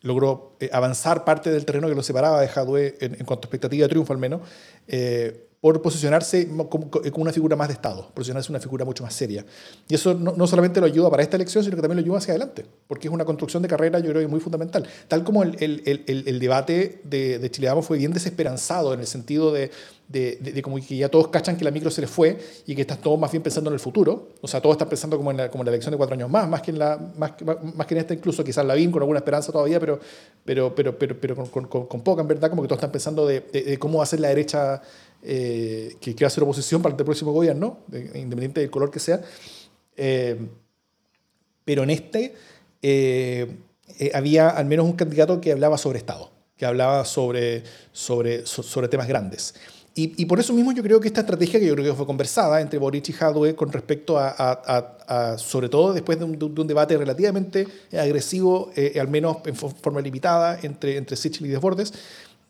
logró 0.01 0.55
eh, 0.59 0.69
avanzar 0.73 1.23
parte 1.23 1.51
del 1.51 1.65
terreno 1.65 1.87
que 1.87 1.95
lo 1.95 2.03
separaba 2.03 2.41
de 2.41 2.47
Jadwe 2.47 2.97
en, 2.99 3.25
cuanto 3.25 3.45
a 3.45 3.47
expectativa 3.47 3.83
de 3.83 3.89
triunfo 3.89 4.13
al 4.13 4.19
menos, 4.19 4.41
eh, 4.87 5.47
por 5.61 5.81
posicionarse 5.81 6.47
como, 6.69 6.89
una 7.15 7.33
figura 7.33 7.55
más 7.55 7.67
de 7.67 7.73
Estado, 7.73 8.09
posicionarse 8.13 8.51
una 8.51 8.59
figura 8.59 8.85
mucho 8.85 9.03
más 9.03 9.13
seria. 9.13 9.45
Y 9.87 9.95
eso 9.95 10.13
no, 10.13 10.47
solamente 10.47 10.79
lo 10.79 10.85
ayuda 10.85 11.09
para 11.09 11.23
esta 11.23 11.35
elección, 11.35 11.63
sino 11.63 11.75
que 11.75 11.81
también 11.81 11.97
lo 11.97 12.03
ayuda 12.03 12.19
hacia 12.19 12.33
adelante, 12.33 12.65
porque 12.87 13.07
es 13.07 13.13
una 13.13 13.25
construcción 13.25 13.63
de 13.63 13.69
carrera, 13.69 13.99
yo 13.99 14.09
creo 14.09 14.21
que 14.21 14.27
muy 14.27 14.39
fundamental. 14.39 14.87
Tal 15.07 15.23
como 15.23 15.43
el, 15.43 15.55
el, 15.59 15.83
el, 15.85 16.23
el 16.27 16.39
debate 16.39 17.01
de, 17.03 17.39
de 17.39 17.51
Chile 17.51 17.69
fue 17.81 17.97
bien 17.97 18.13
desesperanzado 18.13 18.93
en 18.93 18.99
el 18.99 19.07
sentido 19.07 19.51
de 19.51 19.71
de, 20.07 20.37
de, 20.37 20.61
como 20.61 20.77
que 20.77 20.95
ya 20.95 21.09
todos 21.09 21.27
cachan 21.27 21.57
que 21.57 21.65
la 21.65 21.71
micro 21.71 21.91
se 21.91 22.01
les 22.01 22.09
fue 22.09 22.37
y 22.65 22.75
que 22.75 22.81
estás 22.81 23.01
todo 23.01 23.17
más 23.17 23.31
bien 23.31 23.43
pensando 23.43 23.69
en 23.69 23.73
el 23.73 23.79
futuro. 23.79 24.29
O 24.41 24.47
sea, 24.47 24.61
todos 24.61 24.75
están 24.75 24.87
pensando 24.87 25.17
como 25.17 25.31
en 25.31 25.37
la, 25.37 25.51
como 25.51 25.63
la 25.63 25.71
elección 25.71 25.91
de 25.91 25.97
cuatro 25.97 26.13
años 26.15 26.29
más, 26.29 26.47
más 26.47 26.61
que 26.61 26.71
en, 26.71 26.79
la, 26.79 26.97
más, 27.17 27.33
más 27.75 27.87
que 27.87 27.93
en 27.93 27.99
esta 27.99 28.13
incluso, 28.13 28.43
quizás 28.43 28.65
la 28.65 28.73
VIN 28.73 28.91
con 28.91 29.01
alguna 29.01 29.19
esperanza 29.19 29.51
todavía, 29.51 29.79
pero, 29.79 29.99
pero, 30.45 30.73
pero, 30.73 30.97
pero, 30.97 31.19
pero 31.19 31.35
con, 31.35 31.65
con, 31.65 31.87
con, 31.87 32.01
poca, 32.01 32.21
en 32.21 32.27
verdad, 32.27 32.49
como 32.49 32.61
que 32.61 32.67
todos 32.67 32.79
están 32.79 32.91
pensando 32.91 33.27
de, 33.27 33.77
cómo 33.79 33.97
va 33.97 34.03
a 34.03 34.07
ser 34.07 34.21
la 34.21 34.29
derecha 34.29 34.81
eh, 35.21 35.95
que, 35.99 36.15
que, 36.15 36.23
va 36.23 36.27
a 36.27 36.31
ser 36.31 36.43
oposición 36.43 36.81
para 36.81 36.95
el 36.95 37.03
próximo 37.03 37.33
gobierno, 37.33 37.79
independiente 37.91 38.61
del 38.61 38.69
color 38.69 38.89
que 38.89 38.99
sea. 38.99 39.21
Eh, 39.97 40.37
pero 41.65 41.83
en 41.83 41.89
este 41.89 42.33
eh, 42.81 43.57
había 44.13 44.49
al 44.49 44.65
menos 44.65 44.85
un 44.85 44.93
candidato 44.93 45.41
que 45.41 45.51
hablaba 45.51 45.77
sobre 45.77 45.99
Estado, 45.99 46.31
que 46.55 46.65
hablaba 46.65 47.03
sobre, 47.03 47.63
sobre, 47.91 48.45
sobre 48.45 48.87
temas 48.87 49.07
grandes. 49.07 49.55
Y, 49.99 50.25
por 50.25 50.39
eso 50.39 50.53
mismo 50.53 50.71
yo 50.73 50.83
creo 50.83 50.99
que 50.99 51.07
esta 51.07 51.21
estrategia 51.21 51.59
que 51.59 51.65
yo 51.65 51.73
creo 51.73 51.91
que 51.91 51.97
fue 51.97 52.05
conversada 52.05 52.61
entre 52.61 52.77
Boric 52.77 53.09
y 53.09 53.15
Hadwe 53.19 53.55
con 53.55 53.71
respecto 53.71 54.19
a, 54.19 55.35
sobre 55.39 55.69
todo 55.69 55.91
después 55.91 56.19
de 56.19 56.25
un, 56.25 56.67
debate 56.67 56.95
relativamente 56.95 57.67
agresivo, 57.93 58.69
eh, 58.75 58.99
al 58.99 59.07
menos 59.07 59.37
en 59.45 59.55
forma 59.55 59.99
limitada, 59.99 60.59
entre, 60.61 60.97
entre 60.97 61.17
Sichel 61.17 61.47
y 61.47 61.49
Desbordes, 61.49 61.93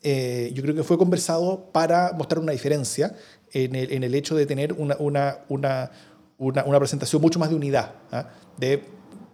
eh, 0.04 0.52
yo 0.54 0.62
creo 0.62 0.76
que 0.76 0.84
fue 0.84 0.98
conversado 0.98 1.70
para 1.72 2.12
mostrar 2.18 2.42
una 2.42 2.52
diferencia 2.52 3.16
en 3.54 3.76
el, 3.76 3.94
en 3.94 4.04
el 4.04 4.14
hecho 4.14 4.36
de 4.36 4.46
tener 4.46 4.74
una, 4.74 4.98
una, 5.00 5.40
una, 5.48 5.90
una, 6.38 6.80
presentación 6.80 7.22
mucho 7.22 7.40
más 7.40 7.50
de 7.50 7.56
unidad, 7.56 7.94
¿ah? 8.12 8.30
de 8.58 8.84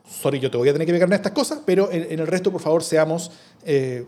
sorry, 0.07 0.39
yo 0.39 0.51
te 0.51 0.57
voy 0.57 0.69
a 0.69 0.73
tener 0.73 0.85
que 0.85 0.93
pegar 0.93 1.09
en 1.09 1.13
estas 1.13 1.31
cosas, 1.31 1.61
pero 1.65 1.91
en, 1.91 2.19
el 2.19 2.27
resto, 2.27 2.51
por 2.51 2.61
favor, 2.61 2.83
seamos, 2.83 3.31
eh, 3.65 4.05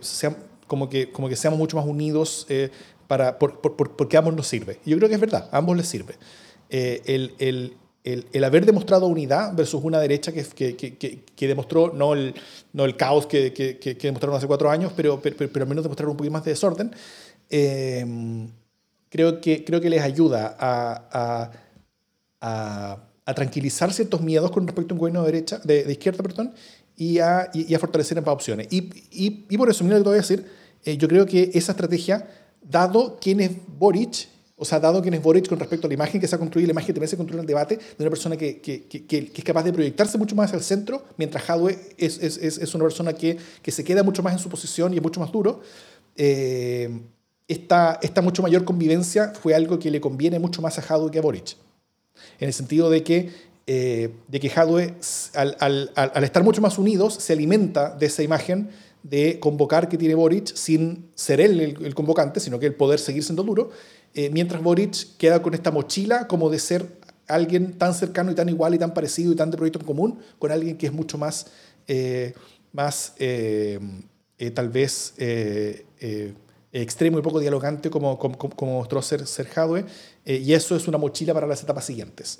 como, 0.67 0.89
que, 0.89 1.11
como 1.11 1.27
que 1.27 1.35
seamos 1.35 1.57
mucho 1.57 1.77
más 1.77 1.85
unidos 1.85 2.45
eh, 2.49 2.69
para, 3.07 3.37
porque 3.37 4.17
a 4.17 4.19
ambos 4.19 4.35
nos 4.35 4.47
sirve. 4.47 4.79
yo 4.85 4.97
creo 4.97 5.09
que 5.09 5.15
es 5.15 5.21
verdad, 5.21 5.49
a 5.51 5.57
ambos 5.57 5.77
les 5.77 5.87
sirve. 5.87 6.15
Eh, 6.69 7.01
el, 7.05 7.33
el, 7.39 7.77
el, 8.03 8.43
haber 8.43 8.65
demostrado 8.65 9.07
unidad 9.07 9.55
versus 9.55 9.83
una 9.83 9.99
derecha 9.99 10.31
que, 10.31 10.43
que, 10.43 10.75
que, 10.75 11.23
que 11.23 11.47
demostró 11.47 11.91
no 11.93 12.13
el, 12.13 12.35
no 12.73 12.85
el 12.85 12.95
caos 12.97 13.25
que, 13.25 13.51
demostraron 14.01 14.37
hace 14.37 14.47
cuatro 14.47 14.69
años, 14.69 14.91
pero, 14.95 15.19
pero, 15.21 15.35
pero, 15.37 15.63
al 15.63 15.69
menos 15.69 15.83
demostraron 15.83 16.11
un 16.11 16.17
poquito 16.17 16.33
más 16.33 16.43
de 16.45 16.51
desorden, 16.51 16.91
creo, 19.09 19.41
que, 19.41 19.63
creo 19.63 19.81
que 19.81 19.89
les 19.89 20.01
ayuda 20.01 20.55
a, 20.59 21.51
a, 22.41 23.01
a, 23.25 23.33
tranquilizar 23.33 23.91
ciertos 23.91 24.21
miedos 24.21 24.51
con 24.51 24.67
respecto 24.67 24.93
a 24.93 24.95
un 24.95 24.99
gobierno 24.99 25.23
de, 25.23 25.31
derecha, 25.31 25.59
de, 25.63 25.91
izquierda 25.91 26.21
perdón, 26.21 26.53
y, 26.95 27.19
a, 27.19 27.49
y, 27.53 27.73
a 27.73 27.79
fortalecer 27.79 28.17
ambas 28.17 28.33
opciones. 28.33 28.67
Y, 28.69 28.89
y, 29.11 29.45
y, 29.49 29.57
por 29.57 29.69
eso, 29.69 29.83
lo 29.83 29.89
que 29.89 29.95
te 29.95 30.03
voy 30.03 30.13
a 30.13 30.17
decir, 30.17 30.45
eh, 30.83 30.97
yo 30.97 31.07
creo 31.07 31.25
que 31.25 31.51
esa 31.53 31.71
estrategia, 31.71 32.27
dado 32.69 33.17
quién 33.21 33.39
es 33.39 33.51
Boric, 33.77 34.27
o 34.57 34.65
sea, 34.65 34.79
dado 34.79 35.01
quién 35.01 35.13
es 35.13 35.21
Boric 35.21 35.47
con 35.47 35.59
respecto 35.59 35.87
a 35.87 35.89
la 35.89 35.93
imagen 35.93 36.19
que 36.19 36.27
se 36.27 36.35
ha 36.35 36.39
construido, 36.39 36.67
la 36.67 36.71
imagen 36.71 36.87
que 36.87 36.93
también 36.93 37.09
se 37.09 37.17
construye 37.17 37.39
en 37.39 37.43
el 37.43 37.47
debate, 37.47 37.77
de 37.77 38.03
una 38.03 38.09
persona 38.09 38.37
que, 38.37 38.61
que, 38.61 38.83
que, 38.83 39.05
que, 39.05 39.31
es 39.33 39.43
capaz 39.43 39.63
de 39.63 39.73
proyectarse 39.73 40.17
mucho 40.17 40.35
más 40.35 40.45
hacia 40.47 40.57
el 40.57 40.63
centro, 40.63 41.03
mientras 41.17 41.49
Hadwe 41.49 41.77
es, 41.97 42.19
es, 42.19 42.37
es 42.37 42.75
una 42.75 42.85
persona 42.85 43.13
que, 43.13 43.37
se 43.65 43.83
queda 43.83 44.03
mucho 44.03 44.23
más 44.23 44.33
en 44.33 44.39
su 44.39 44.49
posición 44.49 44.93
y 44.93 44.97
es 44.97 45.03
mucho 45.03 45.19
más 45.19 45.31
duro. 45.31 45.61
Eh, 46.15 46.89
esta, 47.47 47.99
esta 48.01 48.21
mucho 48.21 48.41
mayor 48.41 48.63
convivencia 48.63 49.33
fue 49.39 49.53
algo 49.53 49.77
que 49.77 49.91
le 49.91 50.01
conviene 50.01 50.39
mucho 50.39 50.61
más 50.61 50.79
a 50.79 50.81
Hadwe 50.81 51.11
que 51.11 51.19
a 51.19 51.21
Boric 51.21 51.57
en 52.39 52.47
el 52.47 52.53
sentido 52.53 52.89
de 52.89 53.03
que, 53.03 53.31
eh, 53.67 54.13
de 54.27 54.39
que 54.39 54.49
Hadwe, 54.49 54.95
al, 55.33 55.57
al, 55.59 55.91
al, 55.95 56.23
estar 56.23 56.43
mucho 56.43 56.61
más 56.61 56.77
unidos, 56.77 57.15
se 57.15 57.33
alimenta 57.33 57.89
de 57.89 58.05
esa 58.07 58.23
imagen 58.23 58.69
de 59.05 59.39
convocar 59.39 59.87
que 59.87 59.99
tiene 59.99 60.15
Boric 60.15 60.55
sin 60.55 61.11
ser 61.13 61.39
él 61.39 61.61
el, 61.61 61.93
convocante, 61.93 62.39
sino 62.39 62.57
que 62.57 62.65
el 62.65 62.73
poder 62.73 62.99
seguir 62.99 63.23
siendo 63.23 63.43
duro, 63.43 63.69
eh, 64.15 64.31
mientras 64.31 64.63
Boric 64.63 65.15
queda 65.17 65.43
con 65.43 65.53
esta 65.53 65.69
mochila 65.69 66.27
como 66.27 66.49
de 66.49 66.57
ser 66.57 66.87
alguien 67.27 67.77
tan 67.77 67.93
cercano 67.93 68.31
y 68.31 68.35
tan 68.35 68.49
igual 68.49 68.73
y 68.73 68.79
tan 68.79 68.95
parecido 68.95 69.31
y 69.31 69.35
tan 69.35 69.51
de 69.51 69.57
proyecto 69.57 69.79
en 69.79 69.85
común 69.85 70.19
con 70.39 70.51
alguien 70.51 70.75
que 70.75 70.87
es 70.87 70.93
mucho 70.93 71.19
más, 71.19 71.47
eh, 71.87 72.33
más 72.71 73.13
tal 73.17 74.69
vez 74.69 75.13
extremo 76.71 77.19
y 77.19 77.21
poco 77.21 77.39
dialogante 77.39 77.91
como, 77.91 78.17
como, 78.17 78.37
como 78.37 78.79
mostró 78.79 79.03
ser, 79.03 79.27
ser 79.27 79.47
eh, 80.25 80.37
y 80.37 80.53
eso 80.53 80.75
es 80.75 80.87
una 80.87 80.97
mochila 80.97 81.31
para 81.33 81.45
las 81.45 81.61
etapas 81.61 81.85
siguientes. 81.85 82.39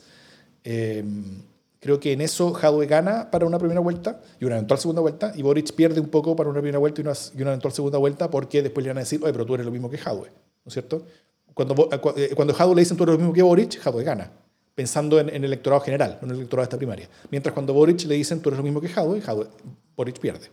Creo 1.79 1.99
que 1.99 2.13
en 2.13 2.21
eso 2.21 2.55
Hadwe 2.55 2.88
gana 2.88 3.29
para 3.29 3.45
una 3.45 3.59
primera 3.59 3.79
vuelta 3.79 4.21
y 4.39 4.45
una 4.45 4.55
eventual 4.55 4.79
segunda 4.79 5.01
vuelta, 5.01 5.33
y 5.35 5.41
Boric 5.41 5.73
pierde 5.73 5.99
un 5.99 6.09
poco 6.09 6.35
para 6.35 6.49
una 6.49 6.59
primera 6.59 6.79
vuelta 6.79 7.01
y 7.01 7.03
una, 7.03 7.13
y 7.35 7.41
una 7.41 7.51
eventual 7.51 7.73
segunda 7.73 7.97
vuelta 7.97 8.29
porque 8.29 8.61
después 8.61 8.83
le 8.83 8.89
van 8.89 8.97
a 8.97 9.01
decir, 9.01 9.19
oye, 9.23 9.31
pero 9.31 9.45
tú 9.45 9.53
eres 9.53 9.65
lo 9.65 9.71
mismo 9.71 9.89
que 9.89 9.97
Hadwe, 9.97 10.29
¿no 10.29 10.67
es 10.67 10.73
cierto? 10.73 11.05
Cuando, 11.53 11.89
eh, 12.17 12.31
cuando 12.35 12.55
Hadwe 12.57 12.75
le 12.75 12.81
dicen 12.81 12.97
tú 12.97 13.03
eres 13.03 13.13
lo 13.13 13.19
mismo 13.19 13.33
que 13.33 13.41
Boric, 13.41 13.85
Hadwe 13.85 14.03
gana, 14.03 14.31
pensando 14.73 15.19
en, 15.19 15.29
el 15.29 15.43
electorado 15.43 15.81
general, 15.81 16.17
no 16.21 16.27
en 16.27 16.31
el 16.31 16.38
electorado 16.38 16.63
de 16.63 16.69
esta 16.69 16.77
primaria. 16.77 17.09
Mientras 17.29 17.53
cuando 17.53 17.73
Boric 17.73 18.03
le 18.05 18.15
dicen 18.15 18.41
tú 18.41 18.49
eres 18.49 18.57
lo 18.57 18.63
mismo 18.63 18.81
que 18.81 18.88
Hadwe, 18.88 19.21
Hadwe 19.25 19.47
Boric 19.95 20.19
pierde 20.19 20.47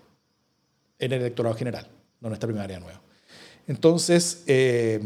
en 0.98 1.12
el 1.12 1.20
electorado 1.20 1.54
general, 1.54 1.88
no 2.20 2.28
en 2.28 2.34
esta 2.34 2.46
primaria 2.46 2.78
nueva. 2.78 3.00
Entonces, 3.66 4.44
eh, 4.46 5.00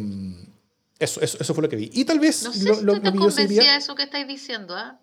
eso, 0.98 1.20
eso, 1.20 1.38
eso, 1.40 1.54
fue 1.54 1.62
lo 1.62 1.68
que 1.68 1.76
vi. 1.76 1.90
Y 1.92 2.04
tal 2.04 2.18
vez 2.18 2.42
no 2.42 2.52
sé 2.52 2.64
lo, 2.64 2.74
si 2.74 2.84
lo, 2.84 3.00
te 3.00 3.12
convencía 3.12 3.76
eso 3.76 3.94
que 3.94 4.04
estáis 4.04 4.26
diciendo, 4.26 4.74
¿ah? 4.74 4.98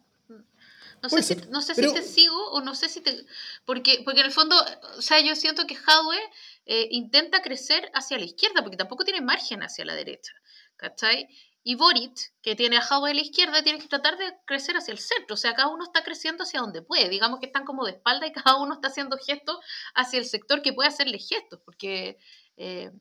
No 1.04 1.10
sé, 1.10 1.22
si, 1.22 1.36
no 1.50 1.62
sé 1.62 1.76
si 1.76 1.94
te 1.94 2.02
sigo 2.02 2.52
o 2.52 2.62
no 2.62 2.76
sé 2.76 2.88
si 2.88 3.02
te... 3.02 3.26
Porque, 3.66 4.04
porque 4.06 4.22
en 4.22 4.28
el 4.28 4.32
fondo, 4.32 4.56
o 4.98 5.02
sea, 5.02 5.20
yo 5.20 5.36
siento 5.36 5.68
que 5.68 5.76
Hadwe 5.76 6.18
eh, 6.66 6.88
intenta 6.92 7.42
crecer 7.42 7.92
hacia 7.94 8.18
la 8.18 8.24
izquierda, 8.24 8.62
porque 8.62 8.78
tampoco 8.78 9.04
tiene 9.04 9.20
margen 9.20 9.63
hacia 9.63 9.84
la 9.84 9.96
derecha, 9.96 10.32
¿cachai? 10.78 11.28
Y 11.62 11.76
Boric, 11.76 12.32
que 12.42 12.56
tiene 12.56 12.78
a 12.78 12.82
Hadwe 12.82 13.12
a 13.12 13.13
la 13.13 13.20
izquierda, 13.20 13.62
tiene 13.62 13.80
que 13.80 13.89
tratar 13.89 14.18
de 14.18 14.34
crecer 14.46 14.78
hacia 14.78 14.94
el 14.94 15.00
centro. 15.00 15.34
O 15.34 15.38
sea, 15.38 15.54
cada 15.54 15.68
uno 15.68 15.84
está 15.84 16.06
creciendo 16.06 16.44
hacia 16.44 16.62
donde 16.62 16.82
puede. 16.82 17.10
Digamos 17.10 17.42
que 17.42 17.48
están 17.48 17.66
como 17.66 17.84
de 17.84 17.92
espalda 17.92 18.26
y 18.26 18.32
cada 18.34 18.56
uno 18.56 18.76
está 18.76 18.88
haciendo 18.88 19.18
gestos 19.18 19.58
hacia 19.96 20.20
el 20.20 20.26
sector 20.26 20.62
que 20.62 20.72
puede 20.72 20.88
hacerle 20.88 21.20
gestos, 21.20 21.60
porque... 21.66 22.18
Eh, 22.56 22.92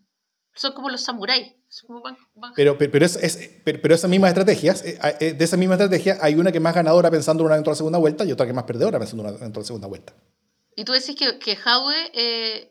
son 0.55 0.73
como 0.73 0.91
los 0.91 1.03
samuráis. 1.03 1.53
Pero, 2.55 2.77
pero, 2.77 3.07
es, 3.07 3.51
pero, 3.65 3.95
esas 3.95 4.11
mismas 4.11 4.29
estrategias, 4.29 4.85
eh, 4.85 4.99
eh, 5.21 5.33
de 5.33 5.45
esa 5.45 5.57
misma 5.57 5.75
estrategia, 5.75 6.19
hay 6.21 6.35
una 6.35 6.53
que 6.53 6.59
es 6.59 6.62
más 6.62 6.75
ganadora 6.75 7.11
pensando 7.11 7.43
en 7.43 7.47
una 7.47 7.55
eventual 7.55 7.77
segunda 7.77 7.99
vuelta 7.99 8.25
y 8.25 8.33
otra 8.33 8.45
que 8.45 8.51
es 8.51 8.55
más 8.55 8.65
perdedora 8.65 8.99
pensando 8.99 9.23
en 9.23 9.31
una 9.31 9.38
eventual 9.38 9.65
segunda 9.65 9.88
vuelta. 9.88 10.12
Y 10.77 10.85
tú 10.85 10.93
decís 10.93 11.17
que, 11.17 11.38
que 11.38 11.57
Eh... 12.15 12.69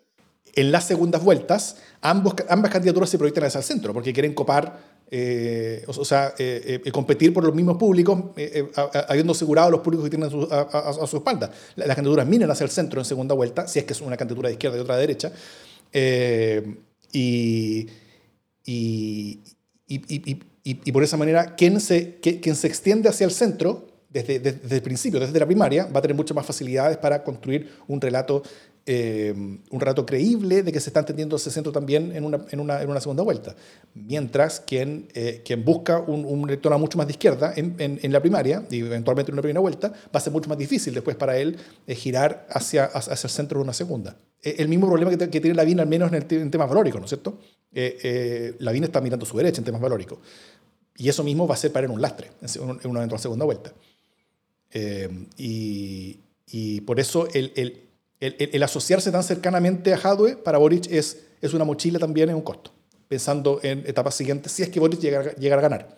En 0.53 0.71
las 0.71 0.85
segundas 0.85 1.23
vueltas, 1.23 1.77
ambos, 2.01 2.35
ambas 2.49 2.71
candidaturas 2.71 3.09
se 3.09 3.17
proyectan 3.17 3.45
hacia 3.45 3.59
el 3.59 3.63
centro 3.63 3.93
porque 3.93 4.11
quieren 4.11 4.33
copar, 4.33 4.79
eh, 5.09 5.83
o, 5.87 6.03
sea, 6.03 6.33
competir 6.91 7.33
por 7.33 7.45
los 7.45 7.55
mismos 7.55 7.77
públicos, 7.77 8.19
habiendo 9.07 9.31
asegurado 9.31 9.71
los 9.71 9.79
públicos 9.79 10.03
que 10.03 10.09
tienen 10.09 10.27
a 10.27 11.07
su, 11.07 11.17
espalda. 11.17 11.51
Las, 11.75 11.95
candidaturas 11.95 12.27
miran 12.27 12.51
hacia 12.51 12.65
el 12.65 12.69
centro 12.69 12.99
en 12.99 13.05
segunda 13.05 13.33
vuelta, 13.33 13.65
si 13.67 13.79
es 13.79 13.85
que 13.85 13.93
es 13.93 14.01
una 14.01 14.17
candidatura 14.17 14.49
de 14.49 14.53
izquierda 14.53 14.77
y 14.77 14.81
otra 14.81 14.95
de 14.95 15.01
derecha. 15.01 15.31
Y, 17.11 17.87
y, 18.65 19.39
y, 19.87 20.39
y, 20.63 20.91
por 20.91 21.03
esa 21.03 21.17
manera, 21.17 21.55
quien 21.55 21.79
se, 21.79 22.19
quien 22.19 22.55
se 22.55 22.67
extiende 22.67 23.09
hacia 23.09 23.25
el 23.25 23.31
centro, 23.31 23.87
desde, 24.11 24.39
desde, 24.39 24.75
el 24.75 24.81
principio, 24.81 25.19
desde 25.19 25.39
la 25.39 25.45
primaria, 25.45 25.85
va 25.85 25.99
a 25.99 26.01
tener 26.01 26.15
muchas 26.15 26.35
más 26.35 26.45
facilidades 26.45 26.97
para 26.97 27.23
construir 27.23 27.71
un 27.87 28.01
relato, 28.01 28.43
eh, 28.85 29.33
un 29.35 29.79
relato 29.79 30.05
creíble 30.05 30.63
de 30.63 30.71
que 30.71 30.79
se 30.81 30.89
está 30.89 30.99
entendiendo 30.99 31.37
ese 31.37 31.49
centro 31.49 31.71
también 31.71 32.13
en 32.13 32.25
una, 32.25 32.45
en 32.49 32.59
una, 32.59 32.81
en 32.81 32.89
una 32.89 32.99
segunda 32.99 33.23
vuelta. 33.23 33.55
Mientras 33.93 34.59
quien, 34.59 35.07
eh, 35.13 35.41
quien 35.45 35.63
busca 35.63 35.99
un, 35.99 36.25
un, 36.25 36.41
mucho 36.79 36.97
más 36.97 37.07
de 37.07 37.11
izquierda 37.11 37.53
en, 37.55 37.75
en, 37.77 38.11
la 38.11 38.19
primaria 38.19 38.65
y 38.69 38.79
eventualmente 38.79 39.31
en 39.31 39.35
una 39.35 39.41
primera 39.41 39.61
vuelta, 39.61 39.89
va 39.89 40.19
a 40.19 40.19
ser 40.19 40.33
mucho 40.33 40.49
más 40.49 40.57
difícil 40.57 40.93
después 40.93 41.15
para 41.15 41.37
él 41.37 41.57
eh, 41.87 41.95
girar 41.95 42.47
hacia, 42.49 42.85
hacia 42.85 43.27
el 43.27 43.31
centro 43.31 43.59
de 43.59 43.63
una 43.63 43.73
segunda. 43.73 44.17
Eh, 44.41 44.55
el 44.59 44.67
mismo 44.67 44.87
problema 44.87 45.11
que, 45.11 45.27
tiene 45.27 45.53
Lavín, 45.53 45.79
al 45.79 45.87
menos 45.87 46.11
en, 46.11 46.15
el, 46.15 46.41
en 46.41 46.51
temas 46.51 46.67
valóricos, 46.67 46.99
¿no 46.99 47.05
es 47.05 47.09
cierto? 47.09 47.37
Eh, 47.73 48.57
eh, 48.59 48.81
está 48.83 48.99
mirando 48.99 49.25
su 49.25 49.37
derecha 49.37 49.59
en 49.59 49.65
temas 49.65 49.81
valóricos. 49.81 50.19
Y 50.97 51.07
eso 51.09 51.23
mismo 51.23 51.47
va 51.47 51.55
a 51.55 51.57
ser 51.57 51.71
para 51.71 51.85
él 51.85 51.91
un 51.91 52.01
lastre 52.01 52.31
en 52.53 52.89
una 52.89 52.99
eventual 52.99 53.19
segunda 53.19 53.45
vuelta. 53.45 53.73
Eh, 54.71 55.27
y, 55.37 56.81
por 56.81 56.99
eso 56.99 57.27
el, 57.33 58.63
asociarse 58.63 59.11
tan 59.11 59.23
cercanamente 59.23 59.93
a 59.93 59.97
Hadwe 59.97 60.35
para 60.35 60.57
Boric 60.57 60.87
es, 60.91 61.23
es 61.41 61.53
una 61.53 61.63
mochila 61.63 61.97
también, 61.97 62.29
es 62.29 62.35
un 62.35 62.41
costo, 62.41 62.71
pensando 63.07 63.59
en 63.63 63.79
etapas 63.87 64.15
siguientes, 64.15 64.51
si 64.51 64.63
es 64.63 64.69
que 64.69 64.79
Boric 64.79 64.99
llegara, 64.99 65.33
llegara 65.35 65.61
a 65.61 65.69
ganar. 65.69 65.97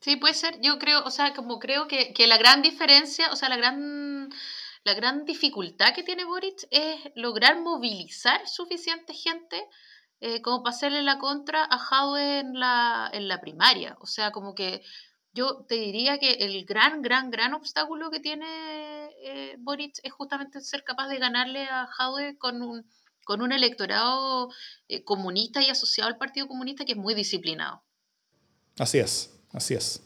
Sí, 0.00 0.16
puede 0.16 0.34
ser. 0.34 0.60
Yo 0.60 0.78
creo, 0.78 1.02
o 1.04 1.10
sea, 1.10 1.32
como 1.34 1.58
creo 1.58 1.88
que 1.88 2.26
la 2.26 2.36
gran 2.36 2.60
diferencia, 2.62 3.32
o 3.32 3.36
sea, 3.36 3.48
la 3.48 3.56
gran 3.56 4.30
la 4.86 4.94
gran 4.94 5.24
dificultad 5.24 5.92
que 5.96 6.04
tiene 6.04 6.24
Boric 6.24 6.68
es 6.70 7.00
lograr 7.16 7.60
movilizar 7.60 8.46
suficiente 8.46 9.14
gente 9.14 9.60
eh, 10.20 10.40
como 10.42 10.62
para 10.62 10.76
hacerle 10.76 11.02
la 11.02 11.18
contra 11.18 11.64
a 11.64 11.76
Jadwe 11.76 12.38
en 12.38 12.60
la, 12.60 13.10
en 13.12 13.26
la 13.26 13.40
primaria. 13.40 13.96
O 14.00 14.06
sea, 14.06 14.30
como 14.30 14.54
que 14.54 14.84
yo 15.34 15.64
te 15.68 15.74
diría 15.74 16.18
que 16.18 16.34
el 16.34 16.64
gran, 16.64 17.02
gran, 17.02 17.32
gran 17.32 17.52
obstáculo 17.54 18.12
que 18.12 18.20
tiene 18.20 19.10
eh, 19.24 19.56
Boric 19.58 19.98
es 20.04 20.12
justamente 20.12 20.60
ser 20.60 20.84
capaz 20.84 21.08
de 21.08 21.18
ganarle 21.18 21.64
a 21.64 21.88
Jadwe 21.88 22.38
con 22.38 22.62
un, 22.62 22.88
con 23.24 23.42
un 23.42 23.50
electorado 23.50 24.50
eh, 24.86 25.02
comunista 25.02 25.60
y 25.62 25.68
asociado 25.68 26.08
al 26.08 26.16
Partido 26.16 26.46
Comunista 26.46 26.84
que 26.84 26.92
es 26.92 26.98
muy 26.98 27.14
disciplinado. 27.14 27.82
Así 28.78 28.98
es, 28.98 29.36
así 29.52 29.74
es. 29.74 30.00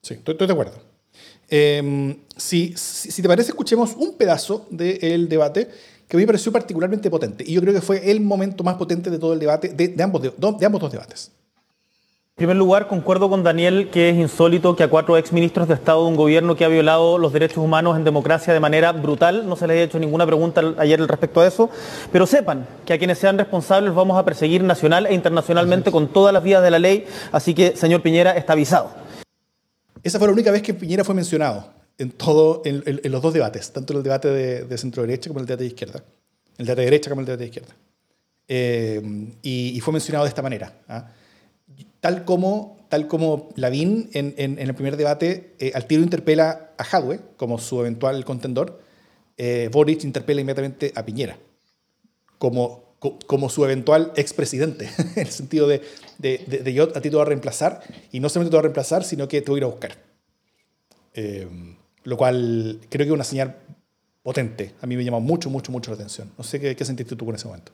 Sí, 0.00 0.14
estoy 0.14 0.46
de 0.46 0.52
acuerdo. 0.54 0.89
Em, 1.50 2.16
si, 2.36 2.72
si, 2.76 3.20
te 3.20 3.28
parece, 3.28 3.50
escuchemos 3.50 3.94
un 3.96 4.16
pedazo 4.16 4.66
del 4.70 5.28
debate 5.28 5.68
que 6.06 6.16
a 6.16 6.18
mí 6.18 6.22
me 6.22 6.28
pareció 6.28 6.52
particularmente 6.52 7.10
potente. 7.10 7.44
Y 7.46 7.54
yo 7.54 7.60
creo 7.60 7.74
que 7.74 7.80
fue 7.80 8.10
el 8.10 8.20
momento 8.20 8.62
más 8.62 8.76
potente 8.76 9.10
de 9.10 9.18
todo 9.18 9.32
el 9.32 9.40
debate, 9.40 9.68
de, 9.68 10.02
ambos, 10.02 10.22
de, 10.22 10.66
ambos 10.66 10.80
dos 10.80 10.92
debates. 10.92 11.32
En 12.36 12.46
primer 12.46 12.56
lugar, 12.56 12.86
concuerdo 12.86 13.28
con 13.28 13.42
Daniel 13.42 13.90
que 13.92 14.08
es 14.08 14.16
insólito 14.16 14.74
que 14.74 14.84
a 14.84 14.88
cuatro 14.88 15.16
exministros 15.18 15.68
de 15.68 15.74
Estado 15.74 16.04
de 16.04 16.08
un 16.08 16.16
gobierno 16.16 16.56
que 16.56 16.64
ha 16.64 16.68
violado 16.68 17.18
los 17.18 17.32
derechos 17.32 17.58
humanos 17.58 17.96
en 17.96 18.04
democracia 18.04 18.54
de 18.54 18.60
manera 18.60 18.92
brutal, 18.92 19.46
no 19.46 19.56
se 19.56 19.66
les 19.66 19.74
haya 19.74 19.84
hecho 19.84 19.98
ninguna 19.98 20.24
pregunta 20.24 20.62
ayer 20.78 21.00
respecto 21.06 21.40
a 21.40 21.46
eso, 21.46 21.68
pero 22.10 22.26
sepan 22.26 22.66
que 22.86 22.94
a 22.94 22.98
quienes 22.98 23.18
sean 23.18 23.36
responsables 23.36 23.92
vamos 23.92 24.16
a 24.16 24.24
perseguir 24.24 24.64
nacional 24.64 25.04
e 25.04 25.14
internacionalmente 25.14 25.90
con 25.90 26.08
todas 26.08 26.32
las 26.32 26.42
vías 26.42 26.62
de 26.62 26.70
la 26.70 26.78
ley, 26.78 27.04
así 27.30 27.52
que, 27.52 27.76
señor 27.76 28.00
Piñera, 28.00 28.32
está 28.32 28.54
avisado. 28.54 28.99
Esa 30.02 30.18
fue 30.18 30.28
la 30.28 30.32
única 30.32 30.50
vez 30.50 30.62
que 30.62 30.74
Piñera 30.74 31.04
fue 31.04 31.14
mencionado 31.14 31.72
en, 31.98 32.10
todo, 32.10 32.62
en, 32.64 33.00
los 33.10 33.22
dos 33.22 33.34
debates, 33.34 33.72
tanto 33.72 33.92
en 33.92 33.98
el 33.98 34.02
debate 34.02 34.28
de, 34.28 34.78
centro-derecha 34.78 35.28
como 35.28 35.40
en 35.40 35.42
el 35.44 35.46
debate 35.46 35.64
de 35.64 35.68
izquierda. 35.68 36.04
El 36.58 36.66
debate 36.66 36.80
de 36.80 36.84
derecha 36.86 37.10
como 37.10 37.20
el 37.20 37.26
debate 37.26 37.42
de 37.42 37.48
izquierda. 37.48 37.76
Eh, 38.48 39.32
y, 39.42 39.80
fue 39.80 39.92
mencionado 39.92 40.24
de 40.24 40.30
esta 40.30 40.42
manera. 40.42 40.72
¿ah? 40.88 41.08
Tal 42.00 42.24
como, 42.24 42.86
tal 42.88 43.06
como 43.06 43.50
Lavín 43.56 44.10
en, 44.12 44.58
el 44.58 44.74
primer 44.74 44.96
debate 44.96 45.54
eh, 45.58 45.72
al 45.74 45.86
tiro 45.86 46.02
interpela 46.02 46.70
a 46.76 46.82
Hadwe 46.82 47.20
como 47.36 47.58
su 47.58 47.80
eventual 47.80 48.24
contendor, 48.24 48.80
eh, 49.36 49.68
Boric 49.72 50.04
interpela 50.04 50.40
inmediatamente 50.40 50.92
a 50.94 51.04
Piñera 51.04 51.38
como, 52.40 52.89
como 53.26 53.48
su 53.48 53.64
eventual 53.64 54.12
expresidente, 54.16 54.90
en 55.16 55.22
el 55.22 55.28
sentido 55.28 55.66
de, 55.66 55.82
de, 56.18 56.72
yo 56.74 56.84
a 56.84 57.00
ti 57.00 57.08
te 57.08 57.16
voy 57.16 57.22
a 57.22 57.24
reemplazar, 57.24 57.82
y 58.12 58.20
no 58.20 58.28
solamente 58.28 58.50
te 58.50 58.56
voy 58.56 58.60
a 58.60 58.62
reemplazar, 58.62 59.04
sino 59.04 59.26
que 59.26 59.40
te 59.40 59.50
voy 59.50 59.58
a 59.58 59.60
ir 59.60 59.64
a 59.64 59.68
buscar. 59.68 59.96
Eh, 61.14 61.48
lo 62.04 62.16
cual 62.16 62.80
creo 62.88 63.04
que 63.04 63.10
es 63.10 63.14
una 63.14 63.24
señal 63.24 63.56
potente. 64.22 64.74
A 64.80 64.86
mí 64.86 64.96
me 64.96 65.04
llama 65.04 65.18
mucho, 65.18 65.50
mucho, 65.50 65.72
mucho 65.72 65.90
la 65.90 65.96
atención. 65.96 66.30
No 66.36 66.44
sé 66.44 66.60
qué, 66.60 66.76
qué 66.76 66.84
sentiste 66.84 67.16
tú 67.16 67.24
con 67.26 67.34
ese 67.34 67.46
momento. 67.46 67.72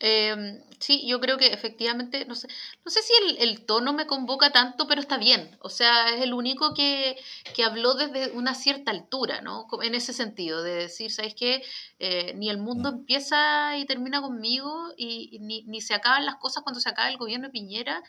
Eh, 0.00 0.62
sí, 0.78 1.06
yo 1.06 1.20
creo 1.20 1.38
que 1.38 1.46
efectivamente, 1.46 2.26
no 2.26 2.34
sé, 2.34 2.48
no 2.84 2.90
sé 2.90 3.00
si 3.02 3.12
el, 3.38 3.64
tono 3.64 3.92
me 3.92 4.06
convoca 4.06 4.50
tanto, 4.50 4.86
pero 4.86 5.00
está 5.00 5.16
bien. 5.16 5.56
O 5.60 5.70
sea, 5.70 6.14
es 6.14 6.22
el 6.22 6.34
único 6.34 6.74
que, 6.74 7.16
que 7.54 7.64
habló 7.64 7.94
desde 7.94 8.30
una 8.32 8.54
cierta 8.54 8.90
altura, 8.90 9.40
¿no? 9.40 9.66
En 9.82 9.94
ese 9.94 10.12
sentido, 10.12 10.62
de 10.62 10.74
decir, 10.74 11.10
¿sabes 11.12 11.34
qué? 11.34 11.62
Eh, 11.98 12.34
ni 12.34 12.50
el 12.50 12.58
mundo 12.58 12.92
mm. 12.92 12.94
empieza 12.96 13.78
y 13.78 13.86
termina 13.86 14.20
conmigo, 14.20 14.92
y, 14.96 15.38
ni, 15.40 15.62
ni, 15.62 15.80
se 15.80 15.94
acaban 15.94 16.26
las 16.26 16.36
cosas 16.36 16.62
cuando 16.62 16.80
se 16.80 16.88
acaba 16.88 17.08
el 17.08 17.16
gobierno 17.16 17.46
de 17.46 17.52
Piñera. 17.52 18.02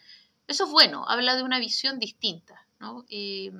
Eso 0.47 0.65
es 0.65 0.71
bueno, 0.71 1.05
habla 1.07 1.35
de 1.35 1.43
una 1.43 1.59
visión 1.59 1.99
distinta, 1.99 2.65
¿no? 2.79 3.05
Y, 3.09 3.51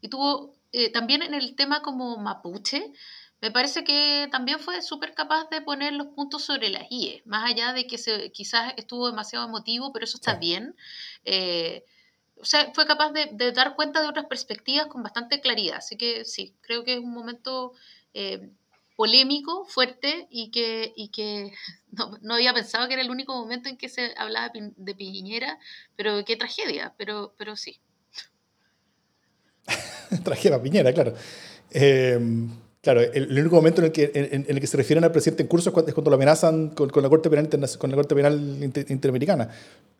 y 0.00 0.08
tuvo 0.08 0.54
eh, 0.72 0.90
también 0.90 1.22
en 1.22 1.34
el 1.34 1.56
tema 1.56 1.80
como 1.82 2.18
mapuche, 2.18 2.92
me 3.40 3.52
parece 3.52 3.84
que 3.84 4.28
también 4.32 4.58
fue 4.58 4.82
súper 4.82 5.14
capaz 5.14 5.48
de 5.48 5.60
poner 5.60 5.92
los 5.92 6.08
puntos 6.08 6.44
sobre 6.44 6.70
las 6.70 6.90
IE, 6.90 7.22
más 7.24 7.48
allá 7.48 7.72
de 7.72 7.86
que 7.86 7.96
se, 7.96 8.32
quizás 8.32 8.74
estuvo 8.76 9.08
demasiado 9.08 9.46
emotivo, 9.46 9.92
pero 9.92 10.04
eso 10.04 10.16
está 10.16 10.34
bien. 10.34 10.74
Eh, 11.24 11.84
o 12.40 12.44
sea, 12.44 12.72
fue 12.74 12.86
capaz 12.86 13.12
de, 13.12 13.52
dar 13.52 13.76
cuenta 13.76 14.00
de 14.00 14.08
otras 14.08 14.26
perspectivas 14.26 14.86
con 14.86 15.02
bastante 15.04 15.40
claridad. 15.40 15.76
Así 15.76 15.96
que 15.96 16.24
sí, 16.24 16.54
creo 16.62 16.82
que 16.82 16.94
es 16.94 16.98
un 16.98 17.12
momento 17.12 17.74
eh, 18.12 18.50
polémico, 18.96 19.64
fuerte 19.66 20.26
y 20.30 20.50
que, 20.50 20.92
y 20.96 21.08
que 21.08 21.52
no, 22.22 22.34
había 22.34 22.52
pensado 22.52 22.88
que 22.88 22.94
era 22.94 23.02
el 23.02 23.10
único 23.10 23.34
momento 23.34 23.68
en 23.68 23.76
que 23.76 23.88
se 23.88 24.14
hablaba 24.16 24.50
de 24.52 24.94
Piñera, 24.96 25.60
pero 25.94 26.24
qué 26.24 26.36
tragedia, 26.36 26.92
pero, 26.96 27.34
pero 27.38 27.54
sí. 27.54 27.78
tragedia 30.24 30.60
Piñera, 30.60 30.92
claro. 30.92 31.14
Eh, 31.70 32.18
Claro, 32.80 33.00
el, 33.00 33.36
único 33.40 33.56
momento 33.56 33.80
en 33.80 33.86
el, 33.86 33.92
que, 33.92 34.12
en, 34.14 34.46
el 34.48 34.60
que 34.60 34.66
se 34.68 34.76
refieren 34.76 35.02
al 35.02 35.10
presidente 35.10 35.42
en 35.42 35.48
curso 35.48 35.70
es 35.70 35.94
cuando, 35.94 36.10
lo 36.10 36.14
amenazan 36.14 36.68
con, 36.70 36.88
la 37.02 37.08
Corte 37.08 37.28
Penal, 37.28 37.48
con 37.76 37.90
la 37.90 37.96
Corte 37.96 38.14
Penal 38.14 38.72
Interamericana, 38.88 39.48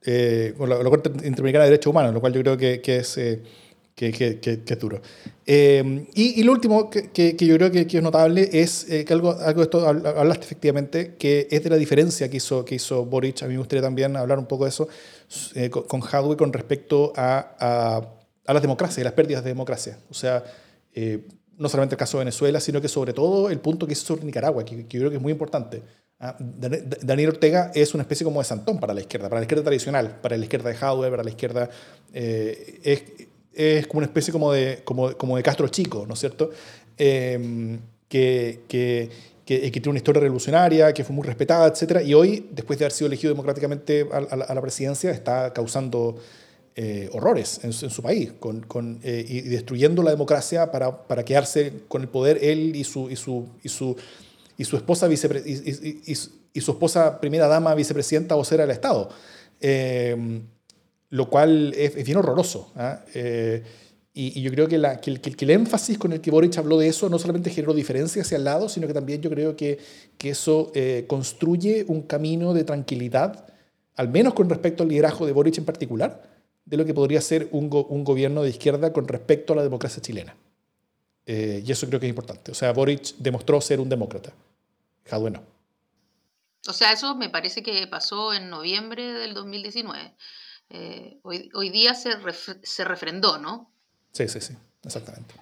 eh, 0.05 0.55
con 0.57 0.69
la, 0.69 0.77
Corte 0.85 1.11
Interamericana 1.27 1.65
de 1.65 1.71
Derechos 1.71 1.91
Humanos, 1.91 2.15
lo 2.15 2.21
cual 2.21 2.35
yo 2.35 2.41
creo 2.41 2.57
que, 2.57 2.81
que 2.81 2.99
es, 2.99 3.19
eh, 3.19 3.43
que, 3.97 4.13
que, 4.13 4.63
es 4.65 4.79
duro. 4.79 5.01
Eh, 5.45 6.07
y, 6.15 6.41
y, 6.41 6.45
lo 6.45 6.53
último 6.53 6.89
que, 6.89 7.37
yo 7.37 7.57
creo 7.57 7.73
que, 7.73 7.81
es 7.81 8.03
notable 8.03 8.49
es 8.53 8.85
que 8.85 9.13
algo, 9.13 9.33
algo 9.33 9.61
de 9.61 9.65
esto 9.65 9.85
hablaste 9.85 10.45
efectivamente, 10.45 11.17
que 11.19 11.49
es 11.51 11.65
de 11.65 11.71
la 11.71 11.77
diferencia 11.77 12.31
que 12.31 12.37
hizo, 12.37 12.65
que 12.65 12.77
hizo 12.77 13.05
Boric. 13.05 13.43
A 13.43 13.47
mí 13.47 13.55
me 13.55 13.59
gustaría 13.59 13.83
también 13.83 14.17
hablar 14.17 14.39
un 14.39 14.47
poco 14.47 14.65
de 14.65 14.71
eso 14.71 14.87
con, 15.71 15.83
con 15.83 16.01
Hadwe 16.01 16.37
con 16.37 16.53
respecto 16.53 17.13
a, 17.17 17.57
a, 17.59 18.09
a 18.47 18.53
las 18.53 18.63
democracias 18.63 18.99
y 18.99 19.03
las 19.03 19.15
pérdidas 19.15 19.43
de 19.43 19.51
democracia. 19.51 19.99
O 20.11 20.15
sea, 20.15 20.45
no 21.59 21.69
solamente 21.69 21.95
el 21.95 21.99
caso 21.99 22.19
de 22.19 22.25
Venezuela, 22.25 22.61
sino 22.61 22.81
que 22.81 22.89
sobre 22.89 23.13
todo 23.13 23.51
el 23.51 23.59
punto 23.59 23.87
que 23.87 23.93
hizo 23.93 24.05
sobre 24.05 24.25
Nicaragua, 24.25 24.65
que, 24.65 24.77
yo 24.77 25.01
creo 25.01 25.11
que 25.11 25.17
es 25.17 25.23
muy 25.23 25.33
importante. 25.33 25.83
Ah, 26.21 26.37
Daniel 26.39 27.31
Ortega 27.31 27.71
es 27.75 27.95
una 27.95 28.03
especie 28.03 28.25
como 28.25 28.41
de 28.41 28.45
santón 28.45 28.81
para 28.81 28.95
la 28.95 29.01
izquierda, 29.01 29.29
para 29.29 29.41
la 29.41 29.45
izquierda 29.45 29.65
tradicional, 29.65 30.19
para 30.21 30.37
la 30.37 30.45
izquierda 30.45 30.71
de 30.71 30.77
Jadwe, 30.77 31.11
para 31.11 31.23
la 31.23 31.31
izquierda... 31.31 31.69
Eh, 32.13 32.81
es, 32.83 33.05
es, 33.53 33.87
como 33.89 33.99
una 33.99 34.07
especie 34.07 34.33
como 34.33 34.53
de, 34.53 34.83
como, 34.85 35.13
como 35.17 35.37
de 35.37 35.43
Castro 35.43 35.67
Chico, 35.69 36.05
¿no 36.07 36.15
es 36.15 36.21
cierto? 36.21 36.51
Em, 36.97 37.81
que, 38.09 38.61
que, 38.69 39.11
que, 39.45 39.61
que, 39.61 39.71
tiene 39.73 39.91
una 39.91 39.99
historia 39.99 40.21
revolucionaria, 40.21 40.93
que 40.93 41.03
fue 41.03 41.15
muy 41.15 41.27
respetada, 41.27 41.67
etc. 41.67 42.03
Y 42.05 42.15
hoy, 42.15 42.49
después 42.53 42.79
de 42.79 42.85
haber 42.85 42.93
sido 42.93 43.09
elegido 43.09 43.33
democráticamente 43.33 44.09
a, 44.13 44.19
a 44.19 44.55
la 44.55 44.61
presidencia, 44.61 45.11
está 45.11 45.53
causando 45.53 46.17
eh, 46.81 47.11
horrores 47.13 47.59
en, 47.65 47.73
su 47.73 48.03
país 48.03 48.31
eh, 49.03 49.27
y 49.29 49.41
destruyendo 49.41 50.01
la 50.01 50.13
democracia 50.13 50.71
para, 50.71 51.09
para, 51.09 51.25
quedarse 51.25 51.73
con 51.89 52.03
el 52.03 52.09
poder 52.09 52.39
él 52.41 52.77
y 52.77 52.85
su, 52.85 53.11
y 53.11 53.17
su, 53.17 53.49
y 53.65 53.69
su, 53.69 53.97
y 54.57 54.65
su 54.65 54.77
esposa 54.77 55.09
vicepre 55.09 55.43
y, 55.45 56.15
su 56.15 56.71
esposa 56.71 57.21
primera 57.21 57.49
dama 57.49 57.75
vicepresidenta 57.75 58.37
vocera 58.37 58.63
del 58.63 58.71
Estado. 58.71 59.09
Eh, 59.61 60.41
lo 61.11 61.29
cual 61.29 61.75
es, 61.77 61.97
bien 62.05 62.19
horroroso. 62.19 62.71
¿ah? 62.77 63.01
y, 64.15 64.41
yo 64.41 64.53
creo 64.53 64.69
que, 64.69 64.79
la, 64.79 65.01
el, 65.05 65.21
que, 65.21 65.35
el, 65.37 65.51
énfasis 65.51 65.99
con 65.99 66.13
el 66.13 66.21
que 66.21 66.31
Boric 66.31 66.59
habló 66.59 66.79
de 66.79 66.87
eso 66.87 67.09
no 67.09 67.19
solamente 67.19 67.51
generó 67.51 67.75
diferencia 67.75 68.23
hacia 68.23 68.37
el 68.37 68.45
lado, 68.45 68.69
sino 68.69 68.87
que 68.87 68.95
también 68.95 69.21
yo 69.21 69.31
creo 69.31 69.57
que, 69.57 69.81
que 70.17 70.31
eso 70.31 70.71
construye 71.09 71.87
un 71.89 72.03
camino 72.03 72.55
de 72.55 72.63
tranquilidad, 72.63 73.47
al 73.97 74.11
menos 74.11 74.35
con 74.35 74.49
respecto 74.49 74.85
al 74.85 74.91
liderazgo 74.91 75.27
de 75.27 75.33
Boric 75.33 75.59
en 75.59 75.65
particular, 75.65 76.38
de 76.69 76.77
lo 76.77 76.85
que 76.85 76.93
podría 76.93 77.21
ser 77.23 77.49
un, 77.53 77.71
un 77.89 78.05
gobierno 78.05 78.43
de 78.43 78.51
izquierda 78.51 78.93
con 78.93 79.09
respecto 79.09 79.55
a 79.55 79.57
la 79.57 79.63
democracia 79.63 80.03
chilena. 80.03 80.37
Eh, 81.25 81.63
y 81.65 81.73
eso 81.73 81.87
creo 81.87 81.99
que 81.99 82.07
es 82.07 82.11
importante. 82.11 82.53
O 82.53 82.55
sea, 82.55 82.73
Boric 82.73 83.17
demostró 83.19 83.61
ser 83.61 83.81
un 83.81 83.89
demócrata. 83.89 84.33
Jadwe 85.07 85.31
no. 85.31 85.43
O 86.67 86.73
sea, 86.73 86.93
eso 86.93 87.15
me 87.15 87.31
parece 87.31 87.63
que 87.63 87.87
pasó 87.87 88.35
en 88.35 88.51
noviembre 88.51 89.13
del 89.13 89.33
2019. 89.33 90.15
Eh, 90.71 91.19
hoy, 91.23 91.49
hoy, 91.55 91.71
día 91.71 91.95
se, 91.95 92.11
se, 92.63 92.85
refrendó, 92.85 93.39
¿no? 93.39 93.71
Sí, 94.13 94.29
sí, 94.29 94.41
sí, 94.41 94.55
exactamente. 94.85 95.35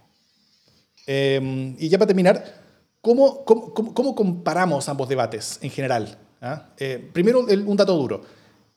Eh, 1.08 1.74
y 1.78 1.88
ya 1.88 1.98
para 1.98 2.06
terminar, 2.06 2.62
¿cómo, 3.00 3.44
cómo, 3.44 3.72
cómo, 3.72 4.14
comparamos 4.14 4.88
ambos 4.88 5.08
debates 5.08 5.58
en 5.62 5.70
general? 5.70 6.18
¿Ah? 6.40 6.68
primero, 7.12 7.40
un 7.40 7.76
dato 7.76 7.96
duro. 7.96 8.24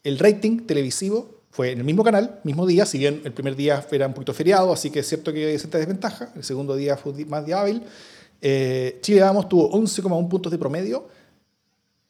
El 0.03 0.17
rating 0.17 0.65
televisivo 0.65 1.38
fue 1.49 1.71
en 1.71 1.79
el 1.79 1.83
mismo 1.83 2.03
canal, 2.03 2.39
mismo 2.43 2.65
día, 2.65 2.85
si 2.85 2.97
bien 2.97 3.21
el 3.23 3.33
primer 3.33 3.55
día 3.55 3.85
era 3.91 4.07
un 4.07 4.13
poquito 4.13 4.33
feriado, 4.33 4.71
así 4.71 4.91
que 4.91 4.99
es 4.99 5.07
cierto 5.07 5.33
que 5.33 5.47
hay 5.47 5.59
cierta 5.59 5.77
desventaja, 5.77 6.31
el 6.35 6.43
segundo 6.43 6.75
día 6.75 6.95
fue 6.95 7.13
más 7.25 7.45
día 7.45 7.61
hábil. 7.61 7.83
Eh, 8.41 8.99
Chile 9.01 9.21
Vamos 9.21 9.49
tuvo 9.49 9.71
11,1 9.71 10.29
puntos 10.29 10.51
de 10.51 10.57
promedio 10.57 11.07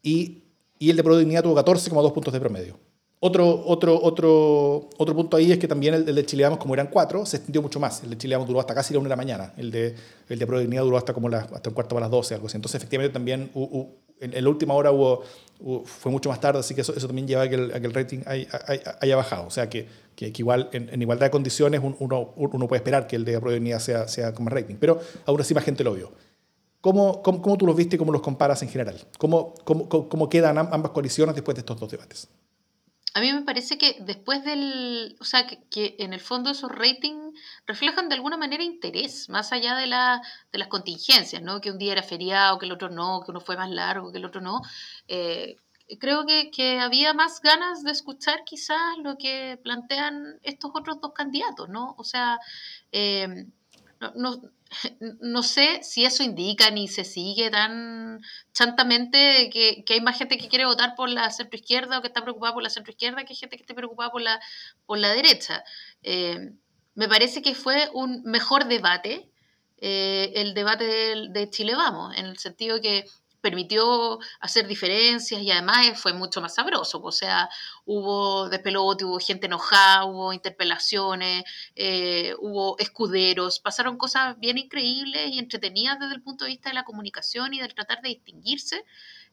y, 0.04 0.44
y 0.78 0.90
el 0.90 0.98
de 0.98 1.04
Prodignidad 1.04 1.44
tuvo 1.44 1.56
14,2 1.56 2.14
puntos 2.14 2.34
de 2.34 2.40
promedio. 2.40 2.78
Otro, 3.22 3.64
otro, 3.66 4.02
otro, 4.02 4.90
otro 4.98 5.16
punto 5.16 5.36
ahí 5.36 5.52
es 5.52 5.58
que 5.58 5.68
también 5.68 5.94
el, 5.94 6.06
de 6.06 6.26
Chile 6.26 6.44
Vamos, 6.44 6.60
como 6.60 6.74
eran 6.74 6.88
cuatro, 6.88 7.26
se 7.26 7.38
extendió 7.38 7.62
mucho 7.62 7.78
más. 7.78 8.02
El 8.04 8.12
de 8.12 8.18
Chile 8.18 8.36
Vamos 8.36 8.48
duró 8.48 8.62
hasta 8.62 8.74
casi 8.74 8.94
la 8.94 9.00
1 9.00 9.08
de 9.08 9.10
la 9.10 9.16
mañana, 9.18 9.54
el 9.58 9.72
de, 9.72 9.96
el 10.30 10.40
de 10.40 10.48
Prodignidad 10.48 10.84
duró 10.84 10.98
hasta, 10.98 11.14
como 11.14 11.28
la, 11.28 11.40
hasta 11.40 11.70
un 11.70 11.76
cuarto 11.76 11.96
para 11.96 12.06
las 12.06 12.12
12, 12.12 12.36
algo 12.36 12.48
así. 12.48 12.56
Entonces, 12.56 12.80
efectivamente, 12.80 13.14
también 13.14 13.52
en, 14.22 14.44
la 14.44 14.50
última 14.50 14.74
hora 14.74 14.92
hubo, 14.92 15.24
fue 15.86 16.12
mucho 16.12 16.30
más 16.30 16.40
tarde, 16.40 16.60
así 16.60 16.74
que 16.74 16.82
eso, 16.82 16.94
también 16.94 17.28
lleva 17.28 17.44
a 17.44 17.50
que 17.50 17.56
el, 17.56 17.94
rating 17.94 18.20
haya, 18.26 19.16
bajado. 19.16 19.48
O 19.48 19.52
sea, 19.52 19.70
que, 19.70 19.88
igual 20.18 20.70
en, 20.72 21.02
igualdad 21.02 21.28
de 21.28 21.32
condiciones 21.32 21.82
uno, 21.84 22.68
puede 22.68 22.78
esperar 22.78 23.08
que 23.08 23.18
el 23.18 23.26
de 23.26 23.40
probabilidad 23.40 23.80
sea, 23.80 24.08
sea 24.08 24.34
con 24.34 24.46
más 24.46 24.54
rating, 24.54 24.76
pero 24.80 25.00
aún 25.26 25.42
así 25.42 25.54
más 25.54 25.64
gente 25.64 25.84
lo 25.84 25.94
vio. 25.94 26.12
¿Cómo, 26.82 27.22
cómo, 27.22 27.42
cómo 27.42 27.58
tú 27.58 27.68
los 27.68 27.76
viste 27.76 27.98
y 27.98 28.00
cómo 28.00 28.14
los 28.14 28.22
comparas 28.22 28.62
en 28.64 28.70
general? 28.70 28.96
¿Cómo, 29.18 29.54
cómo, 29.66 29.90
cómo 29.90 30.30
quedan 30.30 30.58
ambas 30.58 30.92
coaliciones 30.92 31.36
después 31.36 31.56
de 31.56 31.60
estos 31.60 31.78
dos 31.78 31.92
debates? 31.92 32.30
A 33.14 33.22
mí 33.22 33.34
me 33.34 33.42
parece 33.42 33.78
que 33.78 33.98
después 34.02 34.44
del, 34.44 35.18
o 35.20 35.24
sea, 35.24 35.48
que, 35.48 35.96
en 36.00 36.14
el 36.14 36.20
fondo 36.20 36.52
esos 36.52 36.72
ratings 36.72 37.34
reflejan 37.66 38.08
de 38.08 38.16
alguna 38.16 38.38
manera 38.38 38.64
interés, 38.64 39.30
más 39.30 39.52
allá 39.52 39.76
de, 39.76 39.88
la, 39.88 40.22
de 40.52 40.60
las 40.60 40.68
contingencias, 40.68 41.42
¿no? 41.42 41.60
Que 41.60 41.72
un 41.72 41.80
día 41.80 41.94
era 41.94 42.04
feriado, 42.04 42.60
que 42.60 42.68
el 42.68 42.72
otro 42.72 42.90
no, 42.90 43.22
que 43.26 43.32
uno 43.32 43.40
fue 43.40 43.58
más 43.58 43.72
largo, 43.72 44.12
que 44.12 44.20
el 44.20 44.26
otro 44.26 44.42
no. 44.42 44.62
Eh, 45.08 45.58
creo 46.00 46.26
que, 46.26 46.52
que, 46.52 46.80
había 46.80 47.14
más 47.14 47.42
ganas 47.42 47.84
de 47.84 47.92
escuchar 47.92 48.44
quizás 48.46 48.98
lo 49.04 49.18
que 49.18 49.60
plantean 49.64 50.40
estos 50.44 50.72
otros 50.76 51.02
dos 51.02 51.14
candidatos, 51.14 51.68
¿no? 51.70 51.96
O 51.98 52.04
sea, 52.04 52.40
eh, 52.92 53.48
no 54.16 54.40
sé 55.44 55.80
si 55.84 56.06
eso 56.06 56.24
indica 56.24 56.70
ni 56.72 56.88
se 56.88 57.04
sigue 57.04 57.50
tan 57.50 58.22
chantamente 58.54 59.50
que, 59.52 59.84
que, 59.84 59.96
hay 59.96 60.02
más 60.02 60.18
gente 60.18 60.38
que 60.38 60.48
quiere 60.48 60.66
votar 60.66 60.96
por 60.96 61.10
la 61.10 61.32
centroizquierda 61.32 61.98
o 61.98 62.02
que 62.02 62.08
está 62.08 62.22
preocupada 62.22 62.54
por 62.54 62.64
la 62.64 62.70
centroizquierda 62.70 63.26
que 63.26 63.36
gente 63.36 63.58
que 63.58 63.64
esté 63.64 63.74
preocupada 63.74 64.12
por 64.12 64.22
la, 64.22 64.40
por 64.86 65.00
la 65.00 65.12
derecha. 65.14 65.64
Eh, 66.04 66.52
me 66.96 67.08
parece 67.08 67.42
que 67.42 67.56
fue 67.56 67.90
un 67.94 68.24
mejor 68.24 68.66
debate 68.66 69.30
eh, 69.82 70.34
el 70.36 70.54
debate 70.54 70.84
de, 70.84 71.30
de, 71.30 71.50
Chile 71.50 71.74
Vamos, 71.74 72.16
en 72.18 72.26
el 72.26 72.38
sentido 72.38 72.82
que 72.82 73.06
permitió 73.42 74.20
hacer 74.40 74.68
diferencias 74.68 75.42
y 75.42 75.52
además 75.52 76.00
fue 76.02 76.14
mucho 76.14 76.42
más 76.42 76.56
sabroso. 76.56 77.02
O 77.02 77.12
sea, 77.12 77.50
hubo 77.86 78.50
despelote, 78.50 79.06
hubo 79.06 79.20
gente 79.20 79.48
enojada, 79.48 80.06
hubo 80.06 80.34
interpelaciones, 80.34 81.44
eh, 81.76 82.34
hubo 82.40 82.78
escuderos, 82.80 83.60
pasaron 83.60 83.98
cosas 83.98 84.38
bien 84.40 84.58
increíbles 84.58 85.30
y 85.32 85.40
entretenidas 85.40 86.00
desde 86.00 86.16
el 86.16 86.22
punto 86.22 86.46
de 86.46 86.52
vista 86.52 86.70
de 86.70 86.76
la 86.76 86.84
comunicación 86.84 87.54
y 87.54 87.60
del 87.60 87.74
tratar 87.74 88.02
de 88.02 88.10
distinguirse, 88.10 88.86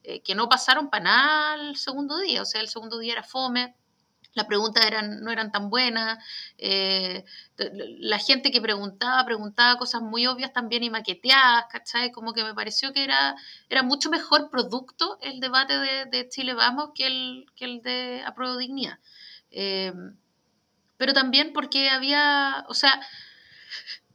eh, 0.02 0.22
que 0.22 0.34
no 0.34 0.48
pasaron 0.48 0.90
para 0.90 1.04
nada 1.04 1.54
el 1.57 1.76
segundo 1.76 2.18
día. 2.18 2.42
O 2.42 2.44
sea, 2.46 2.61
el 2.61 2.68
segundo 2.68 2.98
día 2.98 3.14
era 3.14 3.22
fome. 3.22 3.74
Las 4.37 4.47
preguntas 4.47 4.84
no 5.22 5.32
eran 5.32 5.51
tan 5.51 5.70
buenas, 5.70 6.22
eh, 6.59 7.24
la 7.57 8.18
gente 8.18 8.51
que 8.51 8.61
preguntaba, 8.61 9.24
preguntaba 9.24 9.78
cosas 9.78 10.03
muy 10.03 10.26
obvias 10.26 10.53
también 10.53 10.84
y 10.84 10.91
maqueteadas, 10.91 11.64
¿cachai? 11.70 12.12
Como 12.12 12.34
que 12.34 12.45
me 12.45 12.55
pareció 12.55 12.93
que 12.93 13.03
era, 13.03 13.34
era 13.70 13.82
mucho 13.82 14.11
mejor 14.11 14.51
producto 14.51 15.18
el 15.22 15.41
debate 15.41 15.78
de, 15.78 16.28
Chile 16.28 16.55
Vamos 16.55 16.91
que 16.95 17.07
el, 17.07 17.47
que 17.57 17.64
el 17.64 17.82
de 17.82 18.22
Apruebo 18.26 18.59
Dignidad. 18.59 18.99
Eh, 19.51 19.93
pero 20.99 21.14
también 21.14 21.53
porque 21.55 21.89
había, 21.89 22.66
o 22.68 22.74
sea, 22.74 23.01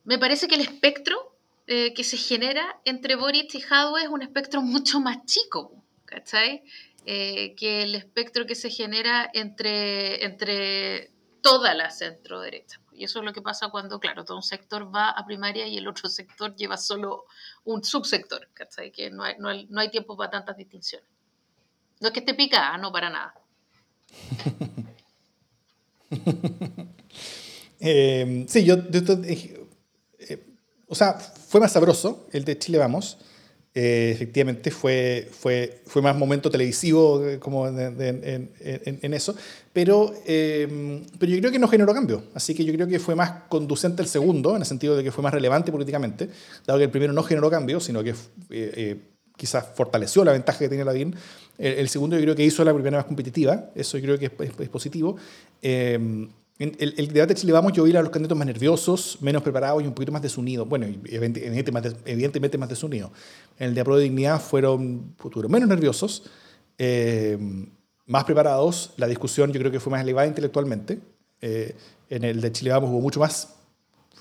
me 0.04 0.20
parece 0.20 0.48
que 0.48 0.56
el 0.56 0.62
espectro 0.62 1.36
eh, 1.66 1.94
que 1.96 2.04
se 2.04 2.18
genera 2.18 2.80
entre 2.86 3.16
Boric 3.16 3.54
y 3.56 3.62
Jadwe 3.62 4.04
es 4.04 4.10
un 4.10 4.22
espectro 4.22 4.62
mucho 4.62 5.00
más 5.00 5.26
chico, 5.26 5.84
¿cachai? 6.06 6.64
Eh, 7.06 7.56
que 7.56 7.82
el 7.82 7.96
espectro 7.96 8.46
que 8.46 8.54
se 8.54 8.70
genera 8.70 9.28
entre, 9.34 10.24
entre 10.24 11.12
toda 11.42 11.74
la 11.74 11.90
centro 11.90 12.40
derecha. 12.40 12.80
Y 12.92 13.06
eso 13.06 13.20
es 13.20 13.26
lo 13.26 13.34
que 13.34 13.42
pasa 13.42 13.70
cuando, 13.70 14.00
claro, 14.00 14.24
todo 14.24 14.38
un 14.38 14.44
sector 14.44 14.94
va 14.94 15.10
a 15.10 15.26
primaria 15.26 15.68
y 15.68 15.78
el 15.78 15.88
otro 15.88 16.10
sector 16.10 16.56
lleva 16.56 16.78
solo 16.78 17.26
un 17.64 17.84
subsector, 17.84 18.50
¿cachai? 18.54 18.92
Que 18.92 19.10
no 19.10 19.24
hay, 19.24 19.36
no 19.40 19.50
hay, 19.50 19.66
no 19.70 19.82
hay 19.82 19.90
tiempo 19.90 20.16
para 20.16 20.30
tantas 20.30 20.58
distinciones. 20.58 21.08
No 22.00 22.08
es 22.08 22.14
que 22.14 22.20
esté 22.20 22.34
picada, 22.34 22.78
no 22.78 22.92
para 22.92 23.10
nada. 23.10 23.34
Eh, 27.84 28.46
sí, 28.48 28.64
yo, 28.64 28.76
eh, 28.76 30.46
o 30.88 30.94
sea, 30.94 31.14
fue 31.14 31.60
más 31.60 31.72
sabroso 31.72 32.28
el 32.32 32.46
de 32.46 32.60
Chile 32.60 32.78
Vamos. 32.78 33.18
Eh, 33.74 34.12
efectivamente 34.14 34.70
fue, 34.70 35.30
fue, 35.32 35.82
fue 35.86 36.02
más 36.02 36.14
momento 36.18 36.52
televisivo 36.52 37.26
eh, 37.26 37.40
como 37.40 37.70
en, 37.70 38.52
en, 38.60 39.14
eso, 39.14 39.34
pero, 39.72 40.14
eh, 40.26 41.02
pero 41.18 41.32
yo 41.32 41.40
creo 41.40 41.52
que 41.54 41.60
no 41.60 41.70
generó 41.70 41.94
cambio, 41.94 42.22
así 42.34 42.54
que 42.54 42.66
yo 42.66 42.74
creo 42.74 42.86
que 42.86 43.00
fue 43.00 43.16
más 43.16 43.44
conducente 43.48 44.02
el 44.02 44.10
segundo, 44.10 44.58
en 44.58 44.64
el 44.64 44.68
sentido 44.68 44.98
de 44.98 45.06
que 45.06 45.12
fue 45.14 45.24
más 45.24 45.34
relevante 45.34 45.72
políticamente, 45.72 46.30
dado 46.68 46.80
que 46.80 46.84
el 46.84 46.92
primero 46.92 47.14
no 47.14 47.24
generó 47.24 47.50
cambio, 47.50 47.80
sino 47.80 48.04
que 48.04 48.14
quizás 49.38 49.66
fortaleció 49.74 50.26
la 50.26 50.34
ventaja 50.34 50.60
que 50.60 50.68
tenía 50.68 50.84
la 50.84 50.92
DIN. 50.92 51.16
El, 51.58 51.88
segundo 51.88 52.18
yo 52.18 52.24
creo 52.24 52.36
que 52.36 52.44
hizo 52.44 52.66
la 52.66 52.74
primera 52.74 52.98
más 52.98 53.06
competitiva, 53.06 53.70
eso 53.74 53.98
yo 53.98 54.04
creo 54.04 54.20
que 54.20 54.26
es, 54.26 54.52
es, 54.60 54.70
positivo. 54.70 55.16
El, 56.62 56.94
el, 56.96 57.08
debate 57.08 57.34
de 57.34 57.40
Chile 57.40 57.54
Vamos, 57.54 57.74
yo 57.74 57.84
vi 57.84 57.96
a 57.96 58.04
los 58.04 58.12
candidatos 58.12 58.38
más 58.38 58.46
nerviosos, 58.46 59.18
menos 59.20 59.42
preparados 59.42 59.82
y 59.82 59.88
un 59.88 59.94
poquito 59.94 60.12
más 60.12 60.22
desunidos. 60.22 60.70
Bueno, 60.70 60.86
evidentemente 60.86 61.72
más, 61.72 61.96
evidentemente 62.06 62.58
más 62.60 62.70
desunidos. 62.70 63.10
En 63.58 63.70
el 63.70 63.74
de 63.74 63.82
Apro 63.82 63.96
de 63.96 64.04
Dignidad 64.04 64.40
fueron, 64.40 65.16
menos 65.50 65.68
nerviosos, 65.68 66.30
eh, 66.78 67.36
más 68.06 68.26
preparados. 68.26 68.94
La 68.98 69.08
discusión 69.08 69.52
yo 69.52 69.60
creo 69.60 69.72
que 69.72 69.80
fue 69.80 69.90
más 69.90 70.04
elevada 70.04 70.28
intelectualmente. 70.28 71.00
Eh, 71.42 71.76
en 72.12 72.24
el 72.26 72.40
de 72.40 72.52
Chile 72.52 72.70
Vamos 72.70 72.92
hubo 72.92 73.02
mucho 73.02 73.20
más, 73.20 73.56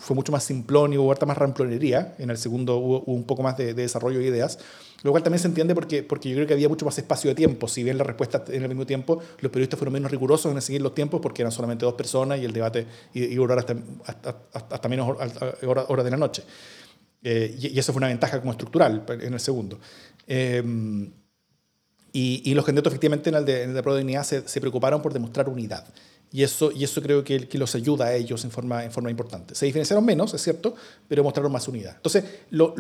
fue 0.01 0.16
mucho 0.16 0.32
más 0.32 0.42
simplón 0.42 0.92
y 0.92 0.98
hubo 0.98 1.12
harta 1.12 1.26
más 1.26 1.36
ramplonería. 1.36 2.14
En 2.18 2.30
el 2.30 2.38
segundo 2.38 2.78
hubo, 2.78 3.01
un 3.03 3.24
poco 3.24 3.42
más 3.42 3.57
de, 3.57 3.74
de 3.74 3.82
desarrollo 3.82 4.18
de 4.18 4.26
ideas. 4.26 4.59
Lo 5.03 5.11
cual 5.12 5.22
también 5.22 5.40
se 5.40 5.48
entiende 5.48 5.74
porque, 5.74 6.03
porque 6.03 6.28
yo 6.28 6.36
creo 6.36 6.46
que 6.46 6.55
había 6.55 6.68
mucho 6.68 6.84
más 6.84 6.98
espacio 6.98 7.30
de 7.30 7.34
tiempo. 7.34 7.68
Si 7.68 7.82
bien 7.82 7.96
la 7.96 8.05
respuesta 8.05 8.44
en 8.48 8.62
el 8.62 8.68
mismo 8.68 8.86
tiempo, 8.86 9.20
los 9.40 9.51
periodistas 9.51 9.78
fueron 9.78 9.94
menos 9.94 10.11
rigurosos 10.11 10.53
en 10.53 10.61
seguir 10.61 10.82
los 10.82 10.94
tiempos 10.94 11.20
porque 11.20 11.42
eran 11.42 11.53
solamente 11.53 11.84
dos 11.84 11.94
personas 11.94 12.38
y 12.40 12.44
el 12.44 12.53
debate 12.53 12.86
iba 13.14 13.26
a 13.26 13.36
durar 13.36 13.59
hasta, 13.59 13.76
hasta, 14.53 14.88
menos 14.88 15.16
horas 15.62 16.05
de 16.05 16.11
la 16.11 16.16
noche. 16.16 16.42
Eh, 17.22 17.57
y, 17.59 17.78
eso 17.78 17.92
fue 17.92 18.01
una 18.01 18.09
ventaja 18.09 18.40
como 18.40 18.53
estructural 18.53 19.05
en 19.09 19.32
el 19.32 19.40
segundo. 19.40 19.78
Eh, 20.26 20.62
y, 22.12 22.55
los 22.55 22.64
candidatos 22.64 22.92
efectivamente 22.92 23.30
en 23.30 23.36
el 23.36 23.44
de, 23.44 23.62
en 23.62 23.76
el 23.76 24.07
de 24.07 24.24
se, 24.24 24.61
preocuparon 24.61 25.01
por 25.01 25.12
demostrar 25.12 25.48
unidad. 25.48 25.86
Y 26.33 26.43
eso, 26.45 26.70
y 26.70 26.85
eso 26.85 27.03
creo 27.03 27.24
que, 27.24 27.49
que, 27.49 27.59
los 27.59 27.74
ayuda 27.74 28.07
a 28.07 28.14
ellos 28.14 28.45
en 28.45 28.51
forma, 28.51 28.85
en 28.85 28.93
forma 28.93 29.11
importante. 29.11 29.55
Se 29.55 29.66
diferenciaron 29.66 30.05
menos, 30.05 30.33
es 30.33 30.43
cierto, 30.43 30.74
pero 31.09 31.24
mostraron 31.24 31.51
más 31.51 31.66
unidad. 31.66 31.97
Entonces, 31.97 32.24
lo, 32.51 32.74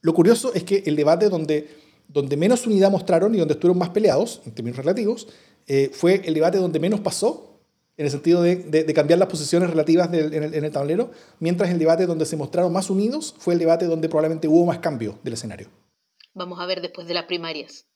lo 0.00 0.14
curioso 0.14 0.54
es 0.54 0.64
que 0.64 0.82
el 0.86 0.96
debate 0.96 1.28
donde, 1.28 1.68
donde 2.08 2.36
menos 2.36 2.66
unidad 2.66 2.90
mostraron 2.90 3.34
y 3.34 3.38
donde 3.38 3.54
estuvieron 3.54 3.78
más 3.78 3.90
peleados, 3.90 4.40
en 4.46 4.52
términos 4.52 4.78
relativos, 4.78 5.28
eh, 5.66 5.90
fue 5.92 6.22
el 6.24 6.32
debate 6.32 6.58
donde 6.58 6.78
menos 6.78 7.00
pasó, 7.00 7.60
en 7.96 8.04
el 8.04 8.10
sentido 8.10 8.42
de, 8.42 8.56
de, 8.56 8.94
cambiar 8.94 9.18
las 9.18 9.28
posiciones 9.28 9.70
relativas 9.70 10.08
en, 10.12 10.14
el, 10.14 10.54
en, 10.54 10.64
el, 10.64 10.70
tablero, 10.70 11.10
mientras 11.40 11.70
el 11.70 11.78
debate 11.78 12.06
donde 12.06 12.26
se 12.26 12.36
mostraron 12.36 12.72
más 12.72 12.90
unidos 12.90 13.34
fue 13.38 13.54
el 13.54 13.58
debate 13.58 13.86
donde 13.86 14.08
probablemente 14.08 14.48
hubo 14.48 14.66
más 14.66 14.78
cambio 14.78 15.18
del 15.22 15.32
escenario. 15.32 15.70
Vamos 16.34 16.60
a 16.60 16.66
ver 16.66 16.82
después 16.82 17.08
de 17.08 17.14
las 17.14 17.24
primarias. 17.24 17.86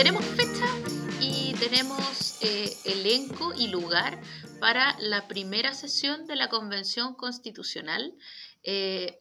Tenemos 0.00 0.24
fecha 0.24 0.64
y 1.20 1.52
tenemos 1.60 2.38
eh, 2.40 2.74
elenco 2.86 3.52
y 3.54 3.68
lugar 3.68 4.18
para 4.58 4.98
la 4.98 5.28
primera 5.28 5.74
sesión 5.74 6.26
de 6.26 6.36
la 6.36 6.48
Convención 6.48 7.14
Constitucional. 7.14 8.14
Eh, 8.62 9.20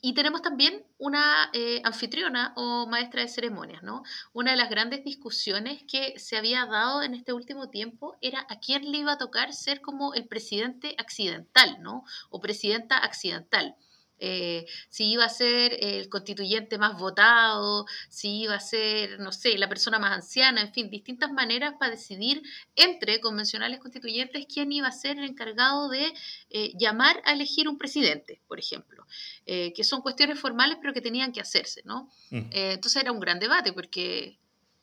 y 0.00 0.14
tenemos 0.14 0.40
también 0.42 0.86
una 0.98 1.50
eh, 1.52 1.80
anfitriona 1.82 2.52
o 2.54 2.86
maestra 2.86 3.22
de 3.22 3.28
ceremonias, 3.28 3.82
¿no? 3.82 4.04
Una 4.32 4.52
de 4.52 4.56
las 4.56 4.70
grandes 4.70 5.02
discusiones 5.02 5.82
que 5.82 6.16
se 6.16 6.36
había 6.36 6.64
dado 6.66 7.02
en 7.02 7.14
este 7.14 7.32
último 7.32 7.68
tiempo 7.68 8.16
era 8.20 8.46
a 8.48 8.60
quién 8.60 8.92
le 8.92 8.98
iba 8.98 9.14
a 9.14 9.18
tocar 9.18 9.52
ser 9.52 9.80
como 9.80 10.14
el 10.14 10.28
presidente 10.28 10.94
accidental, 10.96 11.78
¿no? 11.82 12.04
O 12.30 12.40
presidenta 12.40 12.98
accidental. 12.98 13.74
Eh, 14.18 14.66
si 14.88 15.12
iba 15.12 15.24
a 15.24 15.28
ser 15.28 15.76
el 15.80 16.08
constituyente 16.08 16.78
más 16.78 16.98
votado, 16.98 17.86
si 18.08 18.42
iba 18.42 18.54
a 18.54 18.60
ser, 18.60 19.20
no 19.20 19.32
sé, 19.32 19.58
la 19.58 19.68
persona 19.68 19.98
más 19.98 20.12
anciana, 20.12 20.60
en 20.60 20.72
fin, 20.72 20.90
distintas 20.90 21.30
maneras 21.32 21.74
para 21.78 21.92
decidir 21.92 22.42
entre 22.76 23.20
convencionales 23.20 23.80
constituyentes 23.80 24.46
quién 24.52 24.72
iba 24.72 24.88
a 24.88 24.92
ser 24.92 25.18
el 25.18 25.24
encargado 25.24 25.88
de 25.88 26.12
eh, 26.50 26.72
llamar 26.78 27.20
a 27.24 27.32
elegir 27.32 27.68
un 27.68 27.78
presidente, 27.78 28.40
por 28.48 28.58
ejemplo, 28.58 29.06
eh, 29.44 29.72
que 29.74 29.84
son 29.84 30.00
cuestiones 30.00 30.38
formales 30.38 30.78
pero 30.80 30.92
que 30.92 31.00
tenían 31.00 31.32
que 31.32 31.40
hacerse, 31.40 31.82
¿no? 31.84 32.10
Mm. 32.30 32.50
entonces 32.50 33.02
era 33.02 33.12
un 33.12 33.20
gran 33.20 33.38
debate 33.38 33.72
porque 33.72 34.38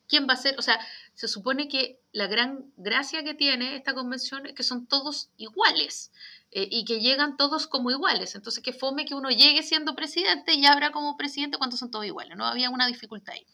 ¿quién 0.07 0.27
va 0.27 0.33
a 0.33 0.37
ser? 0.37 0.55
O 0.59 0.61
sea, 0.61 0.79
se 1.13 1.27
supone 1.27 1.67
que 1.67 1.99
la 2.11 2.27
gran 2.27 2.71
gracia 2.77 3.23
que 3.23 3.33
tiene 3.33 3.75
esta 3.75 3.93
convención 3.93 4.45
es 4.45 4.53
que 4.53 4.63
son 4.63 4.85
todos 4.85 5.29
iguales. 5.37 6.11
Eh, 6.55 6.67
y 6.69 6.85
que 6.85 6.99
llegan 6.99 7.35
todos 7.35 7.65
como 7.65 7.89
iguales. 7.89 8.35
Entonces, 8.35 8.63
que 8.63 8.73
fome 8.73 9.05
que 9.05 9.15
uno 9.15 9.29
llegue 9.29 9.63
siendo 9.63 9.95
presidente 9.95 10.53
y 10.53 10.65
abra 10.67 10.91
como 10.91 11.17
presidente 11.17 11.57
cuando 11.57 11.77
son 11.77 11.89
todos 11.89 12.05
iguales. 12.05 12.37
No 12.37 12.45
había 12.45 12.69
una 12.69 12.85
dificultad 12.85 13.33
ahí. 13.33 13.47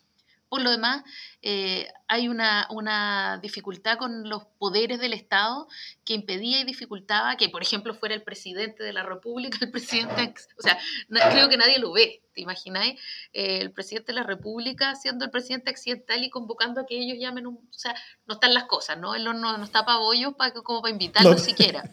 Por 0.50 0.62
lo 0.64 0.72
demás, 0.72 1.04
eh, 1.44 1.88
hay 2.08 2.28
una, 2.28 2.68
una, 2.72 3.40
dificultad 3.42 4.00
con 4.00 4.28
los 4.28 4.46
poderes 4.58 5.00
del 5.00 5.14
Estado 5.14 5.68
que 6.04 6.16
impedía 6.16 6.60
y 6.60 6.64
dificultaba 6.64 7.38
que, 7.38 7.50
por 7.50 7.62
ejemplo, 7.62 7.94
fuera 7.94 8.16
el 8.16 8.24
presidente 8.24 8.84
de 8.84 8.92
la 8.92 9.04
República, 9.04 9.60
el 9.62 9.70
presidente, 9.72 10.34
o 10.58 10.62
sea, 10.62 10.78
creo 11.08 11.50
que 11.50 11.58
nadie 11.58 11.78
lo 11.78 11.94
ve, 11.94 12.24
¿te 12.34 12.42
imagináis? 12.42 13.00
Eh, 13.32 13.60
el 13.62 13.72
presidente 13.72 14.08
de 14.08 14.16
la 14.16 14.24
República 14.24 14.96
siendo 14.96 15.24
el 15.24 15.32
presidente 15.32 15.70
accidental 15.70 16.24
y 16.24 16.32
convocando 16.32 16.82
a 16.82 16.86
que 16.88 16.98
ellos 16.98 17.18
llamen 17.20 17.46
un... 17.46 17.58
O 17.58 17.78
sea, 17.78 17.96
no 18.26 18.34
están 18.34 18.56
las 18.56 18.64
cosas, 18.64 18.98
¿no? 18.98 19.14
Él 19.14 19.24
no, 19.24 19.34
no, 19.34 19.64
está 19.64 19.86
para 19.86 20.00
bollos 20.00 20.34
para, 20.34 20.52
como 20.52 20.82
para 20.82 20.92
invitarlo 20.92 21.38
siquiera. 21.38 21.84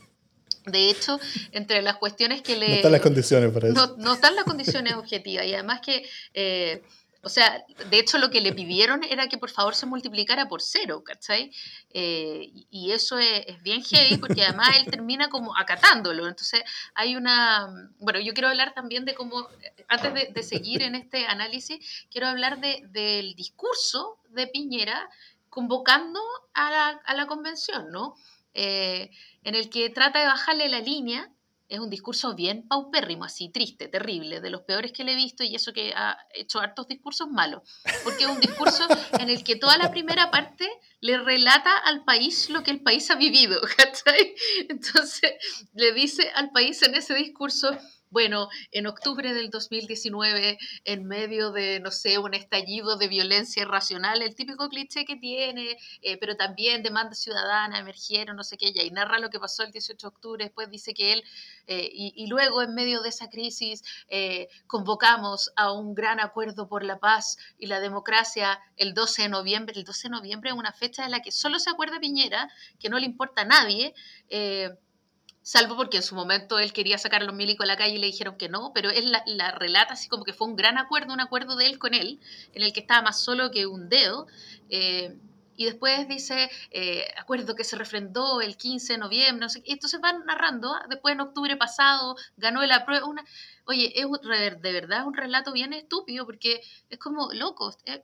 De 0.66 0.90
hecho, 0.90 1.20
entre 1.52 1.80
las 1.80 1.96
cuestiones 1.96 2.42
que 2.42 2.56
le... 2.56 2.68
No 2.68 2.74
están 2.74 2.92
las 2.92 3.00
condiciones 3.00 3.52
para 3.52 3.68
eso. 3.68 3.96
No, 3.98 4.14
están 4.14 4.34
las 4.34 4.44
condiciones 4.44 4.94
objetivas. 4.94 5.46
Y 5.46 5.54
además 5.54 5.80
que, 5.80 6.04
eh, 6.34 6.82
o 7.22 7.28
sea, 7.28 7.64
de 7.88 7.98
hecho 8.00 8.18
lo 8.18 8.30
que 8.30 8.40
le 8.40 8.52
pidieron 8.52 9.04
era 9.04 9.28
que 9.28 9.38
por 9.38 9.50
favor 9.50 9.76
se 9.76 9.86
multiplicara 9.86 10.48
por 10.48 10.60
cero, 10.60 11.04
¿cachai? 11.04 11.52
Eh, 11.90 12.50
y 12.70 12.90
eso 12.90 13.16
es, 13.18 13.62
bien 13.62 13.82
heavy 13.84 14.16
porque 14.18 14.42
además 14.42 14.70
él 14.76 14.90
termina 14.90 15.28
como 15.28 15.56
acatándolo. 15.56 16.26
Entonces 16.26 16.62
hay 16.94 17.14
una... 17.14 17.90
Bueno, 18.00 18.18
yo 18.18 18.34
quiero 18.34 18.48
hablar 18.48 18.74
también 18.74 19.04
de 19.04 19.14
cómo, 19.14 19.48
antes 19.86 20.34
de, 20.34 20.42
seguir 20.42 20.82
en 20.82 20.96
este 20.96 21.26
análisis, 21.26 22.06
quiero 22.10 22.26
hablar 22.26 22.60
de, 22.60 22.82
del 22.88 23.36
discurso 23.36 24.18
de 24.30 24.48
Piñera 24.48 25.08
convocando 25.48 26.20
a 26.54 26.70
la, 26.70 26.88
a 27.04 27.14
la 27.14 27.26
convención, 27.26 27.90
¿no? 27.92 28.16
Eh, 28.58 29.10
en 29.42 29.54
el 29.54 29.68
que 29.68 29.90
trata 29.90 30.20
de 30.20 30.26
bajarle 30.26 30.68
la 30.68 30.80
línea. 30.80 31.30
Es 31.68 31.80
un 31.80 31.90
discurso 31.90 32.36
bien 32.36 32.68
paupérrimo, 32.68 33.24
así 33.24 33.48
triste, 33.48 33.88
terrible, 33.88 34.40
de 34.40 34.50
los 34.50 34.60
peores 34.62 34.92
que 34.92 35.02
le 35.02 35.14
he 35.14 35.16
visto 35.16 35.42
y 35.42 35.56
eso 35.56 35.72
que 35.72 35.92
ha 35.96 36.16
hecho 36.32 36.60
hartos 36.60 36.86
discursos 36.86 37.28
malos. 37.28 37.62
Porque 38.04 38.22
es 38.22 38.30
un 38.30 38.38
discurso 38.38 38.86
en 39.18 39.30
el 39.30 39.42
que 39.42 39.56
toda 39.56 39.76
la 39.76 39.90
primera 39.90 40.30
parte 40.30 40.64
le 41.00 41.18
relata 41.18 41.76
al 41.76 42.04
país 42.04 42.50
lo 42.50 42.62
que 42.62 42.70
el 42.70 42.84
país 42.84 43.10
ha 43.10 43.16
vivido, 43.16 43.60
¿cachai? 43.76 44.36
Entonces 44.68 45.32
le 45.74 45.92
dice 45.92 46.30
al 46.36 46.50
país 46.52 46.80
en 46.82 46.94
ese 46.94 47.14
discurso, 47.14 47.76
bueno, 48.16 48.48
en 48.72 48.86
octubre 48.86 49.34
del 49.34 49.50
2019, 49.50 50.58
en 50.84 51.04
medio 51.04 51.52
de, 51.52 51.80
no 51.80 51.90
sé, 51.90 52.16
un 52.16 52.32
estallido 52.32 52.96
de 52.96 53.08
violencia 53.08 53.60
irracional, 53.60 54.22
el 54.22 54.34
típico 54.34 54.70
cliché 54.70 55.04
que 55.04 55.16
tiene, 55.16 55.76
eh, 56.00 56.16
pero 56.16 56.34
también 56.34 56.82
demanda 56.82 57.14
ciudadana, 57.14 57.78
emergieron, 57.78 58.34
no 58.34 58.42
sé 58.42 58.56
qué, 58.56 58.72
y 58.74 58.90
narra 58.90 59.18
lo 59.18 59.28
que 59.28 59.38
pasó 59.38 59.64
el 59.64 59.70
18 59.70 60.06
de 60.06 60.08
octubre, 60.08 60.44
después 60.46 60.70
dice 60.70 60.94
que 60.94 61.12
él, 61.12 61.24
eh, 61.66 61.90
y, 61.92 62.26
luego 62.28 62.62
en 62.62 62.74
medio 62.74 63.02
de 63.02 63.10
esa 63.10 63.28
crisis, 63.28 63.82
eh, 64.08 64.48
convocamos 64.66 65.52
a 65.54 65.72
un 65.72 65.94
gran 65.94 66.18
acuerdo 66.18 66.68
por 66.70 66.84
la 66.84 66.98
paz 66.98 67.36
y 67.58 67.66
la 67.66 67.80
democracia 67.80 68.58
el 68.78 68.94
12 68.94 69.24
de 69.24 69.28
noviembre. 69.28 69.74
El 69.76 69.84
12 69.84 70.08
de 70.08 70.12
noviembre 70.12 70.48
es 70.48 70.56
una 70.56 70.72
fecha 70.72 71.04
en 71.04 71.10
la 71.10 71.20
que 71.20 71.32
solo 71.32 71.58
se 71.58 71.68
acuerda 71.68 72.00
Piñera, 72.00 72.48
que 72.80 72.88
no 72.88 72.98
le 72.98 73.04
importa 73.04 73.42
a 73.42 73.44
nadie 73.44 73.94
salvo 75.46 75.76
porque 75.76 75.98
en 75.98 76.02
su 76.02 76.16
momento 76.16 76.58
él 76.58 76.72
quería 76.72 76.98
sacar 76.98 77.22
a 77.22 77.24
los 77.24 77.32
milicos 77.32 77.62
a 77.62 77.68
la 77.68 77.76
calle 77.76 77.94
y 77.94 77.98
le 77.98 78.08
dijeron 78.08 78.36
que 78.36 78.48
no, 78.48 78.72
pero 78.74 78.90
él 78.90 79.12
la, 79.12 79.52
relata 79.52 79.92
así 79.92 80.08
como 80.08 80.24
que 80.24 80.32
fue 80.32 80.48
un 80.48 80.56
gran 80.56 80.76
acuerdo, 80.76 81.14
un 81.14 81.20
acuerdo 81.20 81.54
de 81.54 81.66
él 81.66 81.78
con 81.78 81.94
él, 81.94 82.18
en 82.52 82.64
el 82.64 82.72
que 82.72 82.80
estaba 82.80 83.02
más 83.02 83.22
solo 83.22 83.52
que 83.52 83.64
un 83.64 83.88
dedo. 83.88 84.26
Eh, 84.70 85.16
y 85.54 85.66
después 85.66 86.08
dice, 86.08 86.50
eh, 86.72 87.04
acuerdo 87.16 87.54
que 87.54 87.62
se 87.62 87.76
refrendó 87.76 88.40
el 88.40 88.56
15 88.56 88.94
de 88.94 88.98
noviembre, 88.98 89.40
no 89.40 89.48
sé, 89.48 89.62
y 89.64 89.72
entonces 89.72 90.00
van 90.00 90.26
narrando, 90.26 90.74
¿ah? 90.74 90.84
después 90.90 91.14
en 91.14 91.20
octubre 91.20 91.56
pasado 91.56 92.16
ganó 92.36 92.66
la 92.66 92.84
prueba, 92.84 93.06
una, 93.06 93.24
oye, 93.66 93.92
es 93.94 94.04
de 94.60 94.72
verdad 94.72 95.06
un 95.06 95.14
relato 95.14 95.52
bien 95.52 95.72
estúpido, 95.72 96.26
porque 96.26 96.60
es 96.90 96.98
como, 96.98 97.32
loco, 97.32 97.72
eh, 97.84 98.02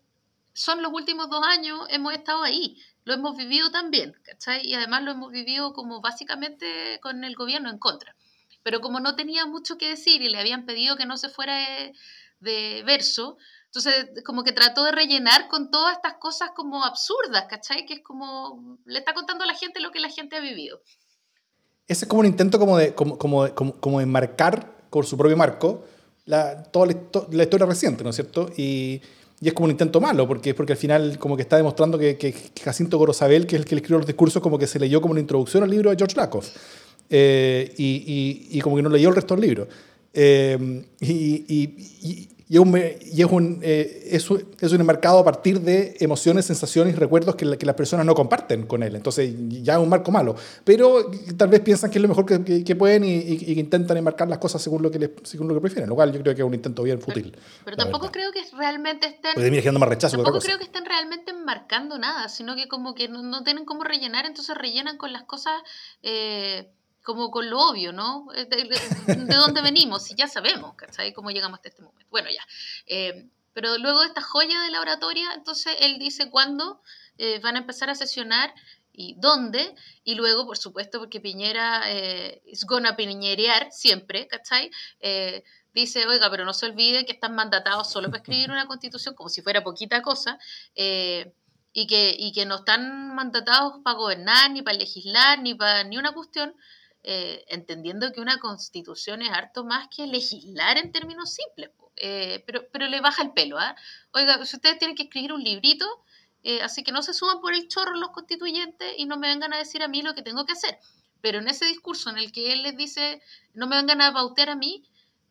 son 0.54 0.82
los 0.82 0.92
últimos 0.92 1.30
dos 1.30 1.44
años, 1.44 1.80
hemos 1.88 2.12
estado 2.12 2.42
ahí, 2.42 2.78
lo 3.04 3.14
hemos 3.14 3.36
vivido 3.36 3.70
también, 3.70 4.14
¿cachai? 4.24 4.66
Y 4.66 4.74
además 4.74 5.02
lo 5.02 5.12
hemos 5.12 5.32
vivido 5.32 5.72
como 5.72 6.00
básicamente 6.00 7.00
con 7.02 7.24
el 7.24 7.34
gobierno 7.34 7.70
en 7.70 7.78
contra. 7.78 8.14
Pero 8.62 8.80
como 8.80 9.00
no 9.00 9.16
tenía 9.16 9.46
mucho 9.46 9.76
que 9.76 9.88
decir 9.88 10.22
y 10.22 10.28
le 10.28 10.38
habían 10.38 10.66
pedido 10.66 10.96
que 10.96 11.06
no 11.06 11.16
se 11.16 11.28
fuera 11.28 11.56
de, 12.40 12.82
verso, 12.84 13.38
entonces 13.66 14.10
como 14.24 14.44
que 14.44 14.52
trató 14.52 14.84
de 14.84 14.92
rellenar 14.92 15.48
con 15.48 15.70
todas 15.70 15.94
estas 15.94 16.14
cosas 16.14 16.50
como 16.54 16.84
absurdas, 16.84 17.46
¿cachai? 17.48 17.86
Que 17.86 17.94
es 17.94 18.02
como, 18.02 18.78
le 18.84 18.98
está 18.98 19.14
contando 19.14 19.44
a 19.44 19.46
la 19.46 19.54
gente 19.54 19.80
lo 19.80 19.90
que 19.90 20.00
la 20.00 20.10
gente 20.10 20.36
ha 20.36 20.40
vivido. 20.40 20.80
Ese 21.88 22.04
es 22.04 22.08
como 22.08 22.20
un 22.20 22.26
intento 22.26 22.58
como 22.58 22.76
de, 22.76 22.94
como, 22.94 23.18
como, 23.18 23.52
como, 23.54 23.98
de 23.98 24.06
marcar 24.06 24.86
con 24.90 25.04
su 25.04 25.16
propio 25.16 25.36
marco 25.36 25.84
la, 26.24 26.62
toda 26.62 26.86
la, 26.86 26.94
la 27.30 27.42
historia 27.42 27.66
reciente, 27.66 28.04
¿no 28.04 28.10
es 28.10 28.16
cierto? 28.16 28.50
Y 28.56 29.02
y 29.42 29.48
es 29.48 29.54
como 29.54 29.64
un 29.64 29.72
intento 29.72 30.00
malo, 30.00 30.28
porque 30.28 30.50
es 30.50 30.54
porque 30.54 30.74
al 30.74 30.78
final 30.78 31.18
como 31.18 31.36
que 31.36 31.42
está 31.42 31.56
demostrando 31.56 31.98
que, 31.98 32.16
que 32.16 32.32
Jacinto 32.62 32.96
Gorosabel, 32.96 33.44
que 33.44 33.56
es 33.56 33.62
el 33.62 33.66
que 33.66 33.74
le 33.74 33.80
escribió 33.80 33.98
los 33.98 34.06
discursos, 34.06 34.40
como 34.40 34.56
que 34.56 34.68
se 34.68 34.78
leyó 34.78 35.00
como 35.00 35.10
una 35.10 35.20
introducción 35.20 35.64
al 35.64 35.70
libro 35.70 35.90
de 35.90 35.96
George 35.96 36.16
Lakoff. 36.16 36.48
Eh, 37.10 37.74
y, 37.76 38.46
y, 38.52 38.60
como 38.60 38.76
que 38.76 38.82
no 38.82 38.88
leyó 38.88 39.08
el 39.08 39.16
resto 39.16 39.34
del 39.34 39.44
libro. 39.44 39.66
Eh, 40.14 40.84
y, 41.00 42.28
y, 42.52 42.56
es 42.56 42.60
un, 42.60 42.76
y 42.76 43.22
es, 43.22 43.32
un, 43.32 43.60
eh, 43.62 44.08
es, 44.10 44.30
un, 44.30 44.46
es, 44.60 44.72
un, 44.72 44.80
enmarcado 44.82 45.18
a 45.18 45.24
partir 45.24 45.58
de 45.62 45.96
emociones, 46.00 46.44
sensaciones 46.44 46.92
y 46.92 46.96
recuerdos 46.98 47.34
que, 47.34 47.56
que, 47.56 47.64
las 47.64 47.74
personas 47.74 48.04
no 48.04 48.14
comparten 48.14 48.66
con 48.66 48.82
él. 48.82 48.94
Entonces 48.94 49.34
ya 49.48 49.72
es 49.72 49.78
un 49.78 49.88
marco 49.88 50.10
malo. 50.10 50.36
Pero 50.62 51.10
tal 51.38 51.48
vez 51.48 51.60
piensan 51.60 51.90
que 51.90 51.96
es 51.96 52.02
lo 52.02 52.08
mejor 52.08 52.26
que, 52.26 52.62
que 52.62 52.76
pueden 52.76 53.04
y, 53.04 53.20
y, 53.20 53.58
intentan 53.58 53.96
enmarcar 53.96 54.28
las 54.28 54.36
cosas 54.36 54.60
según 54.60 54.82
lo 54.82 54.90
que, 54.90 54.98
les, 54.98 55.10
según 55.22 55.48
lo 55.48 55.54
que 55.54 55.62
prefieren. 55.62 55.88
Lo 55.88 55.94
cual 55.94 56.12
yo 56.12 56.20
creo 56.20 56.34
que 56.34 56.42
es 56.42 56.46
un 56.46 56.52
intento 56.52 56.82
bien 56.82 57.00
fútil. 57.00 57.34
Pero, 57.64 57.74
tampoco 57.78 58.12
creo 58.12 58.30
que 58.32 58.42
realmente 58.54 59.06
estén... 59.06 59.32
Pues 59.32 59.72
más 59.72 59.88
rechazo 59.88 60.16
tampoco 60.18 60.40
creo 60.40 60.58
que 60.58 60.64
estén 60.64 60.84
realmente 60.84 61.30
enmarcando 61.30 61.98
nada, 61.98 62.28
sino 62.28 62.54
que 62.54 62.68
como 62.68 62.94
que 62.94 63.08
no, 63.08 63.22
no 63.22 63.44
tienen 63.44 63.64
cómo 63.64 63.82
rellenar, 63.82 64.26
entonces 64.26 64.54
rellenan 64.58 64.98
con 64.98 65.10
las 65.14 65.22
cosas... 65.22 65.54
Eh, 66.02 66.68
como 67.02 67.30
con 67.30 67.50
lo 67.50 67.60
obvio, 67.60 67.92
¿no? 67.92 68.28
Eh, 68.34 68.46
de, 68.46 69.34
dónde 69.36 69.60
venimos, 69.60 70.04
si 70.04 70.14
ya 70.14 70.28
sabemos, 70.28 70.74
¿cachai? 70.74 71.12
Cómo 71.12 71.30
llegamos 71.30 71.58
hasta 71.58 71.68
este 71.68 71.82
momento. 71.82 72.06
Bueno, 72.10 72.28
ya. 72.30 72.46
Eh, 72.86 73.28
pero 73.52 73.76
luego 73.78 74.00
de 74.00 74.06
esta 74.06 74.22
joya 74.22 74.62
de 74.62 74.70
la 74.70 74.80
oratoria, 74.80 75.34
entonces 75.34 75.76
él 75.80 75.98
dice 75.98 76.30
cuándo 76.30 76.80
eh, 77.18 77.38
van 77.40 77.56
a 77.56 77.58
empezar 77.58 77.90
a 77.90 77.94
sesionar 77.94 78.54
y 78.92 79.16
dónde, 79.18 79.74
y 80.04 80.14
luego, 80.14 80.46
por 80.46 80.56
supuesto, 80.58 80.98
porque 80.98 81.20
Piñera 81.20 81.88
es 81.88 82.64
gonna 82.64 82.94
piñerear 82.94 83.72
siempre, 83.72 84.28
¿cachai? 84.28 84.70
dice, 85.72 86.06
oiga, 86.06 86.30
pero 86.30 86.44
no 86.44 86.52
se 86.52 86.66
olvide 86.66 87.06
que 87.06 87.12
están 87.12 87.34
mandatados 87.34 87.90
solo 87.90 88.08
para 88.08 88.18
escribir 88.18 88.50
una 88.50 88.66
constitución, 88.66 89.14
como 89.14 89.30
si 89.30 89.40
fuera 89.40 89.64
poquita 89.64 90.02
cosa, 90.02 90.38
y, 90.74 91.86
que, 91.86 92.14
y 92.18 92.32
que 92.32 92.44
no 92.44 92.56
están 92.56 93.14
mandatados 93.14 93.80
para 93.82 93.96
gobernar, 93.96 94.50
ni 94.50 94.60
para 94.60 94.76
legislar, 94.76 95.40
ni 95.40 95.54
para 95.54 95.84
ni 95.84 95.96
una 95.96 96.12
cuestión, 96.12 96.54
eh, 97.04 97.44
entendiendo 97.48 98.12
que 98.12 98.20
una 98.20 98.38
constitución 98.38 99.22
es 99.22 99.30
harto 99.30 99.64
más 99.64 99.88
que 99.88 100.06
legislar 100.06 100.78
en 100.78 100.92
términos 100.92 101.34
simples, 101.34 101.70
eh, 101.96 102.44
pero, 102.46 102.66
pero 102.72 102.86
le 102.86 103.00
baja 103.00 103.22
el 103.22 103.32
pelo. 103.32 103.58
¿ah? 103.58 103.74
Oiga, 104.12 104.38
ustedes 104.40 104.78
tienen 104.78 104.96
que 104.96 105.04
escribir 105.04 105.32
un 105.32 105.42
librito, 105.42 105.86
eh, 106.44 106.62
así 106.62 106.84
que 106.84 106.92
no 106.92 107.02
se 107.02 107.14
suban 107.14 107.40
por 107.40 107.54
el 107.54 107.68
chorro 107.68 107.96
los 107.96 108.10
constituyentes 108.10 108.94
y 108.98 109.06
no 109.06 109.16
me 109.16 109.28
vengan 109.28 109.52
a 109.52 109.58
decir 109.58 109.82
a 109.82 109.88
mí 109.88 110.02
lo 110.02 110.14
que 110.14 110.22
tengo 110.22 110.46
que 110.46 110.52
hacer. 110.52 110.78
Pero 111.20 111.38
en 111.38 111.48
ese 111.48 111.66
discurso 111.66 112.10
en 112.10 112.18
el 112.18 112.30
que 112.30 112.52
él 112.52 112.62
les 112.62 112.76
dice, 112.76 113.20
no 113.54 113.66
me 113.66 113.76
vengan 113.76 114.00
a 114.00 114.12
pautear 114.12 114.50
a 114.50 114.56
mí, 114.56 114.84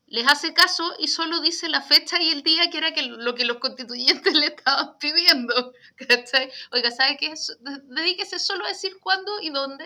les 0.07 0.27
hace 0.27 0.53
caso 0.53 0.93
y 0.99 1.07
solo 1.07 1.39
dice 1.39 1.69
la 1.69 1.81
fecha 1.81 2.21
y 2.21 2.31
el 2.31 2.43
día 2.43 2.69
que 2.69 2.79
era 2.79 2.93
que 2.93 3.03
lo 3.03 3.33
que 3.33 3.45
los 3.45 3.59
constituyentes 3.59 4.33
le 4.35 4.47
estaban 4.47 4.97
pidiendo. 4.97 5.71
Oiga, 6.71 6.91
¿sabe 6.91 7.15
qué? 7.15 7.33
Dedíquese 7.83 8.39
solo 8.39 8.65
a 8.65 8.69
decir 8.69 8.97
cuándo 8.99 9.39
y 9.41 9.51
dónde. 9.51 9.85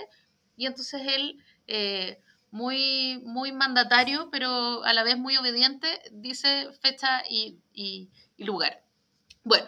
Y 0.58 0.66
entonces 0.66 1.02
él 1.06 1.44
eh, 1.68 2.20
muy, 2.51 3.20
muy 3.26 3.51
mandatario, 3.51 4.30
pero 4.32 4.84
a 4.84 4.93
la 4.93 5.03
vez 5.03 5.18
muy 5.18 5.36
obediente, 5.36 5.88
dice 6.11 6.70
fecha 6.82 7.24
y, 7.30 7.59
lugar. 8.38 8.82
Bueno, 9.43 9.68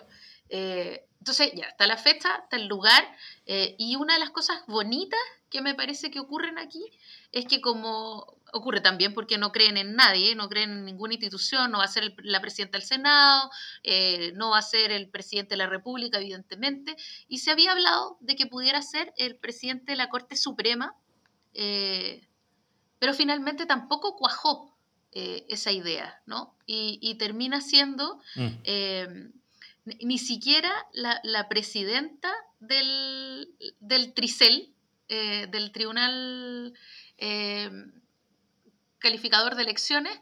eh, 0.49 1.05
entonces 1.19 1.51
ya 1.53 1.65
está 1.65 1.85
la 1.85 1.97
fecha, 1.97 2.29
está 2.43 2.55
el 2.55 2.67
lugar, 2.67 3.03
eh, 3.45 3.75
y 3.77 3.97
una 3.97 4.13
de 4.13 4.19
las 4.21 4.29
cosas 4.29 4.63
bonitas 4.67 5.19
que 5.49 5.61
me 5.61 5.75
parece 5.75 6.11
que 6.11 6.19
ocurren 6.19 6.57
aquí 6.57 6.83
es 7.31 7.45
que 7.45 7.59
como 7.59 8.37
ocurre 8.53 8.79
también 8.79 9.13
porque 9.13 9.37
no 9.37 9.51
creen 9.51 9.75
en 9.75 9.95
nadie, 9.95 10.35
no 10.35 10.47
creen 10.47 10.71
en 10.71 10.85
ninguna 10.85 11.13
institución, 11.13 11.71
no 11.71 11.79
va 11.79 11.83
a 11.83 11.89
ser 11.89 12.13
la 12.19 12.39
presidenta 12.39 12.77
del 12.77 12.87
Senado, 12.87 13.49
no 14.35 14.51
va 14.51 14.59
a 14.59 14.61
ser 14.61 14.91
el 14.91 15.09
presidente 15.09 15.55
de 15.55 15.57
la 15.57 15.67
República, 15.67 16.19
evidentemente, 16.19 16.95
y 17.27 17.39
se 17.39 17.51
había 17.51 17.73
hablado 17.73 18.17
de 18.21 18.37
que 18.37 18.45
pudiera 18.45 18.81
ser 18.81 19.13
el 19.17 19.35
presidente 19.35 19.91
de 19.91 19.97
la 19.97 20.09
Corte 20.09 20.37
Suprema, 20.37 20.95
eh, 21.59 22.21
pero 22.99 23.15
finalmente 23.15 23.65
tampoco 23.65 24.15
cuajó 24.15 24.77
eh, 25.11 25.43
esa 25.49 25.71
idea, 25.71 26.21
¿no? 26.27 26.55
Y, 26.67 27.15
termina 27.15 27.61
siendo 27.61 28.21
mm. 28.35 28.47
eh, 28.63 29.29
ni 29.85 30.19
siquiera 30.19 30.71
la, 30.93 31.49
presidenta 31.49 32.31
del, 32.59 33.49
del 33.79 34.13
Tricel, 34.13 34.71
del 35.07 35.71
Tribunal 35.71 36.73
Calificador 38.99 39.55
de 39.55 39.63
Elecciones, 39.63 40.19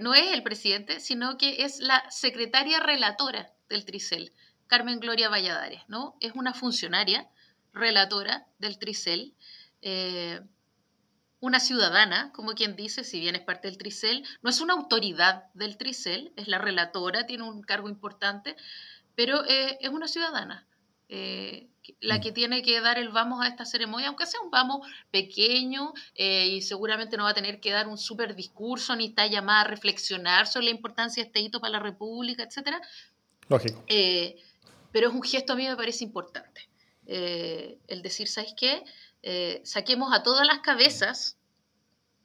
no 0.00 0.14
es 0.14 0.32
el 0.32 0.42
presidente, 0.42 1.00
sino 1.00 1.36
que 1.36 1.64
es 1.64 1.80
la 1.80 2.10
secretaria 2.10 2.80
relatora 2.80 3.52
del 3.68 3.84
Tricel, 3.84 4.32
Carmen 4.66 4.98
Gloria 4.98 5.28
Valladares, 5.28 5.82
¿no? 5.88 6.16
Es 6.20 6.32
una 6.34 6.54
funcionaria 6.54 7.28
relatora 7.74 8.46
del 8.58 8.78
Tricel 8.78 9.34
una 11.40 11.60
ciudadana, 11.60 12.32
como 12.32 12.52
quien 12.52 12.76
dice, 12.76 13.04
si 13.04 13.20
bien 13.20 13.36
es 13.36 13.42
parte 13.42 13.68
del 13.68 13.78
Tricel, 13.78 14.24
no 14.42 14.50
es 14.50 14.60
una 14.60 14.74
autoridad 14.74 15.44
del 15.54 15.76
Tricel, 15.76 16.32
es 16.36 16.48
la 16.48 16.58
relatora, 16.58 17.26
tiene 17.26 17.44
un 17.44 17.62
cargo 17.62 17.88
importante, 17.88 18.56
pero 19.14 19.44
eh, 19.44 19.78
es 19.80 19.90
una 19.90 20.08
ciudadana. 20.08 20.66
Eh, 21.08 21.68
la 22.00 22.20
que 22.20 22.32
tiene 22.32 22.62
que 22.62 22.80
dar 22.80 22.98
el 22.98 23.10
vamos 23.10 23.44
a 23.44 23.48
esta 23.48 23.64
ceremonia, 23.64 24.08
aunque 24.08 24.26
sea 24.26 24.40
un 24.40 24.50
vamos 24.50 24.84
pequeño 25.12 25.92
eh, 26.16 26.48
y 26.48 26.62
seguramente 26.62 27.16
no 27.16 27.24
va 27.24 27.30
a 27.30 27.34
tener 27.34 27.60
que 27.60 27.70
dar 27.70 27.86
un 27.86 27.96
súper 27.96 28.34
discurso 28.34 28.96
ni 28.96 29.06
está 29.06 29.26
llamada 29.28 29.60
a 29.60 29.64
reflexionar 29.64 30.48
sobre 30.48 30.66
la 30.66 30.72
importancia 30.72 31.22
de 31.22 31.28
este 31.28 31.40
hito 31.40 31.60
para 31.60 31.74
la 31.74 31.78
República, 31.78 32.42
etc. 32.42 32.78
Lógico. 33.48 33.84
pero 34.90 35.08
es 35.08 35.14
un 35.14 35.22
gesto 35.22 35.52
a 35.52 35.56
mí 35.56 35.68
me 35.68 35.76
parece 35.76 36.02
importante. 36.02 36.68
el 37.06 38.02
decir, 38.02 38.26
¿sabes 38.26 38.54
qué? 38.56 38.82
Eh, 39.22 39.60
saquemos 39.64 40.12
a 40.12 40.22
todas 40.22 40.46
las 40.46 40.60
cabezas, 40.60 41.36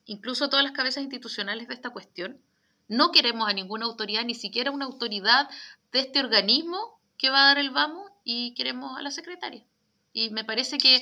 incluso 0.05 0.45
a 0.45 0.49
todas 0.49 0.63
las 0.63 0.73
cabezas 0.73 1.03
institucionales 1.03 1.67
de 1.67 1.73
esta 1.73 1.89
cuestión. 1.89 2.39
No 2.87 3.11
queremos 3.11 3.47
a 3.49 3.53
ninguna 3.53 3.85
autoridad, 3.85 4.25
ni 4.25 4.35
siquiera 4.35 4.71
una 4.71 4.85
autoridad 4.85 5.49
de 5.91 5.99
este 5.99 6.19
organismo 6.19 6.99
que 7.17 7.29
va 7.29 7.43
a 7.43 7.47
dar 7.47 7.59
el 7.59 7.69
vamos 7.69 8.11
y 8.23 8.53
queremos 8.53 8.97
a 8.97 9.01
la 9.01 9.11
secretaria. 9.11 9.63
Y 10.13 10.29
me 10.31 10.43
parece 10.43 10.77
que 10.77 11.01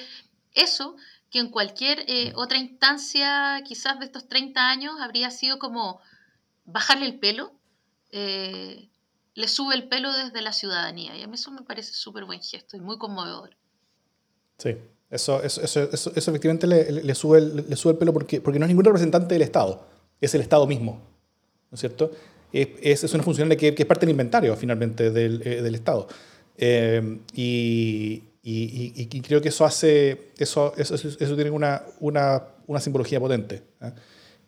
eso, 0.53 0.95
que 1.29 1.39
en 1.39 1.49
cualquier 1.49 2.03
eh, 2.07 2.33
otra 2.35 2.57
instancia 2.57 3.61
quizás 3.65 3.99
de 3.99 4.05
estos 4.05 4.27
30 4.27 4.69
años 4.69 4.95
habría 4.99 5.31
sido 5.31 5.59
como 5.59 6.01
bajarle 6.65 7.05
el 7.05 7.19
pelo, 7.19 7.53
eh, 8.11 8.89
le 9.35 9.47
sube 9.47 9.75
el 9.75 9.87
pelo 9.87 10.11
desde 10.13 10.41
la 10.41 10.53
ciudadanía. 10.53 11.15
Y 11.15 11.23
a 11.23 11.27
mí 11.27 11.35
eso 11.35 11.51
me 11.51 11.61
parece 11.61 11.93
súper 11.93 12.25
buen 12.25 12.41
gesto 12.41 12.77
y 12.77 12.81
muy 12.81 12.97
conmovedor. 12.97 13.55
Sí, 14.57 14.75
eso, 15.09 15.41
eso, 15.43 15.61
eso, 15.61 15.89
eso, 15.91 16.11
efectivamente 16.15 16.67
le, 16.67 16.91
le, 16.91 17.15
sube 17.15 17.39
el, 17.39 17.65
le 17.67 17.75
sube 17.75 17.93
el 17.93 17.97
pelo 17.97 18.13
porque, 18.13 18.41
porque 18.41 18.59
no 18.59 18.65
es 18.65 18.69
ningún 18.69 18.85
representante 18.85 19.33
del 19.33 19.41
Estado. 19.41 19.85
es 20.21 20.33
el 20.35 20.41
Estado 20.41 20.67
mismo, 20.67 21.01
¿no 21.71 21.75
es 21.75 21.79
cierto? 21.79 22.11
Es, 22.51 23.03
es 23.03 23.13
una 23.13 23.23
función 23.23 23.49
que, 23.49 23.75
que, 23.75 23.83
es 23.83 23.85
parte 23.85 24.05
del 24.05 24.11
inventario 24.11 24.55
finalmente 24.55 25.11
del, 25.11 25.41
eh, 25.45 25.61
del 25.61 25.75
Estado. 25.75 26.07
Eh, 26.57 27.19
y, 27.33 28.23
y, 28.41 28.93
y, 28.95 29.21
creo 29.21 29.41
que 29.41 29.49
eso 29.49 29.65
hace, 29.65 30.31
eso, 30.37 30.73
eso, 30.77 30.95
eso 30.95 31.35
tiene 31.35 31.51
una, 31.51 31.83
una, 31.99 32.43
una, 32.67 32.79
simbología 32.79 33.19
potente. 33.19 33.63
¿eh? 33.81 33.91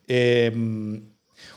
Eh, 0.08 1.02